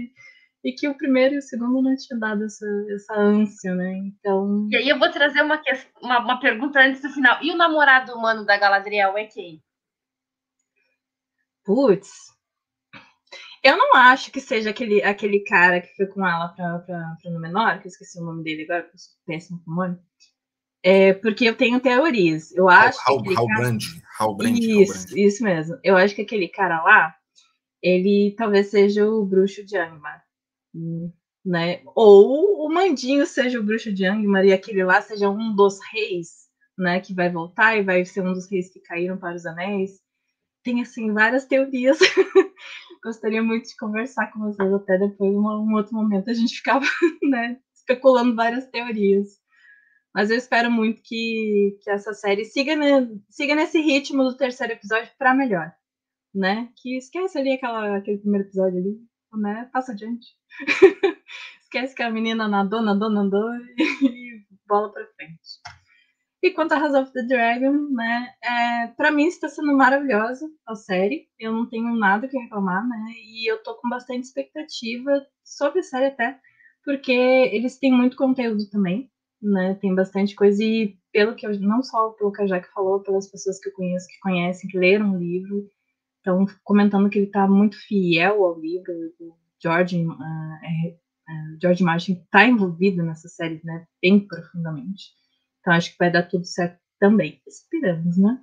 E 0.64 0.72
que 0.72 0.88
o 0.88 0.98
primeiro 0.98 1.36
e 1.36 1.38
o 1.38 1.42
segundo 1.42 1.80
não 1.80 1.94
tinha 1.94 2.18
dado 2.18 2.42
essa, 2.42 2.66
essa 2.90 3.14
ânsia, 3.14 3.72
né? 3.76 3.98
Então. 3.98 4.66
E 4.68 4.76
aí 4.76 4.88
eu 4.88 4.98
vou 4.98 5.08
trazer 5.12 5.42
uma, 5.42 5.62
uma, 6.02 6.18
uma 6.18 6.40
pergunta 6.40 6.80
antes 6.80 7.00
do 7.02 7.08
final. 7.08 7.38
E 7.40 7.52
o 7.52 7.56
namorado 7.56 8.12
humano 8.14 8.44
da 8.44 8.58
Galadriel 8.58 9.16
é 9.16 9.26
quem? 9.26 9.62
Putz. 11.64 12.10
Eu 13.62 13.76
não 13.76 13.94
acho 13.94 14.32
que 14.32 14.40
seja 14.40 14.70
aquele, 14.70 15.04
aquele 15.04 15.44
cara 15.44 15.80
que 15.80 15.94
foi 15.94 16.06
com 16.06 16.26
ela 16.26 16.48
pra, 16.48 16.80
pra, 16.80 17.16
pra 17.22 17.30
no 17.30 17.40
menor, 17.40 17.78
que 17.78 17.86
eu 17.86 17.90
esqueci 17.90 18.20
o 18.20 18.24
nome 18.24 18.42
dele 18.42 18.64
agora, 18.64 18.82
porque 18.82 18.96
eu 18.96 18.98
sou 18.98 19.14
péssimo 19.24 19.62
com 19.64 19.70
o 19.70 19.74
nome. 19.74 19.98
É, 20.88 21.14
porque 21.14 21.46
eu 21.46 21.56
tenho 21.56 21.80
teorias. 21.80 22.54
Eu 22.54 22.68
acho 22.68 22.96
Hal, 23.08 23.20
que. 23.20 23.36
Hal, 23.36 23.48
cara... 23.48 23.60
Brand, 23.60 23.82
Hal 24.20 24.36
Brand. 24.36 24.56
Isso, 24.56 25.18
isso 25.18 25.42
mesmo. 25.42 25.76
Eu 25.82 25.96
acho 25.96 26.14
que 26.14 26.22
aquele 26.22 26.46
cara 26.46 26.80
lá, 26.80 27.12
ele 27.82 28.36
talvez 28.38 28.68
seja 28.68 29.04
o 29.04 29.26
bruxo 29.26 29.66
de 29.66 29.76
Angmar. 29.76 30.22
Né? 31.44 31.82
Ou 31.92 32.64
o 32.64 32.72
Mandinho 32.72 33.26
seja 33.26 33.58
o 33.58 33.64
bruxo 33.64 33.92
de 33.92 34.06
Angmar 34.06 34.44
e 34.44 34.52
aquele 34.52 34.84
lá 34.84 35.02
seja 35.02 35.28
um 35.28 35.56
dos 35.56 35.80
reis, 35.92 36.28
né? 36.78 37.00
Que 37.00 37.12
vai 37.12 37.32
voltar 37.32 37.76
e 37.76 37.82
vai 37.82 38.04
ser 38.04 38.20
um 38.20 38.32
dos 38.32 38.48
reis 38.48 38.72
que 38.72 38.78
caíram 38.78 39.18
para 39.18 39.34
os 39.34 39.44
anéis. 39.44 39.90
Tem, 40.62 40.80
assim, 40.82 41.12
várias 41.12 41.46
teorias. 41.46 41.98
Gostaria 43.02 43.42
muito 43.42 43.66
de 43.68 43.76
conversar 43.76 44.30
com 44.30 44.38
vocês 44.38 44.72
até 44.72 44.98
depois, 44.98 45.32
em 45.32 45.36
um 45.36 45.74
outro 45.74 45.96
momento, 45.96 46.30
a 46.30 46.34
gente 46.34 46.54
ficava, 46.54 46.86
né? 47.28 47.58
Especulando 47.74 48.36
várias 48.36 48.68
teorias. 48.68 49.44
Mas 50.16 50.30
eu 50.30 50.38
espero 50.38 50.70
muito 50.70 51.02
que, 51.02 51.78
que 51.82 51.90
essa 51.90 52.14
série 52.14 52.46
siga, 52.46 52.74
né, 52.74 53.06
siga 53.28 53.54
nesse 53.54 53.78
ritmo 53.82 54.24
do 54.24 54.34
terceiro 54.34 54.72
episódio 54.72 55.10
para 55.18 55.34
melhor. 55.34 55.70
Né? 56.34 56.70
Que 56.74 56.96
esquece 56.96 57.36
ali 57.36 57.52
aquela, 57.52 57.98
aquele 57.98 58.16
primeiro 58.16 58.46
episódio 58.46 58.78
ali, 58.78 58.98
né? 59.34 59.68
Passa 59.70 59.92
adiante. 59.92 60.26
esquece 61.60 61.94
que 61.94 62.02
a 62.02 62.10
menina 62.10 62.48
nadou, 62.48 62.80
nadou, 62.80 63.10
nadou 63.10 63.46
e, 64.00 64.42
bola 64.66 64.90
para 64.90 65.06
frente. 65.16 65.60
E 66.42 66.50
quanto 66.50 66.72
a 66.72 66.78
House 66.78 66.94
of 66.94 67.12
the 67.12 67.22
Dragon, 67.22 67.90
né? 67.92 68.34
É, 68.42 68.86
para 68.96 69.10
mim 69.10 69.26
está 69.26 69.50
sendo 69.50 69.76
maravilhosa 69.76 70.48
a 70.66 70.74
série. 70.74 71.28
Eu 71.38 71.52
não 71.52 71.68
tenho 71.68 71.94
nada 71.94 72.26
que 72.26 72.38
reclamar, 72.38 72.88
né? 72.88 73.12
E 73.22 73.50
eu 73.50 73.62
tô 73.62 73.74
com 73.74 73.88
bastante 73.90 74.24
expectativa 74.24 75.26
sobre 75.44 75.80
a 75.80 75.82
série 75.82 76.06
até, 76.06 76.40
porque 76.82 77.12
eles 77.12 77.78
têm 77.78 77.92
muito 77.92 78.16
conteúdo 78.16 78.66
também 78.70 79.10
né? 79.50 79.74
Tem 79.74 79.94
bastante 79.94 80.34
coisa 80.34 80.62
e 80.62 80.96
pelo 81.12 81.34
que 81.34 81.46
eu 81.46 81.58
não 81.60 81.82
só 81.82 82.10
pelo 82.10 82.32
que 82.32 82.42
a 82.42 82.46
Jaque 82.46 82.72
falou, 82.72 83.00
pelas 83.00 83.30
pessoas 83.30 83.58
que 83.58 83.68
eu 83.68 83.72
conheço 83.72 84.06
que 84.08 84.18
conhecem, 84.20 84.68
que 84.68 84.78
leram 84.78 85.14
o 85.14 85.18
livro, 85.18 85.68
estão 86.18 86.44
comentando 86.64 87.08
que 87.08 87.18
ele 87.18 87.26
está 87.26 87.46
muito 87.46 87.76
fiel 87.86 88.44
ao 88.44 88.58
livro. 88.58 88.92
O 89.20 89.36
George, 89.62 90.04
uh, 90.04 90.12
é, 90.12 90.88
uh, 90.90 91.58
George 91.60 91.82
Martin 91.82 92.12
está 92.12 92.44
envolvido 92.44 93.02
nessa 93.02 93.28
série, 93.28 93.60
né? 93.64 93.86
Bem 94.02 94.26
profundamente. 94.26 95.10
Então 95.60 95.72
acho 95.72 95.92
que 95.92 95.98
vai 95.98 96.10
dar 96.10 96.24
tudo 96.24 96.44
certo 96.44 96.78
também. 96.98 97.40
Esperamos, 97.46 98.18
né? 98.18 98.40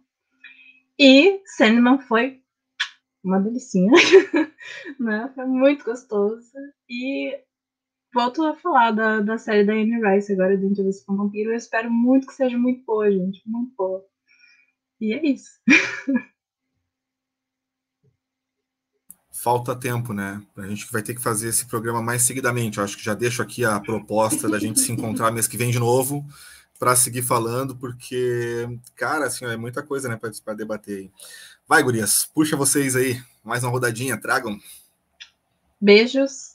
E 0.98 1.42
Sandman 1.46 2.00
foi 2.00 2.42
uma 3.24 3.40
delicinha, 3.40 3.92
né? 5.00 5.32
Foi 5.36 5.46
muito 5.46 5.86
gostoso. 5.86 6.52
E 6.90 7.38
volto 8.14 8.44
a 8.44 8.56
falar 8.56 8.92
da, 8.92 9.20
da 9.20 9.38
série 9.38 9.66
da 9.66 9.74
Anne 9.74 10.00
Rice 10.00 10.32
agora 10.32 10.56
de 10.58 10.66
Entrevista 10.66 11.04
com 11.06 11.14
o 11.14 11.18
Vampiro. 11.18 11.52
Eu 11.52 11.58
espero 11.58 11.90
muito 11.90 12.28
que 12.28 12.34
seja 12.34 12.58
muito 12.58 12.86
boa, 12.86 13.12
gente. 13.12 13.42
Muito 13.46 13.74
boa. 13.76 14.06
E 15.02 15.14
é 15.14 15.26
isso. 15.26 15.60
Falta 19.32 19.76
tempo, 19.76 20.14
né? 20.14 20.42
A 20.56 20.68
gente 20.68 20.90
vai 20.90 21.02
ter 21.02 21.14
que 21.14 21.22
fazer 21.22 21.50
esse 21.50 21.66
programa 21.66 22.02
mais 22.02 22.22
seguidamente. 22.22 22.78
Eu 22.78 22.84
acho 22.84 22.96
que 22.96 23.04
já 23.04 23.14
deixo 23.14 23.42
aqui 23.42 23.66
a 23.66 23.78
proposta 23.80 24.48
da 24.48 24.58
gente 24.58 24.80
se 24.80 24.92
encontrar 24.92 25.32
mês 25.32 25.48
que 25.50 25.58
vem 25.58 25.70
de 25.70 25.80
novo 25.80 26.26
para 26.80 26.96
seguir 26.96 27.24
falando, 27.24 27.76
porque, 27.76 28.80
cara, 28.96 29.26
assim, 29.26 29.44
é 29.46 29.58
muita 29.58 29.84
coisa, 29.84 30.08
né, 30.08 30.18
para 30.18 30.54
debater 30.54 30.98
aí. 30.98 31.12
Vai, 31.68 31.84
gurias, 31.84 32.26
puxa 32.34 32.56
vocês 32.58 32.96
aí, 32.96 33.22
mais 33.44 33.64
uma 33.64 33.72
rodadinha, 33.72 34.20
tragam. 34.20 34.58
Beijos. 35.80 36.53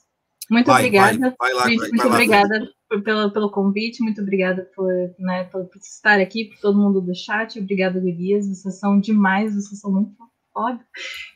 Muito 0.51 0.67
vai, 0.67 0.77
obrigada. 0.77 1.19
Vai, 1.39 1.53
vai 1.53 1.55
lá, 1.55 1.67
muito 1.67 2.07
obrigada 2.07 2.73
por, 2.89 3.03
pelo, 3.03 3.31
pelo 3.31 3.51
convite, 3.51 4.03
muito 4.03 4.23
obrigada 4.23 4.71
por, 4.75 4.91
né, 5.19 5.45
por, 5.45 5.69
estar 5.77 6.19
aqui, 6.21 6.47
por 6.47 6.59
todo 6.59 6.79
mundo 6.79 7.01
do 7.01 7.15
chat. 7.15 7.59
Obrigada, 7.59 8.01
Gurias. 8.01 8.49
Vocês 8.49 8.79
são 8.79 8.99
demais, 8.99 9.55
vocês 9.55 9.79
são 9.81 9.93
muito 9.93 10.17
foda. 10.53 10.81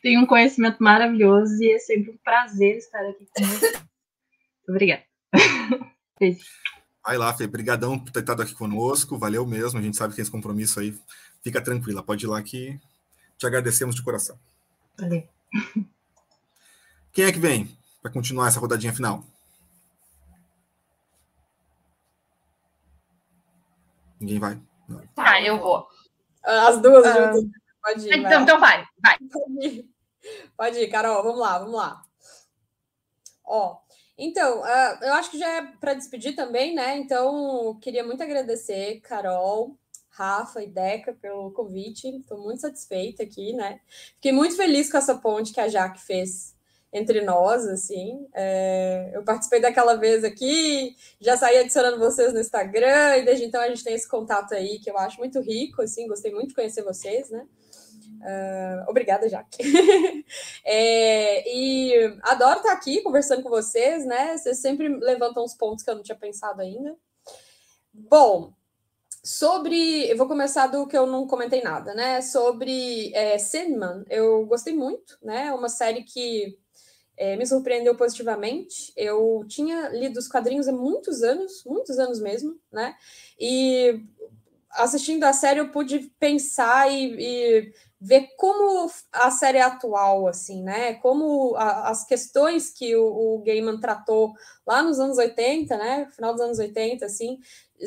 Tem 0.01 0.17
um 0.17 0.25
conhecimento 0.25 0.77
maravilhoso 0.81 1.61
e 1.61 1.71
é 1.71 1.79
sempre 1.79 2.11
um 2.11 2.17
prazer 2.23 2.77
estar 2.77 2.99
aqui 3.07 3.27
com 3.35 3.45
vocês. 3.45 3.83
Obrigada. 4.67 5.03
Vai 7.05 7.17
lá, 7.17 7.33
Fê. 7.33 7.45
Brigadão 7.45 7.99
por 7.99 8.11
ter 8.11 8.21
estado 8.21 8.41
aqui 8.41 8.53
conosco. 8.55 9.17
Valeu 9.17 9.45
mesmo. 9.45 9.77
A 9.77 9.81
gente 9.81 9.97
sabe 9.97 10.11
que 10.11 10.15
tem 10.15 10.23
esse 10.23 10.31
compromisso 10.31 10.79
aí. 10.79 10.97
Fica 11.43 11.61
tranquila. 11.61 12.01
Pode 12.01 12.25
ir 12.25 12.29
lá 12.29 12.41
que 12.41 12.79
te 13.37 13.45
agradecemos 13.45 13.93
de 13.93 14.01
coração. 14.01 14.39
Valeu. 14.97 15.23
Quem 17.11 17.25
é 17.25 17.31
que 17.31 17.39
vem 17.39 17.77
para 18.03 18.11
continuar 18.11 18.49
essa 18.49 18.59
rodadinha 18.59 18.91
final? 18.91 19.23
Ninguém 24.19 24.39
vai? 24.39 24.61
Não. 24.89 25.07
Tá, 25.15 25.41
eu 25.41 25.57
vou. 25.57 25.87
As 26.43 26.81
duas 26.81 27.05
ah, 27.05 27.33
juntas. 27.33 27.51
Pode 27.81 28.07
ir. 28.07 28.17
Então, 28.17 28.29
vai. 28.29 28.43
então 28.43 28.59
vai, 28.59 28.85
vai. 29.01 29.17
Pode 29.31 29.65
ir. 29.65 29.89
Pode 30.57 30.79
ir, 30.79 30.87
Carol. 30.89 31.23
Vamos 31.23 31.39
lá, 31.39 31.59
vamos 31.59 31.75
lá. 31.75 32.01
Ó, 33.45 33.77
então, 34.17 34.61
uh, 34.61 35.03
eu 35.03 35.13
acho 35.13 35.31
que 35.31 35.39
já 35.39 35.47
é 35.47 35.61
para 35.61 35.93
despedir 35.93 36.35
também, 36.35 36.75
né? 36.75 36.97
Então, 36.97 37.77
queria 37.81 38.03
muito 38.03 38.21
agradecer, 38.21 38.99
Carol, 39.01 39.77
Rafa 40.09 40.61
e 40.61 40.67
Deca 40.67 41.13
pelo 41.13 41.51
convite. 41.51 42.07
Estou 42.07 42.37
muito 42.37 42.61
satisfeita 42.61 43.23
aqui, 43.23 43.53
né? 43.53 43.79
Fiquei 44.15 44.33
muito 44.33 44.57
feliz 44.57 44.91
com 44.91 44.97
essa 44.97 45.15
ponte 45.15 45.53
que 45.53 45.59
a 45.59 45.69
Jaque 45.69 46.01
fez 46.01 46.53
entre 46.93 47.21
nós, 47.21 47.65
assim. 47.67 48.27
É, 48.33 49.11
eu 49.13 49.23
participei 49.23 49.59
daquela 49.59 49.95
vez 49.95 50.23
aqui, 50.23 50.95
já 51.19 51.35
saí 51.35 51.57
adicionando 51.57 51.97
vocês 51.97 52.31
no 52.31 52.39
Instagram, 52.39 53.17
e 53.17 53.25
desde 53.25 53.45
então 53.45 53.59
a 53.59 53.67
gente 53.67 53.83
tem 53.83 53.95
esse 53.95 54.07
contato 54.07 54.53
aí 54.53 54.79
que 54.79 54.89
eu 54.89 54.97
acho 54.97 55.17
muito 55.17 55.41
rico, 55.41 55.81
assim, 55.81 56.07
gostei 56.07 56.31
muito 56.31 56.49
de 56.49 56.55
conhecer 56.55 56.83
vocês, 56.83 57.31
né? 57.31 57.47
Uh, 58.21 58.89
obrigada, 58.89 59.27
Jaque. 59.27 59.57
é, 60.63 61.43
e 61.51 62.17
adoro 62.21 62.59
estar 62.59 62.71
aqui 62.71 63.01
conversando 63.01 63.41
com 63.41 63.49
vocês, 63.49 64.05
né? 64.05 64.37
Vocês 64.37 64.59
sempre 64.59 64.87
levantam 64.87 65.43
uns 65.43 65.55
pontos 65.55 65.83
que 65.83 65.89
eu 65.89 65.95
não 65.95 66.03
tinha 66.03 66.17
pensado 66.17 66.61
ainda. 66.61 66.95
Bom, 67.91 68.53
sobre. 69.23 70.09
Eu 70.09 70.15
vou 70.15 70.27
começar 70.27 70.67
do 70.67 70.87
que 70.87 70.97
eu 70.97 71.05
não 71.05 71.27
comentei 71.27 71.61
nada, 71.61 71.93
né? 71.93 72.21
Sobre 72.21 73.13
é, 73.13 73.37
Sandman, 73.37 74.05
eu 74.09 74.45
gostei 74.45 74.73
muito, 74.73 75.17
né? 75.21 75.47
É 75.47 75.53
uma 75.53 75.69
série 75.69 76.03
que 76.03 76.57
é, 77.17 77.35
me 77.35 77.45
surpreendeu 77.45 77.95
positivamente. 77.95 78.91
Eu 78.95 79.45
tinha 79.47 79.89
lido 79.89 80.17
os 80.17 80.27
quadrinhos 80.27 80.67
há 80.67 80.71
muitos 80.71 81.23
anos, 81.23 81.63
muitos 81.65 81.99
anos 81.99 82.19
mesmo, 82.19 82.59
né? 82.71 82.95
E 83.39 84.01
assistindo 84.71 85.23
a 85.23 85.33
série 85.33 85.59
eu 85.59 85.69
pude 85.69 86.11
pensar 86.19 86.91
e, 86.91 87.15
e 87.19 87.73
ver 88.01 88.27
como 88.35 88.91
a 89.13 89.31
série 89.31 89.59
é 89.59 89.61
atual, 89.61 90.27
assim, 90.27 90.61
né? 90.61 90.95
Como 90.95 91.55
a, 91.55 91.89
as 91.89 92.05
questões 92.05 92.69
que 92.69 92.93
o, 92.97 93.05
o 93.05 93.43
Gaiman 93.45 93.79
tratou 93.79 94.33
lá 94.67 94.83
nos 94.83 94.99
anos 94.99 95.17
80, 95.17 95.77
né? 95.77 96.07
Final 96.13 96.33
dos 96.33 96.41
anos 96.41 96.59
80, 96.59 97.05
assim, 97.05 97.39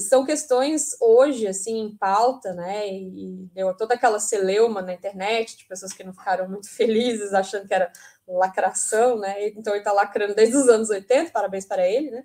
são 0.08 0.24
questões 0.24 0.96
hoje, 1.02 1.46
assim, 1.46 1.80
em 1.80 1.96
pauta, 1.96 2.54
né? 2.54 2.88
E, 2.88 3.44
e 3.44 3.50
deu 3.52 3.76
toda 3.76 3.92
aquela 3.94 4.18
celeuma 4.18 4.80
na 4.80 4.94
internet 4.94 5.56
de 5.56 5.66
pessoas 5.66 5.92
que 5.92 6.02
não 6.04 6.14
ficaram 6.14 6.48
muito 6.48 6.68
felizes, 6.74 7.34
achando 7.34 7.66
que 7.68 7.74
era 7.74 7.92
lacração, 8.28 9.18
né? 9.18 9.48
Então 9.48 9.74
ele 9.74 9.84
tá 9.84 9.92
lacrando 9.92 10.34
desde 10.34 10.56
os 10.56 10.68
anos 10.68 10.90
80, 10.90 11.30
parabéns 11.30 11.64
para 11.64 11.88
ele, 11.88 12.10
né? 12.10 12.24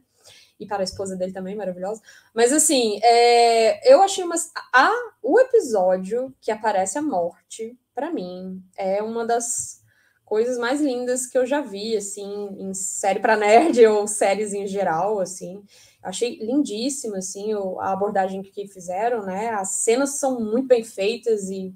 e 0.62 0.66
para 0.68 0.82
a 0.82 0.84
esposa 0.84 1.16
dele 1.16 1.34
também, 1.34 1.56
maravilhosa. 1.56 2.02
Mas 2.36 2.54
assim, 2.54 3.00
é, 3.04 3.92
eu 3.92 4.02
achei 4.04 4.24
umas. 4.24 4.52
A, 4.72 4.92
o 5.22 5.40
episódio 5.40 6.34
que 6.40 6.52
aparece 6.52 7.00
a 7.00 7.02
morte, 7.02 7.76
para 7.96 8.12
mim, 8.12 8.64
é 8.78 9.02
uma 9.02 9.26
das 9.26 9.82
coisas 10.24 10.60
mais 10.60 10.80
lindas 10.80 11.26
que 11.26 11.38
eu 11.38 11.48
já 11.48 11.62
vi, 11.62 11.98
assim, 11.98 12.48
em 12.60 12.74
série 12.76 13.20
para 13.20 13.36
nerd 13.36 13.84
ou 13.88 14.08
séries 14.08 14.54
em 14.54 14.68
geral, 14.68 15.20
assim. 15.20 15.64
Achei 16.04 16.38
lindíssimo, 16.38 17.16
assim, 17.16 17.54
a 17.80 17.92
abordagem 17.92 18.44
que 18.44 18.68
fizeram, 18.68 19.26
né? 19.26 19.50
As 19.50 19.72
cenas 19.82 20.20
são 20.20 20.40
muito 20.40 20.68
bem 20.68 20.84
feitas 20.84 21.50
e 21.50 21.74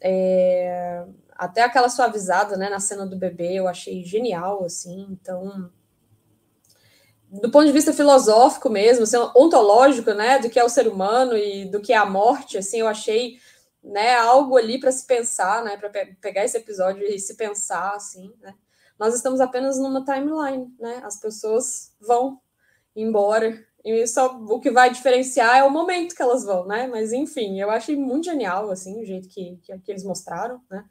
é, 0.00 1.04
até 1.36 1.62
aquela 1.62 1.88
suavizada, 1.88 2.56
né, 2.56 2.68
na 2.68 2.80
cena 2.80 3.06
do 3.06 3.16
bebê, 3.16 3.54
eu 3.54 3.68
achei 3.68 4.04
genial, 4.04 4.64
assim. 4.64 5.06
Então, 5.10 5.70
do 7.28 7.50
ponto 7.50 7.66
de 7.66 7.72
vista 7.72 7.92
filosófico 7.92 8.68
mesmo, 8.68 9.04
assim, 9.04 9.16
ontológico, 9.34 10.12
né, 10.12 10.38
do 10.38 10.50
que 10.50 10.58
é 10.58 10.64
o 10.64 10.68
ser 10.68 10.86
humano 10.86 11.36
e 11.36 11.64
do 11.64 11.80
que 11.80 11.92
é 11.92 11.96
a 11.96 12.04
morte, 12.04 12.58
assim, 12.58 12.80
eu 12.80 12.88
achei, 12.88 13.38
né, 13.82 14.14
algo 14.16 14.56
ali 14.56 14.78
para 14.78 14.92
se 14.92 15.06
pensar, 15.06 15.64
né, 15.64 15.76
para 15.76 15.88
pe 15.88 16.14
pegar 16.20 16.44
esse 16.44 16.56
episódio 16.56 17.02
e 17.04 17.18
se 17.18 17.34
pensar, 17.34 17.94
assim, 17.94 18.32
né. 18.40 18.54
Nós 18.98 19.14
estamos 19.14 19.40
apenas 19.40 19.78
numa 19.78 20.04
timeline, 20.04 20.72
né, 20.78 21.00
as 21.04 21.18
pessoas 21.18 21.92
vão 22.00 22.40
embora 22.94 23.58
e 23.84 24.06
só 24.06 24.36
o 24.36 24.60
que 24.60 24.70
vai 24.70 24.90
diferenciar 24.90 25.58
é 25.58 25.64
o 25.64 25.70
momento 25.70 26.14
que 26.14 26.22
elas 26.22 26.44
vão, 26.44 26.66
né, 26.66 26.86
mas 26.86 27.12
enfim, 27.12 27.60
eu 27.60 27.70
achei 27.70 27.96
muito 27.96 28.24
genial, 28.24 28.70
assim, 28.70 29.00
o 29.02 29.04
jeito 29.04 29.28
que, 29.28 29.58
que, 29.62 29.78
que 29.78 29.90
eles 29.90 30.04
mostraram, 30.04 30.60
né. 30.70 30.84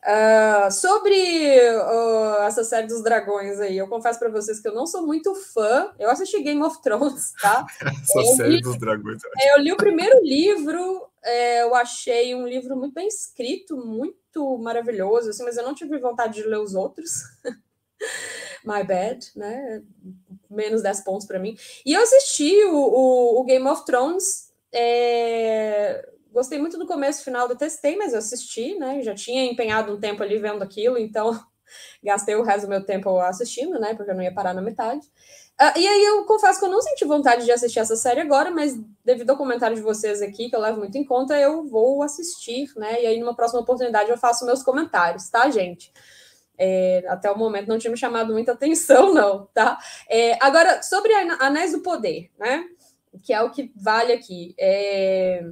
Uh, 0.00 0.70
sobre 0.70 1.12
uh, 1.12 2.42
essa 2.42 2.62
série 2.62 2.86
dos 2.86 3.02
dragões 3.02 3.58
aí, 3.58 3.76
eu 3.76 3.88
confesso 3.88 4.18
para 4.18 4.30
vocês 4.30 4.60
que 4.60 4.68
eu 4.68 4.74
não 4.74 4.86
sou 4.86 5.04
muito 5.04 5.34
fã. 5.34 5.92
Eu 5.98 6.08
assisti 6.08 6.40
Game 6.40 6.62
of 6.62 6.80
Thrones, 6.80 7.32
tá? 7.42 7.66
essa 7.82 8.18
eu 8.18 8.36
série 8.36 8.56
li, 8.56 8.60
dos 8.60 8.78
dragões. 8.78 9.20
É, 9.38 9.54
eu 9.54 9.60
li 9.60 9.72
o 9.72 9.76
primeiro 9.76 10.22
livro, 10.22 11.04
é, 11.22 11.62
eu 11.62 11.74
achei 11.74 12.34
um 12.34 12.46
livro 12.46 12.76
muito 12.76 12.94
bem 12.94 13.08
escrito, 13.08 13.76
muito 13.76 14.56
maravilhoso, 14.58 15.30
assim, 15.30 15.42
mas 15.42 15.56
eu 15.56 15.64
não 15.64 15.74
tive 15.74 15.98
vontade 15.98 16.34
de 16.34 16.48
ler 16.48 16.60
os 16.60 16.74
outros. 16.74 17.24
My 18.64 18.84
bad, 18.84 19.26
né? 19.34 19.82
Menos 20.50 20.82
10 20.82 21.02
pontos 21.02 21.26
para 21.26 21.38
mim. 21.38 21.56
E 21.84 21.92
eu 21.94 22.02
assisti 22.02 22.64
o, 22.64 22.74
o, 22.74 23.40
o 23.40 23.44
Game 23.44 23.66
of 23.66 23.84
Thrones. 23.84 24.48
É 24.72 26.08
gostei 26.38 26.58
muito 26.58 26.78
do 26.78 26.86
começo 26.86 27.24
final, 27.24 27.48
detestei, 27.48 27.96
mas 27.96 28.12
eu 28.12 28.18
assisti, 28.18 28.78
né? 28.78 29.02
Já 29.02 29.14
tinha 29.14 29.44
empenhado 29.44 29.92
um 29.92 30.00
tempo 30.00 30.22
ali 30.22 30.38
vendo 30.38 30.62
aquilo, 30.62 30.98
então 30.98 31.38
gastei 32.02 32.34
o 32.36 32.42
resto 32.42 32.66
do 32.66 32.70
meu 32.70 32.84
tempo 32.84 33.18
assistindo, 33.18 33.78
né? 33.78 33.94
Porque 33.94 34.10
eu 34.10 34.14
não 34.14 34.22
ia 34.22 34.32
parar 34.32 34.54
na 34.54 34.62
metade. 34.62 35.04
Uh, 35.60 35.76
e 35.76 35.88
aí 35.88 36.04
eu 36.04 36.24
confesso 36.24 36.60
que 36.60 36.66
eu 36.66 36.70
não 36.70 36.80
senti 36.80 37.04
vontade 37.04 37.44
de 37.44 37.50
assistir 37.50 37.80
essa 37.80 37.96
série 37.96 38.20
agora, 38.20 38.50
mas 38.52 38.78
devido 39.04 39.30
ao 39.30 39.36
comentário 39.36 39.74
de 39.74 39.82
vocês 39.82 40.22
aqui, 40.22 40.48
que 40.48 40.54
eu 40.54 40.60
levo 40.60 40.78
muito 40.78 40.96
em 40.96 41.04
conta, 41.04 41.36
eu 41.36 41.66
vou 41.66 42.02
assistir, 42.02 42.70
né? 42.76 43.02
E 43.02 43.06
aí, 43.06 43.18
numa 43.18 43.34
próxima 43.34 43.60
oportunidade, 43.60 44.08
eu 44.08 44.16
faço 44.16 44.46
meus 44.46 44.62
comentários, 44.62 45.28
tá, 45.28 45.50
gente? 45.50 45.92
É, 46.58 47.04
até 47.08 47.30
o 47.30 47.38
momento 47.38 47.68
não 47.68 47.78
tinha 47.78 47.90
me 47.90 47.96
chamado 47.96 48.32
muita 48.32 48.52
atenção, 48.52 49.12
não, 49.14 49.46
tá? 49.54 49.78
É, 50.08 50.36
agora, 50.44 50.82
sobre 50.82 51.12
Anéis 51.14 51.72
do 51.72 51.80
Poder, 51.80 52.30
né? 52.38 52.64
Que 53.22 53.32
é 53.32 53.40
o 53.42 53.50
que 53.50 53.72
vale 53.76 54.12
aqui. 54.12 54.54
É 54.58 55.44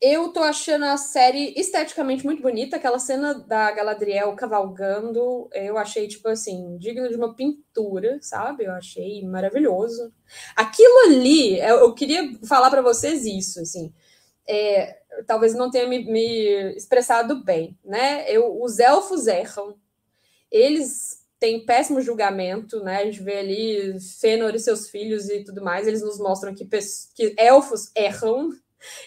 eu 0.00 0.28
tô 0.28 0.42
achando 0.42 0.84
a 0.84 0.96
série 0.96 1.54
esteticamente 1.56 2.24
muito 2.24 2.42
bonita. 2.42 2.76
Aquela 2.76 2.98
cena 2.98 3.34
da 3.34 3.70
Galadriel 3.72 4.34
cavalgando, 4.34 5.48
eu 5.52 5.78
achei, 5.78 6.06
tipo 6.06 6.28
assim, 6.28 6.76
digno 6.78 7.08
de 7.08 7.16
uma 7.16 7.34
pintura, 7.34 8.18
sabe? 8.20 8.64
Eu 8.64 8.72
achei 8.72 9.24
maravilhoso. 9.24 10.12
Aquilo 10.54 11.06
ali, 11.06 11.58
eu, 11.60 11.94
queria 11.94 12.38
falar 12.46 12.70
para 12.70 12.82
vocês 12.82 13.24
isso, 13.24 13.60
assim. 13.60 13.92
É, 14.46 14.98
talvez 15.26 15.54
não 15.54 15.70
tenha 15.70 15.86
me, 15.86 16.04
me, 16.04 16.74
expressado 16.74 17.44
bem, 17.44 17.78
né? 17.84 18.30
Eu, 18.30 18.60
os 18.60 18.78
elfos 18.78 19.26
erram, 19.26 19.76
eles 20.50 21.24
têm 21.38 21.64
péssimo 21.64 22.00
julgamento, 22.00 22.82
né? 22.82 22.98
A 22.98 23.04
gente 23.04 23.22
vê 23.22 23.38
ali 23.38 24.00
Fëanor 24.20 24.54
e 24.54 24.60
seus 24.60 24.88
filhos 24.88 25.28
e 25.28 25.44
tudo 25.44 25.62
mais, 25.62 25.86
eles 25.86 26.02
nos 26.02 26.18
mostram 26.18 26.54
que, 26.54 26.66
que 27.14 27.34
elfos 27.38 27.90
erram, 27.94 28.50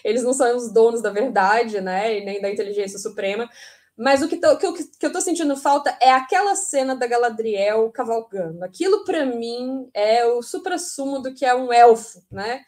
eles 0.04 0.22
não 0.22 0.32
são 0.32 0.56
os 0.56 0.72
donos 0.72 1.02
da 1.02 1.10
verdade, 1.10 1.80
né? 1.80 2.18
E 2.18 2.24
nem 2.24 2.40
da 2.40 2.50
inteligência 2.50 2.98
suprema. 2.98 3.48
Mas 3.96 4.22
o 4.22 4.28
que, 4.28 4.38
tô, 4.38 4.56
que, 4.56 4.64
eu, 4.64 4.72
que 4.72 5.06
eu 5.06 5.12
tô 5.12 5.20
sentindo 5.20 5.54
falta 5.56 5.94
é 6.00 6.10
aquela 6.10 6.54
cena 6.54 6.96
da 6.96 7.06
Galadriel 7.06 7.90
cavalgando. 7.90 8.64
Aquilo, 8.64 9.04
para 9.04 9.26
mim, 9.26 9.90
é 9.92 10.24
o 10.24 10.42
supra-sumo 10.42 11.18
do 11.18 11.34
que 11.34 11.44
é 11.44 11.54
um 11.54 11.70
elfo, 11.70 12.22
né? 12.30 12.64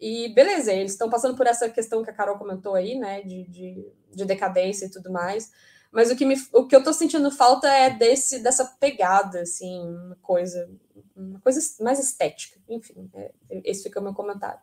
E 0.00 0.28
beleza, 0.34 0.72
eles 0.72 0.92
estão 0.92 1.08
passando 1.08 1.36
por 1.36 1.46
essa 1.46 1.68
questão 1.68 2.02
que 2.02 2.10
a 2.10 2.14
Carol 2.14 2.38
comentou 2.38 2.74
aí, 2.74 2.98
né? 2.98 3.22
De, 3.22 3.44
de, 3.44 3.92
de 4.14 4.24
decadência 4.24 4.86
e 4.86 4.90
tudo 4.90 5.10
mais. 5.10 5.50
Mas 5.90 6.10
o 6.10 6.16
que, 6.16 6.26
me, 6.26 6.36
o 6.52 6.66
que 6.66 6.76
eu 6.76 6.82
tô 6.82 6.92
sentindo 6.92 7.30
falta 7.30 7.68
é 7.68 7.90
desse, 7.90 8.40
dessa 8.40 8.64
pegada, 8.78 9.40
assim, 9.40 9.80
uma 9.88 10.16
coisa 10.16 10.68
uma 11.16 11.40
coisa 11.40 11.60
mais 11.80 11.98
estética. 11.98 12.60
Enfim, 12.68 13.10
é, 13.14 13.32
esse 13.64 13.84
fica 13.84 14.00
o 14.00 14.02
meu 14.02 14.12
comentário. 14.12 14.60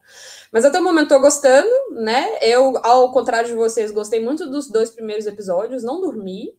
Mas 0.52 0.64
até 0.64 0.80
o 0.80 0.84
momento 0.84 1.06
estou 1.06 1.20
gostando, 1.20 1.70
né? 1.92 2.38
Eu, 2.42 2.78
ao 2.86 3.12
contrário 3.12 3.50
de 3.50 3.56
vocês, 3.56 3.92
gostei 3.92 4.24
muito 4.24 4.50
dos 4.50 4.70
dois 4.70 4.92
primeiros 4.92 5.26
episódios, 5.26 5.84
não 5.84 6.00
dormi. 6.00 6.56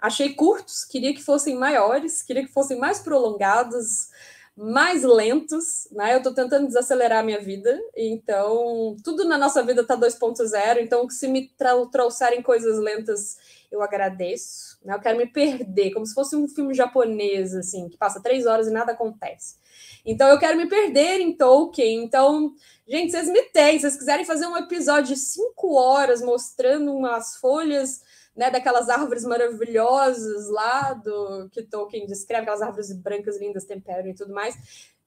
Achei 0.00 0.34
curtos, 0.34 0.84
queria 0.84 1.12
que 1.12 1.22
fossem 1.22 1.56
maiores, 1.56 2.22
queria 2.22 2.46
que 2.46 2.52
fossem 2.52 2.78
mais 2.78 3.00
prolongados, 3.00 4.10
mais 4.58 5.04
lentos, 5.04 5.86
né? 5.92 6.14
Eu 6.14 6.18
estou 6.18 6.34
tentando 6.34 6.66
desacelerar 6.66 7.20
a 7.20 7.22
minha 7.22 7.40
vida, 7.40 7.80
então 7.96 8.96
tudo 9.04 9.24
na 9.24 9.38
nossa 9.38 9.62
vida 9.62 9.82
está 9.82 9.96
2.0, 9.96 10.80
então 10.80 11.08
se 11.08 11.28
me 11.28 11.48
trouxerem 11.92 12.42
coisas 12.42 12.76
lentas, 12.80 13.36
eu 13.70 13.80
agradeço. 13.80 14.76
Né? 14.84 14.94
Eu 14.94 15.00
quero 15.00 15.16
me 15.16 15.26
perder, 15.26 15.92
como 15.92 16.04
se 16.04 16.12
fosse 16.12 16.34
um 16.34 16.48
filme 16.48 16.74
japonês, 16.74 17.54
assim, 17.54 17.88
que 17.88 17.96
passa 17.96 18.20
três 18.20 18.46
horas 18.46 18.66
e 18.66 18.72
nada 18.72 18.92
acontece. 18.92 19.54
Então 20.04 20.26
eu 20.28 20.38
quero 20.40 20.56
me 20.56 20.66
perder 20.66 21.20
em 21.20 21.36
Tolkien. 21.36 22.02
Então, 22.02 22.52
gente, 22.86 23.12
vocês 23.12 23.28
me 23.28 23.42
têm, 23.50 23.78
se 23.78 23.82
vocês 23.82 23.96
quiserem 23.96 24.24
fazer 24.24 24.46
um 24.46 24.56
episódio 24.56 25.14
de 25.14 25.20
cinco 25.20 25.74
horas 25.74 26.20
mostrando 26.20 26.92
umas 26.92 27.36
folhas 27.36 28.02
né, 28.38 28.52
daquelas 28.52 28.88
árvores 28.88 29.24
maravilhosas 29.24 30.48
lá 30.48 30.94
do 30.94 31.48
que 31.50 31.60
Tolkien 31.60 32.06
descreve, 32.06 32.42
aquelas 32.42 32.62
árvores 32.62 32.92
brancas, 32.92 33.36
lindas, 33.36 33.64
tempero 33.64 34.06
e 34.06 34.14
tudo 34.14 34.32
mais, 34.32 34.56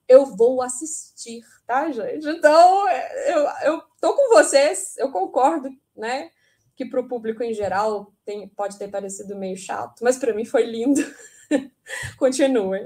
eu 0.05 0.25
vou 0.25 0.61
assistir, 0.61 1.41
tá, 1.65 1.89
gente? 1.91 2.27
Então, 2.27 2.89
eu, 2.89 3.47
eu 3.63 3.83
tô 4.01 4.13
com 4.13 4.35
vocês, 4.35 4.97
eu 4.97 5.13
concordo, 5.13 5.69
né, 5.95 6.29
que 6.75 6.85
para 6.85 6.99
o 6.99 7.07
público 7.07 7.41
em 7.41 7.53
geral 7.53 8.11
tem, 8.25 8.49
pode 8.49 8.77
ter 8.77 8.89
parecido 8.89 9.37
meio 9.37 9.55
chato, 9.55 10.03
mas 10.03 10.17
para 10.17 10.33
mim 10.33 10.43
foi 10.43 10.65
lindo. 10.65 11.01
Continuem. 12.19 12.83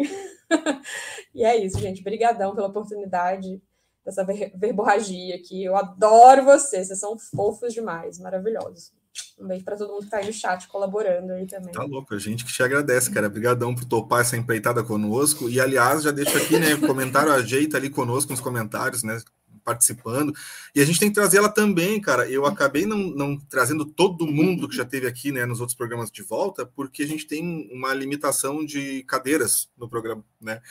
e 1.33 1.43
é 1.43 1.57
isso, 1.57 1.79
gente. 1.79 2.01
Obrigadão 2.01 2.53
pela 2.53 2.67
oportunidade 2.67 3.59
dessa 4.03 4.23
ver 4.23 4.51
verborragia 4.55 5.35
aqui. 5.35 5.63
Eu 5.63 5.75
adoro 5.75 6.43
vocês, 6.43 6.87
vocês 6.87 6.99
são 6.99 7.17
fofos 7.17 7.73
demais, 7.73 8.19
maravilhosos. 8.19 8.93
Um 9.39 9.47
beijo 9.47 9.66
para 9.66 9.78
todo 9.78 9.89
mundo 9.89 9.99
que 9.99 10.05
está 10.05 10.18
aí 10.18 10.28
no 10.28 10.34
chat 10.34 10.68
colaborando 10.68 11.34
aí 11.34 11.45
também. 11.45 11.72
Tá 11.72 11.84
louco, 11.84 12.13
a 12.13 12.20
gente 12.20 12.45
que 12.45 12.53
te 12.53 12.63
agradece, 12.63 13.11
cara. 13.11 13.28
Obrigadão 13.28 13.76
por 13.76 13.86
topar 13.86 14.22
essa 14.22 14.38
empreitada 14.38 14.84
conosco. 14.84 15.49
E, 15.49 15.59
aliás, 15.59 16.03
já 16.03 16.11
deixo 16.11 16.38
aqui, 16.38 16.57
né, 16.57 16.76
comentário, 16.78 17.32
ajeita 17.32 17.78
ali 17.78 17.89
conosco 17.89 18.32
nos 18.32 18.41
comentários, 18.41 19.03
né? 19.03 19.22
Participando. 19.66 20.32
E 20.76 20.80
a 20.80 20.86
gente 20.86 20.99
tem 20.99 21.09
que 21.09 21.16
trazer 21.16 21.39
ela 21.39 21.49
também, 21.49 21.99
cara. 21.99 22.30
Eu 22.30 22.45
acabei 22.45 22.86
não, 22.86 22.97
não 22.97 23.36
trazendo 23.38 23.84
todo 23.84 24.28
mundo 24.28 24.70
que 24.70 24.76
já 24.76 24.86
teve 24.86 25.07
aqui, 25.07 25.32
né, 25.32 25.45
nos 25.45 25.59
outros 25.59 25.76
programas 25.76 26.11
de 26.11 26.22
volta, 26.22 26.66
porque 26.66 27.01
a 27.01 27.07
gente 27.07 27.26
tem 27.26 27.68
uma 27.72 27.93
limitação 27.93 28.63
de 28.63 29.03
cadeiras 29.03 29.68
no 29.76 29.89
programa, 29.89 30.24
né? 30.39 30.61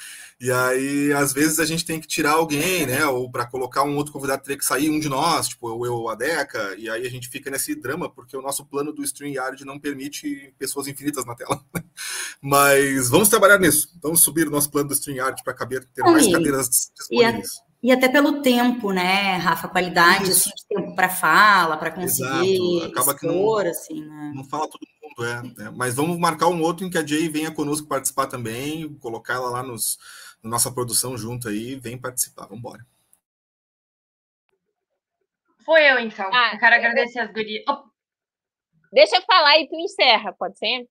E 0.40 0.50
aí, 0.50 1.12
às 1.12 1.32
vezes, 1.32 1.58
a 1.58 1.64
gente 1.64 1.84
tem 1.84 2.00
que 2.00 2.06
tirar 2.06 2.32
alguém, 2.32 2.86
né? 2.86 3.04
Ou 3.06 3.30
para 3.30 3.44
colocar 3.44 3.82
um 3.82 3.96
outro 3.96 4.12
convidado, 4.12 4.42
teria 4.42 4.56
que 4.56 4.64
sair 4.64 4.88
um 4.88 5.00
de 5.00 5.08
nós, 5.08 5.48
tipo 5.48 5.84
eu 5.84 5.94
ou 5.94 6.08
a 6.08 6.14
Deca, 6.14 6.76
e 6.78 6.88
aí 6.88 7.04
a 7.04 7.10
gente 7.10 7.28
fica 7.28 7.50
nesse 7.50 7.74
drama, 7.74 8.08
porque 8.08 8.36
o 8.36 8.42
nosso 8.42 8.64
plano 8.64 8.92
do 8.92 9.02
StreamYard 9.02 9.64
não 9.64 9.78
permite 9.78 10.54
pessoas 10.56 10.86
infinitas 10.86 11.24
na 11.24 11.34
tela. 11.34 11.60
Mas 12.40 13.08
vamos 13.08 13.28
trabalhar 13.28 13.58
nisso. 13.58 13.88
Vamos 14.00 14.20
subir 14.20 14.46
o 14.46 14.50
nosso 14.50 14.70
plano 14.70 14.88
do 14.88 14.94
StreamYard 14.94 15.42
para 15.42 15.54
caber 15.54 15.84
ter 15.92 16.02
mais 16.02 16.30
cadeiras 16.30 16.92
disponíveis. 16.94 17.63
E 17.84 17.92
até 17.92 18.08
pelo 18.08 18.40
tempo, 18.40 18.92
né, 18.92 19.36
Rafa? 19.36 19.68
Qualidade 19.68 20.30
assim, 20.30 20.48
de 20.48 20.66
tempo 20.66 20.94
para 20.94 21.10
fala, 21.10 21.76
para 21.76 21.90
conseguir 21.90 22.54
Exato. 22.54 22.90
Acaba 22.90 23.12
expor, 23.12 23.20
que 23.20 23.26
não, 23.26 23.70
assim, 23.70 24.00
né? 24.00 24.32
não 24.34 24.42
fala 24.42 24.70
todo 24.70 24.80
mundo, 25.02 25.54
é, 25.60 25.66
é, 25.66 25.70
Mas 25.70 25.94
vamos 25.94 26.18
marcar 26.18 26.48
um 26.48 26.62
outro 26.62 26.86
em 26.86 26.90
que 26.90 26.96
a 26.96 27.04
Jay 27.06 27.28
venha 27.28 27.50
conosco 27.50 27.86
participar 27.86 28.26
também, 28.26 28.94
colocar 28.94 29.34
ela 29.34 29.50
lá 29.50 29.62
nos, 29.62 29.98
na 30.42 30.48
nossa 30.48 30.72
produção 30.72 31.18
junto 31.18 31.46
aí, 31.46 31.74
vem 31.74 31.98
participar. 31.98 32.44
Vamos 32.44 32.60
embora. 32.60 32.86
Foi 35.66 35.82
eu, 35.82 35.98
então. 35.98 36.30
Ah, 36.32 36.54
eu 36.54 36.58
quero 36.58 36.76
agradecer 36.76 37.18
as 37.18 37.30
gurias. 37.30 37.64
Oh. 37.68 37.84
Deixa 38.94 39.16
eu 39.16 39.22
falar 39.24 39.58
e 39.58 39.68
tu 39.68 39.74
encerra, 39.74 40.32
pode 40.32 40.56
ser? 40.58 40.88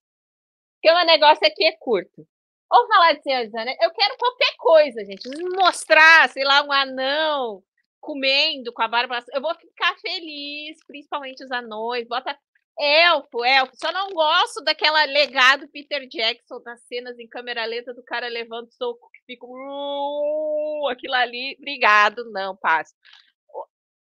Porque 0.75 0.91
o 0.91 1.05
negócio 1.05 1.47
aqui 1.47 1.65
é 1.65 1.75
curto. 1.75 2.27
Vamos 2.73 2.87
falar 2.87 3.13
de 3.13 3.21
Senhor 3.21 3.45
dos 3.45 3.53
Anéis. 3.53 3.77
Eu 3.79 3.91
quero 3.91 4.17
qualquer 4.17 4.55
coisa, 4.57 5.05
gente. 5.05 5.29
Mostrar, 5.55 6.27
sei 6.29 6.43
lá, 6.43 6.63
um 6.63 6.71
anão 6.71 7.63
comendo 8.01 8.73
com 8.73 8.81
a 8.81 8.87
barba. 8.87 9.23
Eu 9.31 9.41
vou 9.41 9.53
ficar 9.53 9.95
feliz, 9.99 10.83
principalmente 10.87 11.43
os 11.43 11.51
anões. 11.51 12.07
Bota 12.07 12.35
elfo, 12.79 13.45
elfo. 13.45 13.73
Só 13.75 13.91
não 13.91 14.09
gosto 14.09 14.63
daquela 14.63 15.05
legado 15.05 15.67
Peter 15.67 16.07
Jackson 16.07 16.59
das 16.63 16.81
cenas 16.87 17.19
em 17.19 17.27
câmera 17.27 17.63
lenta 17.63 17.93
do 17.93 18.03
cara 18.03 18.27
levando 18.27 18.71
soco 18.71 19.07
que 19.13 19.21
fica 19.27 19.45
uh, 19.45 20.87
aquilo 20.89 21.13
ali. 21.13 21.55
Obrigado, 21.59 22.27
não, 22.31 22.57
passo. 22.57 22.95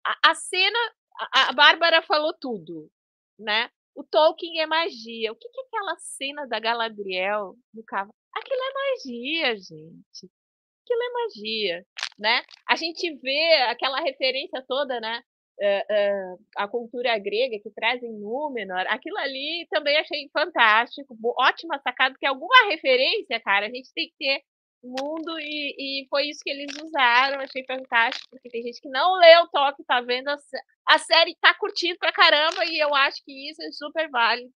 A, 0.05 0.31
a 0.31 0.33
cena, 0.33 0.79
a, 1.33 1.49
a 1.49 1.51
Bárbara 1.51 2.01
falou 2.03 2.33
tudo, 2.39 2.89
né? 3.37 3.69
O 3.93 4.01
Tolkien 4.01 4.61
é 4.61 4.65
magia. 4.65 5.33
O 5.33 5.35
que, 5.35 5.49
que 5.49 5.59
é 5.59 5.63
aquela 5.65 5.97
cena 5.97 6.47
da 6.47 6.57
Galadriel 6.57 7.57
no 7.73 7.83
cavalo? 7.83 8.20
Aquilo 8.33 8.61
é 8.61 8.73
magia, 8.73 9.55
gente. 9.57 10.31
Aquilo 10.83 11.03
é 11.03 11.13
magia, 11.13 11.85
né? 12.17 12.43
A 12.67 12.75
gente 12.75 13.13
vê 13.17 13.53
aquela 13.69 13.99
referência 14.01 14.63
toda, 14.67 14.99
né? 14.99 15.21
Uh, 15.59 16.33
uh, 16.33 16.45
a 16.57 16.67
cultura 16.67 17.17
grega 17.19 17.59
que 17.61 17.69
traz 17.75 18.01
em 18.01 18.11
Númenor, 18.19 18.83
aquilo 18.87 19.17
ali 19.19 19.67
também 19.69 19.95
achei 19.97 20.27
fantástico, 20.33 21.15
ótima 21.37 21.77
sacada, 21.83 22.15
porque 22.15 22.25
alguma 22.25 22.67
referência, 22.67 23.39
cara, 23.39 23.67
a 23.67 23.69
gente 23.69 23.93
tem 23.93 24.07
que 24.07 24.15
ter 24.17 24.41
mundo 24.83 25.39
e, 25.39 26.01
e 26.03 26.07
foi 26.09 26.29
isso 26.29 26.41
que 26.43 26.49
eles 26.49 26.75
usaram, 26.83 27.39
achei 27.39 27.63
fantástico, 27.65 28.27
porque 28.29 28.49
tem 28.49 28.63
gente 28.63 28.81
que 28.81 28.89
não 28.89 29.13
leu 29.19 29.43
o 29.43 29.47
toque, 29.49 29.83
tá 29.83 30.01
vendo 30.01 30.29
a, 30.29 30.37
a 30.89 30.97
série, 30.97 31.37
tá 31.39 31.53
curtindo 31.53 31.97
pra 31.99 32.11
caramba, 32.11 32.65
e 32.65 32.79
eu 32.79 32.93
acho 32.95 33.23
que 33.23 33.49
isso 33.49 33.61
é 33.61 33.71
super 33.71 34.09
válido. 34.09 34.51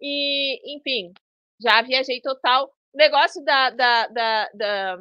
E, 0.00 0.76
enfim, 0.76 1.12
já 1.60 1.80
viajei 1.82 2.20
total 2.20 2.70
negócio 2.96 3.44
da, 3.44 3.70
da, 3.70 4.06
da, 4.08 4.50
da, 4.54 4.96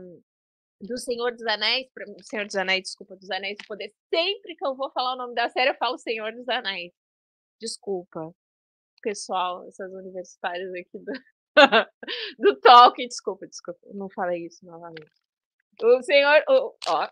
do 0.81 0.97
Senhor 0.97 1.31
dos 1.31 1.45
Anéis, 1.45 1.87
Senhor 2.23 2.45
dos 2.45 2.55
Anéis, 2.55 2.83
desculpa, 2.83 3.15
dos 3.15 3.29
Anéis 3.31 3.57
do 3.57 3.67
Poder, 3.67 3.93
sempre 4.13 4.55
que 4.55 4.65
eu 4.65 4.75
vou 4.75 4.91
falar 4.91 5.13
o 5.13 5.17
nome 5.17 5.33
da 5.33 5.49
série, 5.49 5.71
eu 5.71 5.75
falo 5.75 5.97
Senhor 5.97 6.31
dos 6.33 6.47
Anéis. 6.49 6.93
Desculpa, 7.59 8.33
pessoal, 9.01 9.67
essas 9.67 9.91
universitárias 9.93 10.71
aqui 10.73 10.99
do, 10.99 11.13
do 12.39 12.59
Tolkien, 12.59 13.07
desculpa, 13.07 13.47
desculpa, 13.47 13.79
não 13.93 14.09
falei 14.09 14.45
isso 14.45 14.65
novamente. 14.65 15.11
O 15.81 16.01
Senhor, 16.03 16.43
o, 16.49 16.75
ó, 16.87 17.09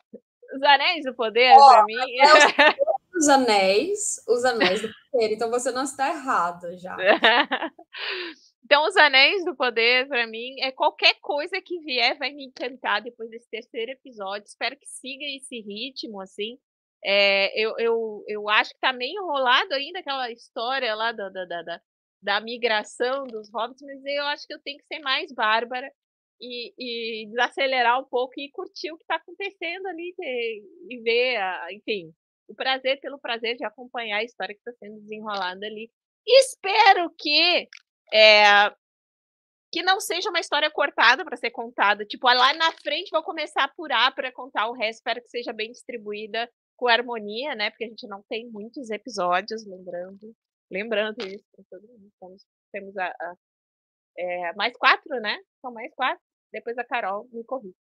os 0.56 0.64
Anéis 0.64 1.06
do 1.06 1.16
Poder, 1.16 1.54
oh, 1.58 1.70
pra 1.70 1.84
mim. 1.86 1.96
É 2.20 2.26
os 3.18 3.28
Anéis, 3.28 4.24
os 4.28 4.46
Anéis 4.46 4.82
do 4.82 4.90
Poder, 5.12 5.34
então 5.34 5.50
você 5.50 5.72
não 5.72 5.84
está 5.84 6.10
errado 6.10 6.78
já. 6.78 6.96
Então, 8.66 8.86
os 8.88 8.96
Anéis 8.96 9.44
do 9.44 9.56
Poder, 9.56 10.08
para 10.08 10.26
mim, 10.26 10.60
é 10.62 10.72
qualquer 10.72 11.16
coisa 11.22 11.62
que 11.62 11.80
vier 11.80 12.18
vai 12.18 12.32
me 12.32 12.46
encantar 12.46 13.02
depois 13.02 13.30
desse 13.30 13.50
terceiro 13.50 13.92
episódio. 13.92 14.48
Espero 14.48 14.78
que 14.78 14.88
siga 14.88 15.26
esse 15.26 15.60
ritmo, 15.60 16.22
assim. 16.22 16.58
É, 17.04 17.60
eu, 17.60 17.76
eu, 17.78 18.24
eu 18.28 18.50
acho 18.50 18.74
que 18.74 18.80
tá 18.80 18.94
meio 18.94 19.22
enrolado 19.22 19.74
ainda 19.74 20.00
aquela 20.00 20.32
história 20.32 20.96
lá 20.96 21.12
da, 21.12 21.28
da, 21.30 21.46
da, 21.46 21.82
da 22.22 22.40
migração 22.40 23.28
dos 23.28 23.50
hobbits, 23.52 23.82
mas 23.82 24.02
eu 24.06 24.24
acho 24.28 24.48
que 24.48 24.54
eu 24.54 24.62
tenho 24.62 24.78
que 24.78 24.86
ser 24.86 25.00
mais 25.00 25.32
bárbara 25.34 25.92
e, 26.40 26.74
e 27.24 27.28
desacelerar 27.28 28.00
um 28.00 28.06
pouco 28.06 28.34
e 28.38 28.50
curtir 28.52 28.92
o 28.92 28.98
que 28.98 29.04
está 29.04 29.16
acontecendo 29.16 29.88
ali 29.88 30.14
e, 30.90 31.02
ver, 31.02 31.36
a, 31.38 31.74
enfim, 31.74 32.14
o 32.48 32.56
prazer 32.56 33.00
pelo 33.02 33.20
prazer 33.20 33.58
de 33.58 33.66
acompanhar 33.66 34.20
a 34.20 34.24
história 34.24 34.56
que 34.56 34.62
está 34.62 34.72
sendo 34.74 35.02
desenrolada 35.02 35.66
ali. 35.66 35.92
Espero 36.26 37.14
que 37.18 37.68
é, 38.14 38.70
que 39.72 39.82
não 39.82 40.00
seja 40.00 40.30
uma 40.30 40.40
história 40.40 40.70
cortada 40.70 41.26
para 41.26 41.36
ser 41.36 41.50
contada. 41.50 42.06
Tipo, 42.06 42.28
lá 42.28 42.54
na 42.54 42.72
frente 42.74 43.10
vou 43.12 43.24
começar 43.24 43.62
a 43.62 43.66
apurar 43.66 44.14
para 44.14 44.32
contar 44.32 44.68
o 44.68 44.74
resto. 44.74 45.00
Espero 45.00 45.22
que 45.22 45.30
seja 45.30 45.52
bem 45.52 45.72
distribuída 45.72 46.48
com 46.78 46.88
harmonia, 46.88 47.56
né? 47.56 47.72
Porque 47.72 47.86
a 47.86 47.88
gente 47.88 48.08
não 48.08 48.22
tem 48.30 48.48
muitos 48.52 48.92
episódios, 48.92 49.66
lembrando. 49.66 50.36
Lembrando 50.72 51.26
isso. 51.26 51.44
Temos, 52.20 52.46
temos 52.72 52.98
a, 52.98 53.08
a 53.08 53.36
é, 54.18 54.54
mais 54.54 54.78
quatro, 54.78 55.20
né? 55.20 55.40
São 55.60 55.74
mais 55.74 55.92
quatro. 55.96 56.22
Depois 56.52 56.78
a 56.78 56.86
Carol 56.86 57.28
me 57.32 57.44
corrige. 57.44 57.76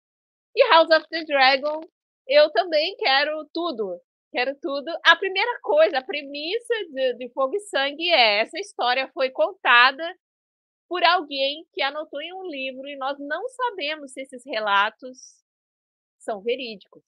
E 0.55 0.69
House 0.69 0.91
of 0.91 1.07
the 1.09 1.25
Dragon, 1.25 1.81
eu 2.27 2.51
também 2.53 2.97
quero 2.97 3.49
tudo. 3.53 3.99
Quero 4.31 4.55
tudo. 4.61 4.89
A 5.05 5.17
primeira 5.17 5.59
coisa, 5.63 5.99
a 5.99 6.05
premissa 6.05 6.75
de, 6.91 7.15
de 7.15 7.33
Fogo 7.33 7.57
e 7.57 7.61
Sangue 7.61 8.11
é: 8.11 8.41
essa 8.41 8.59
história 8.59 9.11
foi 9.13 9.31
contada 9.31 10.05
por 10.89 11.03
alguém 11.05 11.67
que 11.73 11.83
anotou 11.83 12.21
em 12.21 12.33
um 12.35 12.47
livro 12.47 12.87
e 12.89 12.97
nós 12.97 13.19
não 13.19 13.47
sabemos 13.49 14.13
se 14.13 14.23
esses 14.23 14.43
relatos 14.47 15.19
são 16.19 16.43
verídicos. 16.43 17.03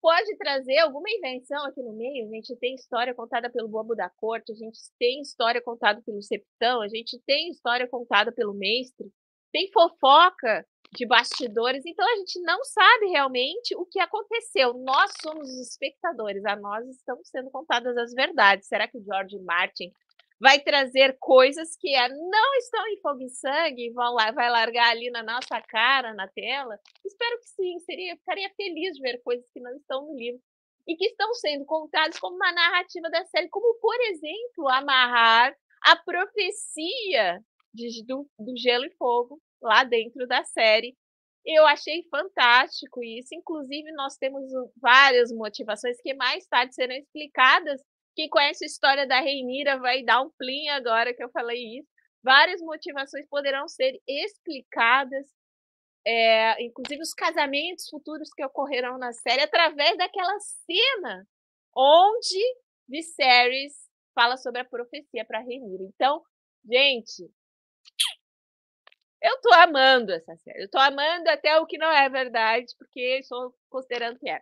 Pode 0.00 0.36
trazer 0.36 0.78
alguma 0.78 1.10
invenção 1.10 1.64
aqui 1.64 1.82
no 1.82 1.92
meio. 1.92 2.26
A 2.26 2.30
gente 2.30 2.54
tem 2.56 2.74
história 2.74 3.14
contada 3.14 3.50
pelo 3.50 3.68
Bobo 3.68 3.94
da 3.94 4.08
Corte, 4.08 4.52
a 4.52 4.54
gente 4.54 4.78
tem 4.98 5.20
história 5.20 5.60
contada 5.60 6.00
pelo 6.02 6.22
Septão, 6.22 6.80
a 6.80 6.88
gente 6.88 7.20
tem 7.26 7.50
história 7.50 7.88
contada 7.88 8.30
pelo 8.30 8.54
Mestre, 8.54 9.10
tem 9.52 9.70
fofoca 9.72 10.64
de 10.92 11.06
bastidores, 11.06 11.84
então 11.84 12.06
a 12.06 12.16
gente 12.16 12.40
não 12.42 12.62
sabe 12.64 13.06
realmente 13.06 13.74
o 13.76 13.84
que 13.84 14.00
aconteceu. 14.00 14.74
Nós 14.74 15.12
somos 15.20 15.48
os 15.48 15.70
espectadores, 15.70 16.44
a 16.44 16.56
nós 16.56 16.86
estão 16.88 17.18
sendo 17.24 17.50
contadas 17.50 17.96
as 17.96 18.12
verdades. 18.12 18.68
Será 18.68 18.88
que 18.88 18.98
o 18.98 19.04
George 19.04 19.38
Martin 19.40 19.92
vai 20.40 20.60
trazer 20.60 21.16
coisas 21.18 21.76
que 21.76 21.94
é, 21.94 22.08
não 22.08 22.54
estão 22.56 22.86
em 22.88 23.00
fogo 23.00 23.22
e 23.22 23.30
sangue, 23.30 23.92
vão 23.92 24.14
lá, 24.14 24.30
vai 24.30 24.50
largar 24.50 24.90
ali 24.90 25.10
na 25.10 25.22
nossa 25.22 25.60
cara, 25.62 26.14
na 26.14 26.28
tela. 26.28 26.78
Espero 27.04 27.38
que 27.40 27.48
sim, 27.48 27.78
seria, 27.80 28.16
ficaria 28.16 28.50
feliz 28.56 28.94
de 28.94 29.02
ver 29.02 29.20
coisas 29.22 29.46
que 29.52 29.60
não 29.60 29.74
estão 29.76 30.06
no 30.06 30.16
livro 30.16 30.40
e 30.86 30.94
que 30.96 31.06
estão 31.06 31.32
sendo 31.34 31.64
contadas 31.64 32.18
como 32.18 32.36
uma 32.36 32.52
narrativa 32.52 33.10
da 33.10 33.24
série, 33.26 33.48
como, 33.48 33.78
por 33.80 34.00
exemplo, 34.02 34.68
amarrar 34.68 35.56
a 35.82 35.96
profecia 35.96 37.40
de, 37.74 38.04
do, 38.06 38.28
do 38.38 38.56
Gelo 38.56 38.84
e 38.84 38.94
Fogo 38.96 39.40
lá 39.66 39.84
dentro 39.84 40.26
da 40.26 40.44
série. 40.44 40.96
Eu 41.44 41.66
achei 41.66 42.02
fantástico 42.10 43.02
isso. 43.04 43.34
Inclusive, 43.34 43.92
nós 43.92 44.16
temos 44.16 44.44
várias 44.80 45.30
motivações 45.32 45.96
que 46.00 46.14
mais 46.14 46.46
tarde 46.46 46.74
serão 46.74 46.94
explicadas 46.94 47.80
quem 48.16 48.30
conhece 48.30 48.64
a 48.64 48.66
história 48.66 49.06
da 49.06 49.20
Reinira 49.20 49.78
vai 49.78 50.02
dar 50.02 50.22
um 50.22 50.30
plim 50.38 50.68
agora 50.70 51.12
que 51.14 51.22
eu 51.22 51.30
falei 51.30 51.78
isso. 51.78 51.88
Várias 52.24 52.62
motivações 52.62 53.28
poderão 53.28 53.68
ser 53.68 54.00
explicadas, 54.08 55.26
é, 56.04 56.64
inclusive 56.64 57.02
os 57.02 57.12
casamentos 57.12 57.86
futuros 57.90 58.30
que 58.34 58.44
ocorrerão 58.44 58.98
na 58.98 59.12
série, 59.12 59.42
através 59.42 59.98
daquela 59.98 60.34
cena 60.40 61.28
onde 61.76 62.56
Viserys 62.88 63.74
fala 64.14 64.38
sobre 64.38 64.62
a 64.62 64.64
profecia 64.64 65.24
para 65.26 65.40
Reinira. 65.40 65.84
Então, 65.84 66.22
gente, 66.64 67.30
eu 69.22 69.40
tô 69.40 69.52
amando 69.54 70.12
essa 70.12 70.36
série. 70.36 70.64
Eu 70.64 70.70
tô 70.70 70.78
amando 70.78 71.28
até 71.30 71.58
o 71.58 71.66
que 71.66 71.78
não 71.78 71.90
é 71.90 72.08
verdade, 72.08 72.66
porque 72.78 73.18
estou 73.18 73.54
considerando 73.68 74.18
que 74.18 74.28
é. 74.28 74.40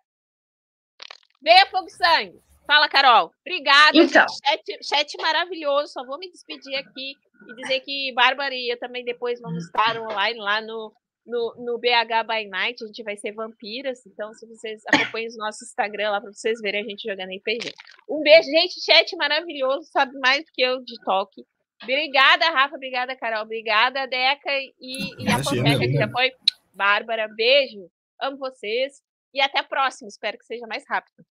Venha 1.42 1.66
Fogo 1.66 1.90
Sangue! 1.90 2.42
Fala, 2.66 2.88
Carol. 2.88 3.30
Obrigada. 3.40 3.96
Então. 3.96 4.26
Chat, 4.44 4.78
chat, 4.82 5.16
maravilhoso. 5.18 5.92
Só 5.92 6.04
vou 6.04 6.18
me 6.18 6.30
despedir 6.30 6.74
aqui 6.76 7.14
e 7.48 7.54
dizer 7.56 7.80
que 7.80 8.12
Bárbara 8.14 8.54
e 8.54 8.72
eu 8.72 8.78
também 8.78 9.04
depois 9.04 9.40
vamos 9.40 9.66
estar 9.66 10.00
online 10.00 10.38
lá 10.40 10.62
no, 10.62 10.92
no, 11.26 11.54
no 11.58 11.78
BH 11.78 12.26
by 12.26 12.48
Night. 12.48 12.82
A 12.82 12.86
gente 12.86 13.02
vai 13.02 13.16
ser 13.16 13.32
vampiras. 13.32 14.04
Então, 14.06 14.32
se 14.32 14.46
vocês 14.46 14.82
acompanhem 14.86 15.28
o 15.28 15.36
nosso 15.36 15.62
Instagram 15.64 16.10
lá 16.10 16.20
para 16.20 16.32
vocês 16.32 16.58
verem 16.60 16.82
a 16.82 16.88
gente 16.88 17.06
jogando 17.06 17.36
RPG. 17.36 17.70
Um 18.08 18.22
beijo, 18.22 18.48
gente. 18.48 18.82
Chat 18.82 19.14
maravilhoso. 19.16 19.90
Sabe 19.90 20.18
mais 20.18 20.44
do 20.44 20.50
que 20.52 20.62
eu 20.62 20.82
de 20.82 20.94
toque. 21.04 21.44
Obrigada, 21.85 22.51
Rafa. 22.51 22.76
Obrigada, 22.76 23.16
Carol. 23.16 23.43
Obrigada, 23.43 24.07
Deca 24.07 24.51
e, 24.80 25.22
e 25.22 25.28
a 25.30 25.43
Fonseca, 25.43 25.78
que 25.78 25.93
já 25.93 26.09
foi. 26.09 26.32
Bárbara, 26.72 27.28
beijo. 27.28 27.89
Amo 28.20 28.39
vocês. 28.39 29.01
E 29.32 29.41
até 29.41 29.61
a 29.61 29.64
próxima. 29.64 30.09
Espero 30.09 30.39
que 30.39 30.45
seja 30.45 30.66
mais 30.66 30.85
rápido. 30.89 31.24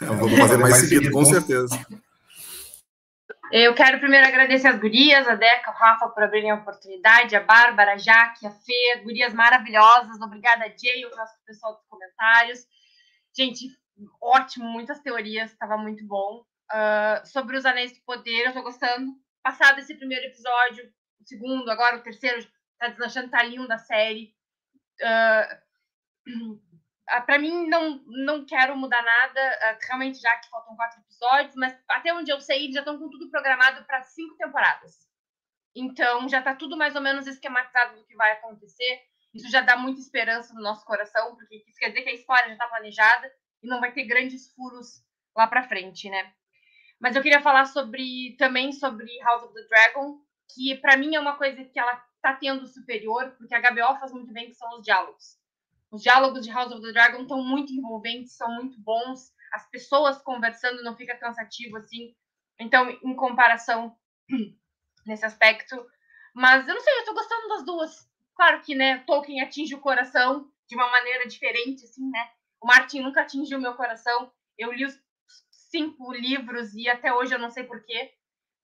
Eu 0.00 0.16
vou 0.16 0.28
fazer 0.30 0.56
mais 0.56 0.76
seguido, 0.76 1.10
com 1.10 1.24
certeza. 1.24 1.78
Eu 3.52 3.74
quero 3.74 3.98
primeiro 3.98 4.26
agradecer 4.26 4.68
as 4.68 4.78
gurias, 4.78 5.26
a 5.26 5.34
Deca, 5.34 5.70
o 5.70 5.74
Rafa 5.74 6.08
por 6.08 6.22
abrirem 6.22 6.52
a 6.52 6.54
oportunidade, 6.54 7.34
a 7.34 7.40
Bárbara, 7.40 7.94
a 7.94 7.98
Jaque, 7.98 8.46
a 8.46 8.50
Fê, 8.50 9.00
gurias 9.02 9.34
maravilhosas. 9.34 10.20
Obrigada, 10.20 10.72
Jay, 10.80 11.04
o 11.04 11.16
nosso 11.16 11.34
pessoal 11.44 11.74
dos 11.74 11.84
comentários. 11.88 12.60
Gente, 13.36 13.66
ótimo, 14.22 14.66
muitas 14.66 15.00
teorias, 15.00 15.50
estava 15.50 15.76
muito 15.76 16.06
bom. 16.06 16.44
Uh, 16.72 17.26
sobre 17.26 17.56
os 17.56 17.66
Anéis 17.66 17.92
do 17.92 18.00
Poder, 18.06 18.46
eu 18.46 18.52
tô 18.52 18.62
gostando. 18.62 19.10
Passado 19.42 19.78
esse 19.78 19.94
primeiro 19.94 20.26
episódio, 20.26 20.92
o 21.20 21.24
segundo, 21.24 21.70
agora 21.70 21.96
o 21.96 22.02
terceiro, 22.02 22.46
tá 22.78 22.88
deslanchando, 22.88 23.30
tá 23.30 23.42
lindo 23.42 23.72
a 23.72 23.78
série. 23.78 24.34
Uh, 25.00 25.60
ah, 27.08 27.20
para 27.24 27.38
mim 27.38 27.66
não 27.68 28.02
não 28.06 28.44
quero 28.44 28.76
mudar 28.76 29.02
nada, 29.02 29.58
ah, 29.62 29.78
realmente 29.82 30.20
já 30.20 30.36
que 30.38 30.48
faltam 30.48 30.76
quatro 30.76 31.00
episódios, 31.00 31.54
mas 31.56 31.76
até 31.88 32.12
onde 32.12 32.30
eu 32.30 32.40
sei, 32.40 32.70
já 32.72 32.80
estão 32.80 32.98
com 32.98 33.08
tudo 33.08 33.30
programado 33.30 33.84
para 33.84 34.02
cinco 34.02 34.36
temporadas. 34.36 35.08
Então 35.74 36.28
já 36.28 36.38
está 36.38 36.54
tudo 36.54 36.76
mais 36.76 36.94
ou 36.94 37.02
menos 37.02 37.26
esquematizado 37.26 37.96
do 37.96 38.04
que 38.04 38.16
vai 38.16 38.32
acontecer. 38.32 39.02
Isso 39.32 39.50
já 39.50 39.60
dá 39.60 39.76
muita 39.76 40.00
esperança 40.00 40.52
no 40.54 40.60
nosso 40.60 40.84
coração, 40.84 41.36
porque 41.36 41.64
isso 41.66 41.78
quer 41.78 41.88
dizer 41.88 42.02
que 42.02 42.10
a 42.10 42.14
história 42.14 42.48
já 42.48 42.54
está 42.54 42.66
planejada 42.66 43.32
e 43.62 43.68
não 43.68 43.80
vai 43.80 43.92
ter 43.92 44.04
grandes 44.04 44.52
furos 44.52 45.04
lá 45.36 45.46
para 45.46 45.68
frente, 45.68 46.10
né? 46.10 46.34
Mas 47.00 47.16
eu 47.16 47.22
queria 47.22 47.40
falar 47.40 47.64
sobre 47.64 48.36
também 48.38 48.72
sobre 48.72 49.18
House 49.20 49.44
of 49.44 49.54
the 49.54 49.62
Dragon, 49.62 50.20
que 50.54 50.76
para 50.76 50.96
mim 50.96 51.14
é 51.14 51.20
uma 51.20 51.36
coisa 51.36 51.64
que 51.64 51.78
ela 51.78 51.94
está 52.16 52.34
tendo 52.34 52.66
superior, 52.66 53.34
porque 53.38 53.54
a 53.54 53.60
HBO 53.60 53.98
faz 53.98 54.12
muito 54.12 54.32
bem 54.32 54.48
que 54.48 54.54
são 54.54 54.68
os 54.78 54.84
diálogos. 54.84 55.38
Os 55.90 56.02
diálogos 56.02 56.44
de 56.44 56.52
House 56.52 56.72
of 56.72 56.82
the 56.82 56.92
Dragon 56.92 57.22
estão 57.22 57.42
muito 57.42 57.72
envolventes, 57.72 58.36
são 58.36 58.52
muito 58.54 58.78
bons. 58.80 59.32
As 59.52 59.68
pessoas 59.70 60.22
conversando 60.22 60.82
não 60.84 60.94
fica 60.94 61.16
cansativo 61.16 61.78
assim. 61.78 62.14
Então, 62.60 62.88
em 62.90 63.16
comparação 63.16 63.96
nesse 65.06 65.24
aspecto. 65.24 65.84
Mas 66.34 66.68
eu 66.68 66.74
não 66.74 66.80
sei, 66.80 66.98
eu 66.98 67.04
tô 67.06 67.14
gostando 67.14 67.48
das 67.48 67.64
duas. 67.64 68.10
Claro 68.34 68.60
que, 68.60 68.74
né, 68.74 68.98
Tolkien 68.98 69.40
atinge 69.40 69.74
o 69.74 69.80
coração 69.80 70.48
de 70.68 70.76
uma 70.76 70.88
maneira 70.88 71.26
diferente, 71.26 71.84
assim, 71.84 72.08
né? 72.08 72.30
O 72.60 72.66
Martin 72.66 73.00
nunca 73.00 73.22
atingiu 73.22 73.58
o 73.58 73.60
meu 73.60 73.74
coração. 73.74 74.30
Eu 74.56 74.72
li 74.72 74.84
os 74.84 74.94
cinco 75.70 76.12
livros 76.12 76.74
e 76.74 76.88
até 76.88 77.12
hoje 77.12 77.34
eu 77.34 77.38
não 77.38 77.50
sei 77.50 77.64
porquê. 77.64 78.12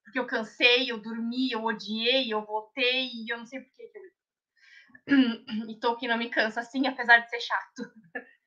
Porque 0.05 0.19
eu 0.19 0.27
cansei, 0.27 0.91
eu 0.91 0.99
dormi, 0.99 1.51
eu 1.51 1.65
odiei, 1.65 2.33
eu 2.33 2.45
voltei 2.45 3.11
e 3.13 3.33
eu 3.33 3.39
não 3.39 3.47
sei 3.47 3.61
porquê 3.61 3.91
e 5.69 5.79
Tolkien 5.81 6.11
não 6.11 6.19
me 6.19 6.29
cansa 6.29 6.61
assim, 6.61 6.87
apesar 6.87 7.19
de 7.19 7.31
ser 7.31 7.41
chato. 7.41 7.93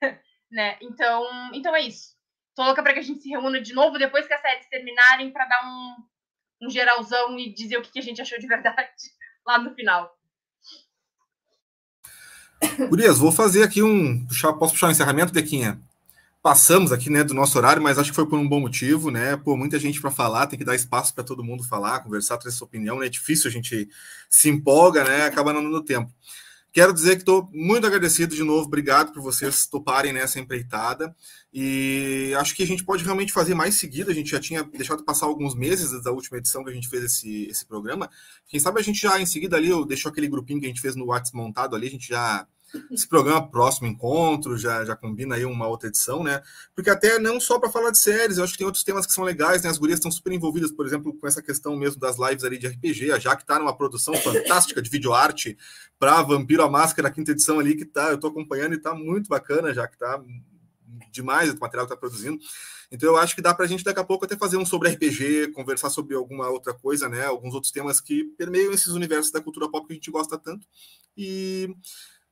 né? 0.51 0.77
Então, 0.81 1.25
então 1.53 1.75
é 1.75 1.81
isso. 1.81 2.17
Tô 2.55 2.63
louca 2.63 2.83
para 2.83 2.93
que 2.93 2.99
a 2.99 3.03
gente 3.03 3.21
se 3.21 3.29
reúna 3.29 3.61
de 3.61 3.73
novo 3.73 3.97
depois 3.97 4.27
que 4.27 4.33
as 4.33 4.41
séries 4.41 4.67
terminarem 4.67 5.31
para 5.31 5.45
dar 5.45 5.65
um, 5.65 5.95
um 6.67 6.69
geralzão 6.69 7.39
e 7.39 7.53
dizer 7.53 7.77
o 7.77 7.81
que, 7.81 7.91
que 7.91 7.99
a 7.99 8.03
gente 8.03 8.21
achou 8.21 8.37
de 8.37 8.47
verdade 8.47 8.91
lá 9.47 9.57
no 9.57 9.73
final. 9.73 10.13
Gurias, 12.89 13.17
vou 13.17 13.31
fazer 13.31 13.63
aqui 13.63 13.81
um. 13.81 14.27
Posso 14.59 14.73
puxar 14.73 14.87
um 14.87 14.91
encerramento, 14.91 15.31
Dequinha? 15.31 15.81
Passamos 16.41 16.93
aqui 16.93 17.09
né, 17.09 17.21
do 17.21 17.33
nosso 17.33 17.57
horário, 17.57 17.81
mas 17.81 17.97
acho 17.97 18.11
que 18.11 18.15
foi 18.15 18.25
por 18.25 18.39
um 18.39 18.47
bom 18.47 18.61
motivo, 18.61 19.11
né? 19.11 19.35
Pô, 19.35 19.57
muita 19.57 19.77
gente 19.77 19.99
para 19.99 20.09
falar, 20.09 20.47
tem 20.47 20.57
que 20.57 20.63
dar 20.63 20.73
espaço 20.73 21.13
para 21.13 21.23
todo 21.23 21.43
mundo 21.43 21.65
falar, 21.65 21.99
conversar, 21.99 22.37
trazer 22.37 22.55
sua 22.55 22.65
opinião, 22.65 22.99
né? 22.99 23.07
É 23.07 23.09
difícil, 23.09 23.49
a 23.49 23.51
gente 23.51 23.89
se 24.29 24.47
empolga, 24.47 25.03
né? 25.03 25.23
Acaba 25.23 25.51
não 25.51 25.61
dando 25.61 25.83
tempo. 25.83 26.09
Quero 26.71 26.93
dizer 26.93 27.15
que 27.15 27.23
estou 27.23 27.49
muito 27.51 27.85
agradecido 27.87 28.35
de 28.35 28.43
novo, 28.43 28.67
obrigado 28.67 29.11
por 29.11 29.21
vocês 29.21 29.65
toparem 29.65 30.13
nessa 30.13 30.39
empreitada. 30.39 31.13
E 31.51 32.31
acho 32.37 32.55
que 32.55 32.63
a 32.63 32.67
gente 32.67 32.85
pode 32.85 33.03
realmente 33.03 33.33
fazer 33.33 33.55
mais 33.55 33.75
seguido. 33.75 34.11
A 34.11 34.13
gente 34.13 34.29
já 34.29 34.39
tinha 34.39 34.63
deixado 34.63 35.03
passar 35.03 35.25
alguns 35.25 35.55
meses 35.55 36.01
da 36.03 36.11
última 36.11 36.37
edição 36.37 36.63
que 36.63 36.69
a 36.69 36.73
gente 36.73 36.87
fez 36.87 37.03
esse, 37.03 37.47
esse 37.47 37.65
programa. 37.65 38.09
Quem 38.47 38.59
sabe 38.59 38.79
a 38.79 38.83
gente 38.83 39.01
já 39.01 39.19
em 39.19 39.25
seguida 39.25 39.57
ali, 39.57 39.69
eu 39.69 39.83
deixou 39.83 40.11
aquele 40.11 40.27
grupinho 40.29 40.59
que 40.59 40.67
a 40.67 40.69
gente 40.69 40.79
fez 40.79 40.95
no 40.95 41.07
WhatsApp 41.07 41.35
montado 41.35 41.75
ali, 41.75 41.87
a 41.87 41.91
gente 41.91 42.07
já 42.07 42.47
esse 42.91 43.07
programa 43.07 43.49
próximo 43.49 43.87
encontro, 43.87 44.57
já, 44.57 44.85
já 44.85 44.95
combina 44.95 45.35
aí 45.35 45.45
uma 45.45 45.67
outra 45.67 45.87
edição, 45.87 46.23
né? 46.23 46.41
Porque 46.75 46.89
até 46.89 47.17
não 47.19 47.39
só 47.39 47.59
para 47.59 47.69
falar 47.69 47.91
de 47.91 47.97
séries, 47.97 48.37
eu 48.37 48.43
acho 48.43 48.53
que 48.53 48.59
tem 48.59 48.65
outros 48.65 48.83
temas 48.83 49.05
que 49.05 49.13
são 49.13 49.23
legais, 49.23 49.63
né? 49.63 49.69
As 49.69 49.77
gurias 49.77 49.99
estão 49.99 50.11
super 50.11 50.31
envolvidas, 50.31 50.71
por 50.71 50.85
exemplo, 50.85 51.13
com 51.13 51.27
essa 51.27 51.41
questão 51.41 51.75
mesmo 51.75 51.99
das 51.99 52.17
lives 52.17 52.43
ali 52.43 52.57
de 52.57 52.67
RPG, 52.67 53.11
a 53.11 53.19
Jaque 53.19 53.43
está 53.43 53.57
numa 53.59 53.75
produção 53.75 54.13
fantástica 54.21 54.81
de 54.81 54.89
videoarte 54.89 55.57
para 55.97 56.21
Vampiro 56.21 56.63
a 56.63 56.69
Máscara, 56.69 57.07
a 57.07 57.11
quinta 57.11 57.31
edição 57.31 57.59
ali, 57.59 57.75
que 57.75 57.85
tá, 57.85 58.09
eu 58.09 58.15
estou 58.15 58.29
acompanhando 58.29 58.73
e 58.73 58.77
tá 58.77 58.93
muito 58.93 59.27
bacana, 59.27 59.73
já 59.73 59.87
que 59.87 59.97
tá 59.97 60.21
demais 61.11 61.49
o 61.51 61.59
material 61.59 61.85
que 61.85 61.93
está 61.93 61.99
produzindo. 61.99 62.39
Então 62.91 63.09
eu 63.09 63.17
acho 63.17 63.35
que 63.35 63.41
dá 63.41 63.53
para 63.53 63.65
a 63.65 63.67
gente 63.67 63.83
daqui 63.83 63.99
a 63.99 64.03
pouco 64.03 64.25
até 64.25 64.35
fazer 64.35 64.57
um 64.57 64.65
sobre 64.65 64.89
RPG, 64.89 65.51
conversar 65.53 65.89
sobre 65.89 66.15
alguma 66.15 66.49
outra 66.49 66.73
coisa, 66.73 67.07
né? 67.07 67.25
Alguns 67.25 67.53
outros 67.53 67.71
temas 67.71 68.01
que 68.01 68.23
permeiam 68.37 68.73
esses 68.73 68.87
universos 68.87 69.31
da 69.31 69.41
cultura 69.41 69.69
pop 69.69 69.85
que 69.85 69.93
a 69.93 69.95
gente 69.95 70.09
gosta 70.09 70.37
tanto. 70.37 70.65
E 71.15 71.75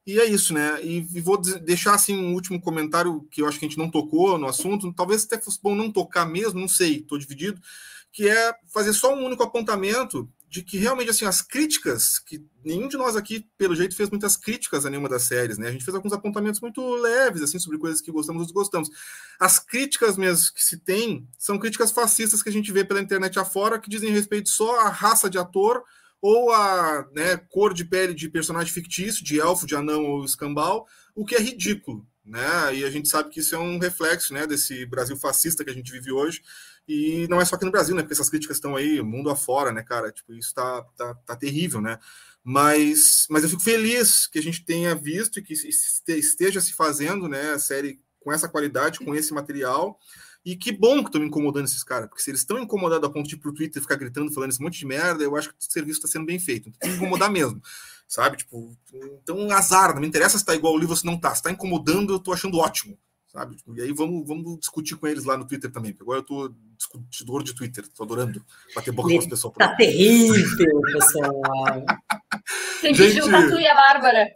e 0.07 0.21
é 0.21 0.25
isso, 0.25 0.53
né? 0.53 0.81
E, 0.81 1.01
vou 1.19 1.37
deixar 1.37 1.93
assim 1.93 2.17
um 2.17 2.33
último 2.33 2.61
comentário 2.61 3.27
que 3.29 3.41
eu 3.41 3.47
acho 3.47 3.59
que 3.59 3.65
a 3.65 3.67
gente 3.67 3.77
não 3.77 3.91
tocou 3.91 4.37
no 4.37 4.47
assunto, 4.47 4.93
talvez 4.93 5.25
até 5.25 5.37
fosse 5.37 5.59
bom 5.61 5.75
não 5.75 5.91
tocar 5.91 6.25
mesmo, 6.25 6.61
não 6.61 6.67
sei, 6.69 6.99
estou 6.99 7.17
dividido, 7.17 7.61
que 8.09 8.25
é 8.25 8.53
fazer 8.73 8.93
só 8.93 9.13
um 9.13 9.25
único 9.25 9.43
apontamento 9.43 10.29
de 10.49 10.63
que 10.63 10.77
realmente 10.77 11.09
assim 11.09 11.25
as 11.25 11.41
críticas, 11.41 12.19
que 12.19 12.41
nenhum 12.63 12.87
de 12.87 12.95
nós 12.95 13.17
aqui, 13.17 13.45
pelo 13.57 13.75
jeito, 13.75 13.97
fez 13.97 14.09
muitas 14.09 14.37
críticas 14.37 14.85
a 14.85 14.89
nenhuma 14.89 15.09
das 15.09 15.23
séries, 15.23 15.57
né? 15.57 15.67
A 15.67 15.71
gente 15.73 15.83
fez 15.83 15.93
alguns 15.93 16.13
apontamentos 16.13 16.61
muito 16.61 16.81
leves, 16.95 17.41
assim, 17.41 17.59
sobre 17.59 17.77
coisas 17.77 17.99
que 17.99 18.09
gostamos 18.09 18.39
ou 18.39 18.45
desgostamos. 18.45 18.89
As 19.37 19.59
críticas 19.59 20.15
mesmo 20.15 20.53
que 20.53 20.63
se 20.63 20.77
tem 20.77 21.27
são 21.37 21.59
críticas 21.59 21.91
fascistas 21.91 22.41
que 22.41 22.47
a 22.47 22.53
gente 22.53 22.71
vê 22.71 22.85
pela 22.85 23.01
internet 23.01 23.37
afora, 23.37 23.77
que 23.77 23.89
dizem 23.89 24.09
respeito 24.09 24.47
só 24.47 24.79
à 24.79 24.89
raça 24.89 25.29
de 25.29 25.37
ator 25.37 25.83
ou 26.21 26.51
a 26.51 27.07
né, 27.13 27.37
cor 27.37 27.73
de 27.73 27.85
pele 27.85 28.13
de 28.13 28.29
personagem 28.29 28.73
fictício, 28.73 29.23
de 29.23 29.39
elfo, 29.39 29.67
de 29.67 29.75
anão 29.75 30.03
ou 30.05 30.25
escambau, 30.25 30.87
o 31.15 31.25
que 31.25 31.35
é 31.35 31.39
ridículo. 31.39 32.05
Né? 32.25 32.75
E 32.75 32.83
a 32.83 32.89
gente 32.89 33.07
sabe 33.07 33.29
que 33.29 33.39
isso 33.39 33.55
é 33.55 33.57
um 33.57 33.79
reflexo 33.79 34.33
né, 34.33 34.45
desse 34.45 34.85
Brasil 34.85 35.15
fascista 35.15 35.63
que 35.63 35.69
a 35.69 35.73
gente 35.73 35.91
vive 35.91 36.11
hoje. 36.11 36.41
E 36.87 37.27
não 37.29 37.39
é 37.39 37.45
só 37.45 37.55
aqui 37.55 37.65
no 37.65 37.71
Brasil, 37.71 37.93
né? 37.95 38.01
Porque 38.01 38.13
essas 38.13 38.29
críticas 38.29 38.57
estão 38.57 38.75
aí, 38.75 39.01
mundo 39.01 39.29
afora, 39.29 39.73
né, 39.73 39.83
cara? 39.83 40.09
Tipo, 40.09 40.33
isso 40.33 40.53
tá, 40.53 40.81
tá, 40.95 41.13
tá 41.15 41.35
terrível, 41.35 41.81
né? 41.81 41.99
Mas, 42.41 43.27
mas 43.29 43.43
eu 43.43 43.49
fico 43.49 43.61
feliz 43.61 44.25
que 44.25 44.39
a 44.39 44.41
gente 44.41 44.63
tenha 44.63 44.95
visto 44.95 45.37
e 45.37 45.41
que 45.41 45.53
esteja 45.53 46.61
se 46.61 46.71
fazendo, 46.71 47.27
né, 47.27 47.51
a 47.51 47.59
série 47.59 47.99
com 48.21 48.31
essa 48.31 48.47
qualidade, 48.47 48.99
com 48.99 49.13
esse 49.13 49.33
material 49.33 49.99
E 50.47 50.55
que 50.55 50.71
bom 50.71 51.03
que 51.03 51.09
estão 51.09 51.21
incomodando 51.25 51.65
esses 51.65 51.83
caras, 51.83 52.07
porque 52.07 52.23
se 52.23 52.31
eles 52.31 52.39
estão 52.39 52.57
incomodados 52.57 53.05
a 53.05 53.11
ponto 53.11 53.27
de 53.27 53.35
ir 53.35 53.37
pro 53.37 53.53
Twitter 53.53 53.81
ficar 53.81 53.97
gritando, 53.97 54.31
falando 54.31 54.49
esse 54.49 54.61
monte 54.61 54.79
de 54.79 54.85
merda, 54.85 55.21
eu 55.21 55.35
acho 55.35 55.49
que 55.49 55.55
o 55.55 55.57
serviço 55.59 55.99
está 55.99 56.07
sendo 56.07 56.25
bem 56.25 56.39
feito. 56.39 56.71
Tem 56.79 56.89
que 56.89 56.95
incomodar 56.95 57.27
mesmo, 57.29 57.61
sabe? 58.07 58.37
Tipo, 58.37 58.73
então 59.21 59.51
azar, 59.51 59.93
não 59.93 59.99
me 59.99 60.07
interessa 60.07 60.39
se 60.39 60.45
tá 60.45 60.55
igual 60.55 60.73
o 60.73 60.77
livro 60.77 60.93
ou 60.93 60.97
se 60.97 61.05
não 61.05 61.19
tá. 61.19 61.35
Se 61.35 61.43
tá 61.43 61.51
incomodando, 61.51 62.13
eu 62.13 62.19
tô 62.19 62.31
achando 62.31 62.59
ótimo, 62.59 62.97
sabe? 63.27 63.57
Tipo, 63.57 63.75
e 63.75 63.81
aí 63.81 63.91
vamos, 63.91 64.25
vamos 64.25 64.57
discutir 64.57 64.95
com 64.95 65.05
eles 65.05 65.25
lá 65.25 65.35
no 65.35 65.45
Twitter 65.45 65.69
também, 65.69 65.91
porque 65.91 66.03
agora 66.03 66.19
eu 66.19 66.23
tô 66.23 66.55
discutidor 66.77 67.43
de 67.43 67.53
Twitter, 67.53 67.85
tô 67.85 68.03
adorando 68.03 68.41
bater 68.73 68.93
boca 68.93 69.09
com 69.09 69.19
as 69.19 69.27
pessoas. 69.27 69.53
Tá 69.55 69.75
terrível, 69.75 70.81
pessoal. 70.93 71.41
Tem 72.79 72.93
que 72.93 73.09
juntar 73.09 73.49
tu 73.49 73.59
e 73.59 73.67
a 73.67 73.75
Bárbara. 73.75 74.29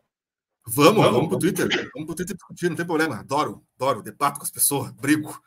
Vamos, 0.67 1.03
Vamos, 1.03 1.11
vamos, 1.13 1.29
pro 1.29 1.39
Twitter. 1.39 1.69
Vamos 1.93 2.05
pro 2.05 2.15
Twitter 2.15 2.35
discutir, 2.35 2.69
não 2.69 2.75
tem 2.75 2.85
problema. 2.85 3.19
Adoro, 3.19 3.63
adoro, 3.79 4.03
debato 4.03 4.39
com 4.39 4.45
as 4.45 4.51
pessoas, 4.51 4.91
brigo. 4.91 5.41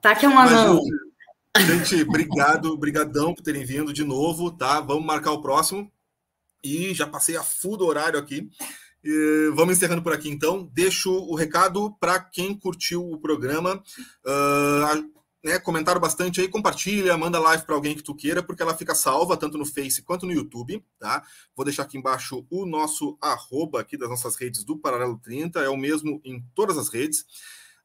Tá 0.00 0.14
que 0.14 0.26
é 0.26 0.28
um 0.28 0.38
anão. 0.38 0.80
gente, 1.58 2.02
obrigado, 2.02 2.76
brigadão 2.76 3.34
por 3.34 3.42
terem 3.42 3.64
vindo 3.64 3.92
de 3.92 4.04
novo, 4.04 4.50
tá? 4.50 4.80
Vamos 4.80 5.04
marcar 5.04 5.32
o 5.32 5.42
próximo. 5.42 5.90
E 6.62 6.94
já 6.94 7.06
passei 7.06 7.36
a 7.36 7.42
full 7.42 7.76
do 7.76 7.86
horário 7.86 8.18
aqui. 8.18 8.48
E 9.02 9.50
vamos 9.54 9.76
encerrando 9.76 10.02
por 10.02 10.12
aqui, 10.12 10.28
então. 10.28 10.68
Deixo 10.72 11.10
o 11.10 11.34
recado 11.34 11.94
para 12.00 12.20
quem 12.20 12.54
curtiu 12.54 13.10
o 13.10 13.18
programa. 13.18 13.82
Ah, 14.24 15.02
né, 15.42 15.58
comentaram 15.58 16.00
bastante 16.00 16.40
aí, 16.40 16.48
compartilha, 16.48 17.16
manda 17.16 17.38
live 17.38 17.64
para 17.64 17.74
alguém 17.74 17.94
que 17.94 18.02
tu 18.02 18.14
queira, 18.14 18.42
porque 18.42 18.62
ela 18.62 18.76
fica 18.76 18.94
salva 18.94 19.36
tanto 19.36 19.56
no 19.56 19.64
Face 19.64 20.02
quanto 20.02 20.26
no 20.26 20.32
YouTube, 20.32 20.84
tá? 20.98 21.22
Vou 21.56 21.64
deixar 21.64 21.84
aqui 21.84 21.96
embaixo 21.96 22.44
o 22.50 22.66
nosso 22.66 23.16
arroba 23.20 23.80
aqui 23.80 23.96
das 23.96 24.08
nossas 24.08 24.34
redes 24.36 24.64
do 24.64 24.76
Paralelo 24.76 25.18
30, 25.22 25.60
é 25.60 25.68
o 25.68 25.76
mesmo 25.76 26.20
em 26.24 26.44
todas 26.54 26.76
as 26.76 26.88
redes. 26.88 27.24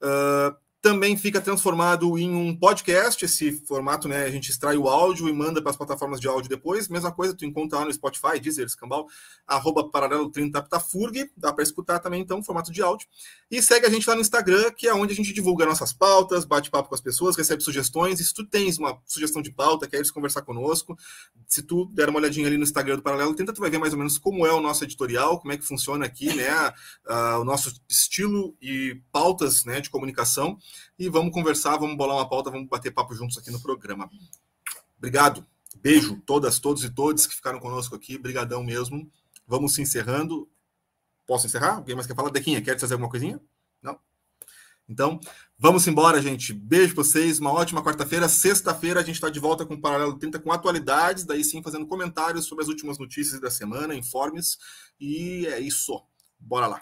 Ah, 0.02 0.56
também 0.84 1.16
fica 1.16 1.40
transformado 1.40 2.18
em 2.18 2.30
um 2.30 2.54
podcast, 2.54 3.24
esse 3.24 3.54
formato, 3.66 4.10
né? 4.10 4.26
A 4.26 4.30
gente 4.30 4.52
extrai 4.52 4.76
o 4.76 4.90
áudio 4.90 5.30
e 5.30 5.34
manda 5.34 5.62
para 5.62 5.72
as 5.72 5.78
plataformas 5.78 6.20
de 6.20 6.28
áudio 6.28 6.50
depois. 6.50 6.90
Mesma 6.90 7.10
coisa, 7.10 7.34
tu 7.34 7.46
encontra 7.46 7.80
lá 7.80 7.86
no 7.86 7.94
Spotify, 7.94 8.38
Deezer, 8.38 8.66
Escambau, 8.66 9.08
arroba 9.48 9.90
paralelo 9.90 10.30
30 10.30 10.60
Aptafurg, 10.60 11.32
dá 11.38 11.54
para 11.54 11.64
escutar 11.64 12.00
também, 12.00 12.20
então, 12.20 12.44
formato 12.44 12.70
de 12.70 12.82
áudio. 12.82 13.08
E 13.50 13.62
segue 13.62 13.86
a 13.86 13.90
gente 13.90 14.06
lá 14.10 14.14
no 14.14 14.20
Instagram, 14.20 14.72
que 14.72 14.86
é 14.86 14.94
onde 14.94 15.14
a 15.14 15.16
gente 15.16 15.32
divulga 15.32 15.66
nossas 15.66 15.94
pautas, 15.94 16.44
bate 16.44 16.70
papo 16.70 16.90
com 16.90 16.96
as 16.96 17.02
pessoas, 17.02 17.38
recebe 17.38 17.64
sugestões. 17.64 18.20
E 18.20 18.26
se 18.26 18.34
tu 18.34 18.46
tens 18.46 18.78
uma 18.78 19.00
sugestão 19.06 19.42
de 19.42 19.54
pauta, 19.54 19.88
queres 19.88 20.12
conversar 20.12 20.42
conosco, 20.42 20.98
se 21.48 21.62
tu 21.64 21.86
der 21.94 22.10
uma 22.10 22.20
olhadinha 22.20 22.46
ali 22.46 22.58
no 22.58 22.64
Instagram 22.64 22.98
do 22.98 23.04
Paralelo 23.04 23.34
30, 23.34 23.54
tu 23.54 23.62
vai 23.62 23.70
ver 23.70 23.78
mais 23.78 23.94
ou 23.94 24.00
menos 24.00 24.18
como 24.18 24.46
é 24.46 24.52
o 24.52 24.60
nosso 24.60 24.84
editorial, 24.84 25.40
como 25.40 25.54
é 25.54 25.58
que 25.58 25.66
funciona 25.66 26.06
aqui, 26.06 26.34
né? 26.36 26.74
o 27.40 27.46
nosso 27.46 27.74
estilo 27.88 28.54
e 28.62 29.02
pautas 29.14 29.64
né, 29.64 29.80
de 29.80 29.90
comunicação. 29.90 30.58
E 30.98 31.10
vamos 31.10 31.34
conversar, 31.34 31.78
vamos 31.78 31.98
bolar 31.98 32.18
uma 32.18 32.30
pauta, 32.30 32.52
vamos 32.52 32.68
bater 32.68 32.92
papo 32.92 33.14
juntos 33.16 33.38
aqui 33.38 33.52
no 33.52 33.62
programa. 33.62 34.10
Obrigado. 34.98 35.46
Beijo 35.76 36.22
todas, 36.26 36.60
todos 36.60 36.84
e 36.84 36.90
todos 36.90 37.28
que 37.28 37.36
ficaram 37.36 37.60
conosco 37.60 37.96
aqui. 37.96 38.18
Brigadão 38.18 38.64
mesmo. 38.64 39.12
Vamos 39.48 39.76
se 39.76 39.82
encerrando. 39.82 40.50
Posso 41.26 41.46
encerrar? 41.46 41.76
Alguém 41.76 41.96
mais 41.96 42.08
quer 42.08 42.16
falar? 42.16 42.30
Dequinha, 42.30 42.62
quer 42.62 42.80
fazer 42.80 42.94
alguma 42.94 43.10
coisinha? 43.10 43.40
Não? 43.82 44.00
Então, 44.88 45.20
vamos 45.58 45.88
embora, 45.88 46.22
gente. 46.22 46.54
Beijo 46.54 46.94
pra 46.94 47.04
vocês. 47.04 47.40
Uma 47.40 47.52
ótima 47.52 47.84
quarta-feira. 47.84 48.30
Sexta-feira 48.30 49.00
a 49.00 49.04
gente 49.04 49.16
está 49.16 49.30
de 49.30 49.40
volta 49.40 49.66
com 49.66 49.74
o 49.74 49.82
Paralelo 49.82 50.18
30 50.18 50.40
com 50.40 50.52
atualidades, 50.52 51.26
daí 51.26 51.44
sim 51.44 51.64
fazendo 51.64 51.88
comentários 51.88 52.46
sobre 52.46 52.64
as 52.64 52.70
últimas 52.70 52.98
notícias 52.98 53.40
da 53.40 53.50
semana, 53.50 53.96
informes. 53.96 54.58
E 55.00 55.48
é 55.48 55.60
isso. 55.60 56.02
Bora 56.40 56.68
lá. 56.68 56.82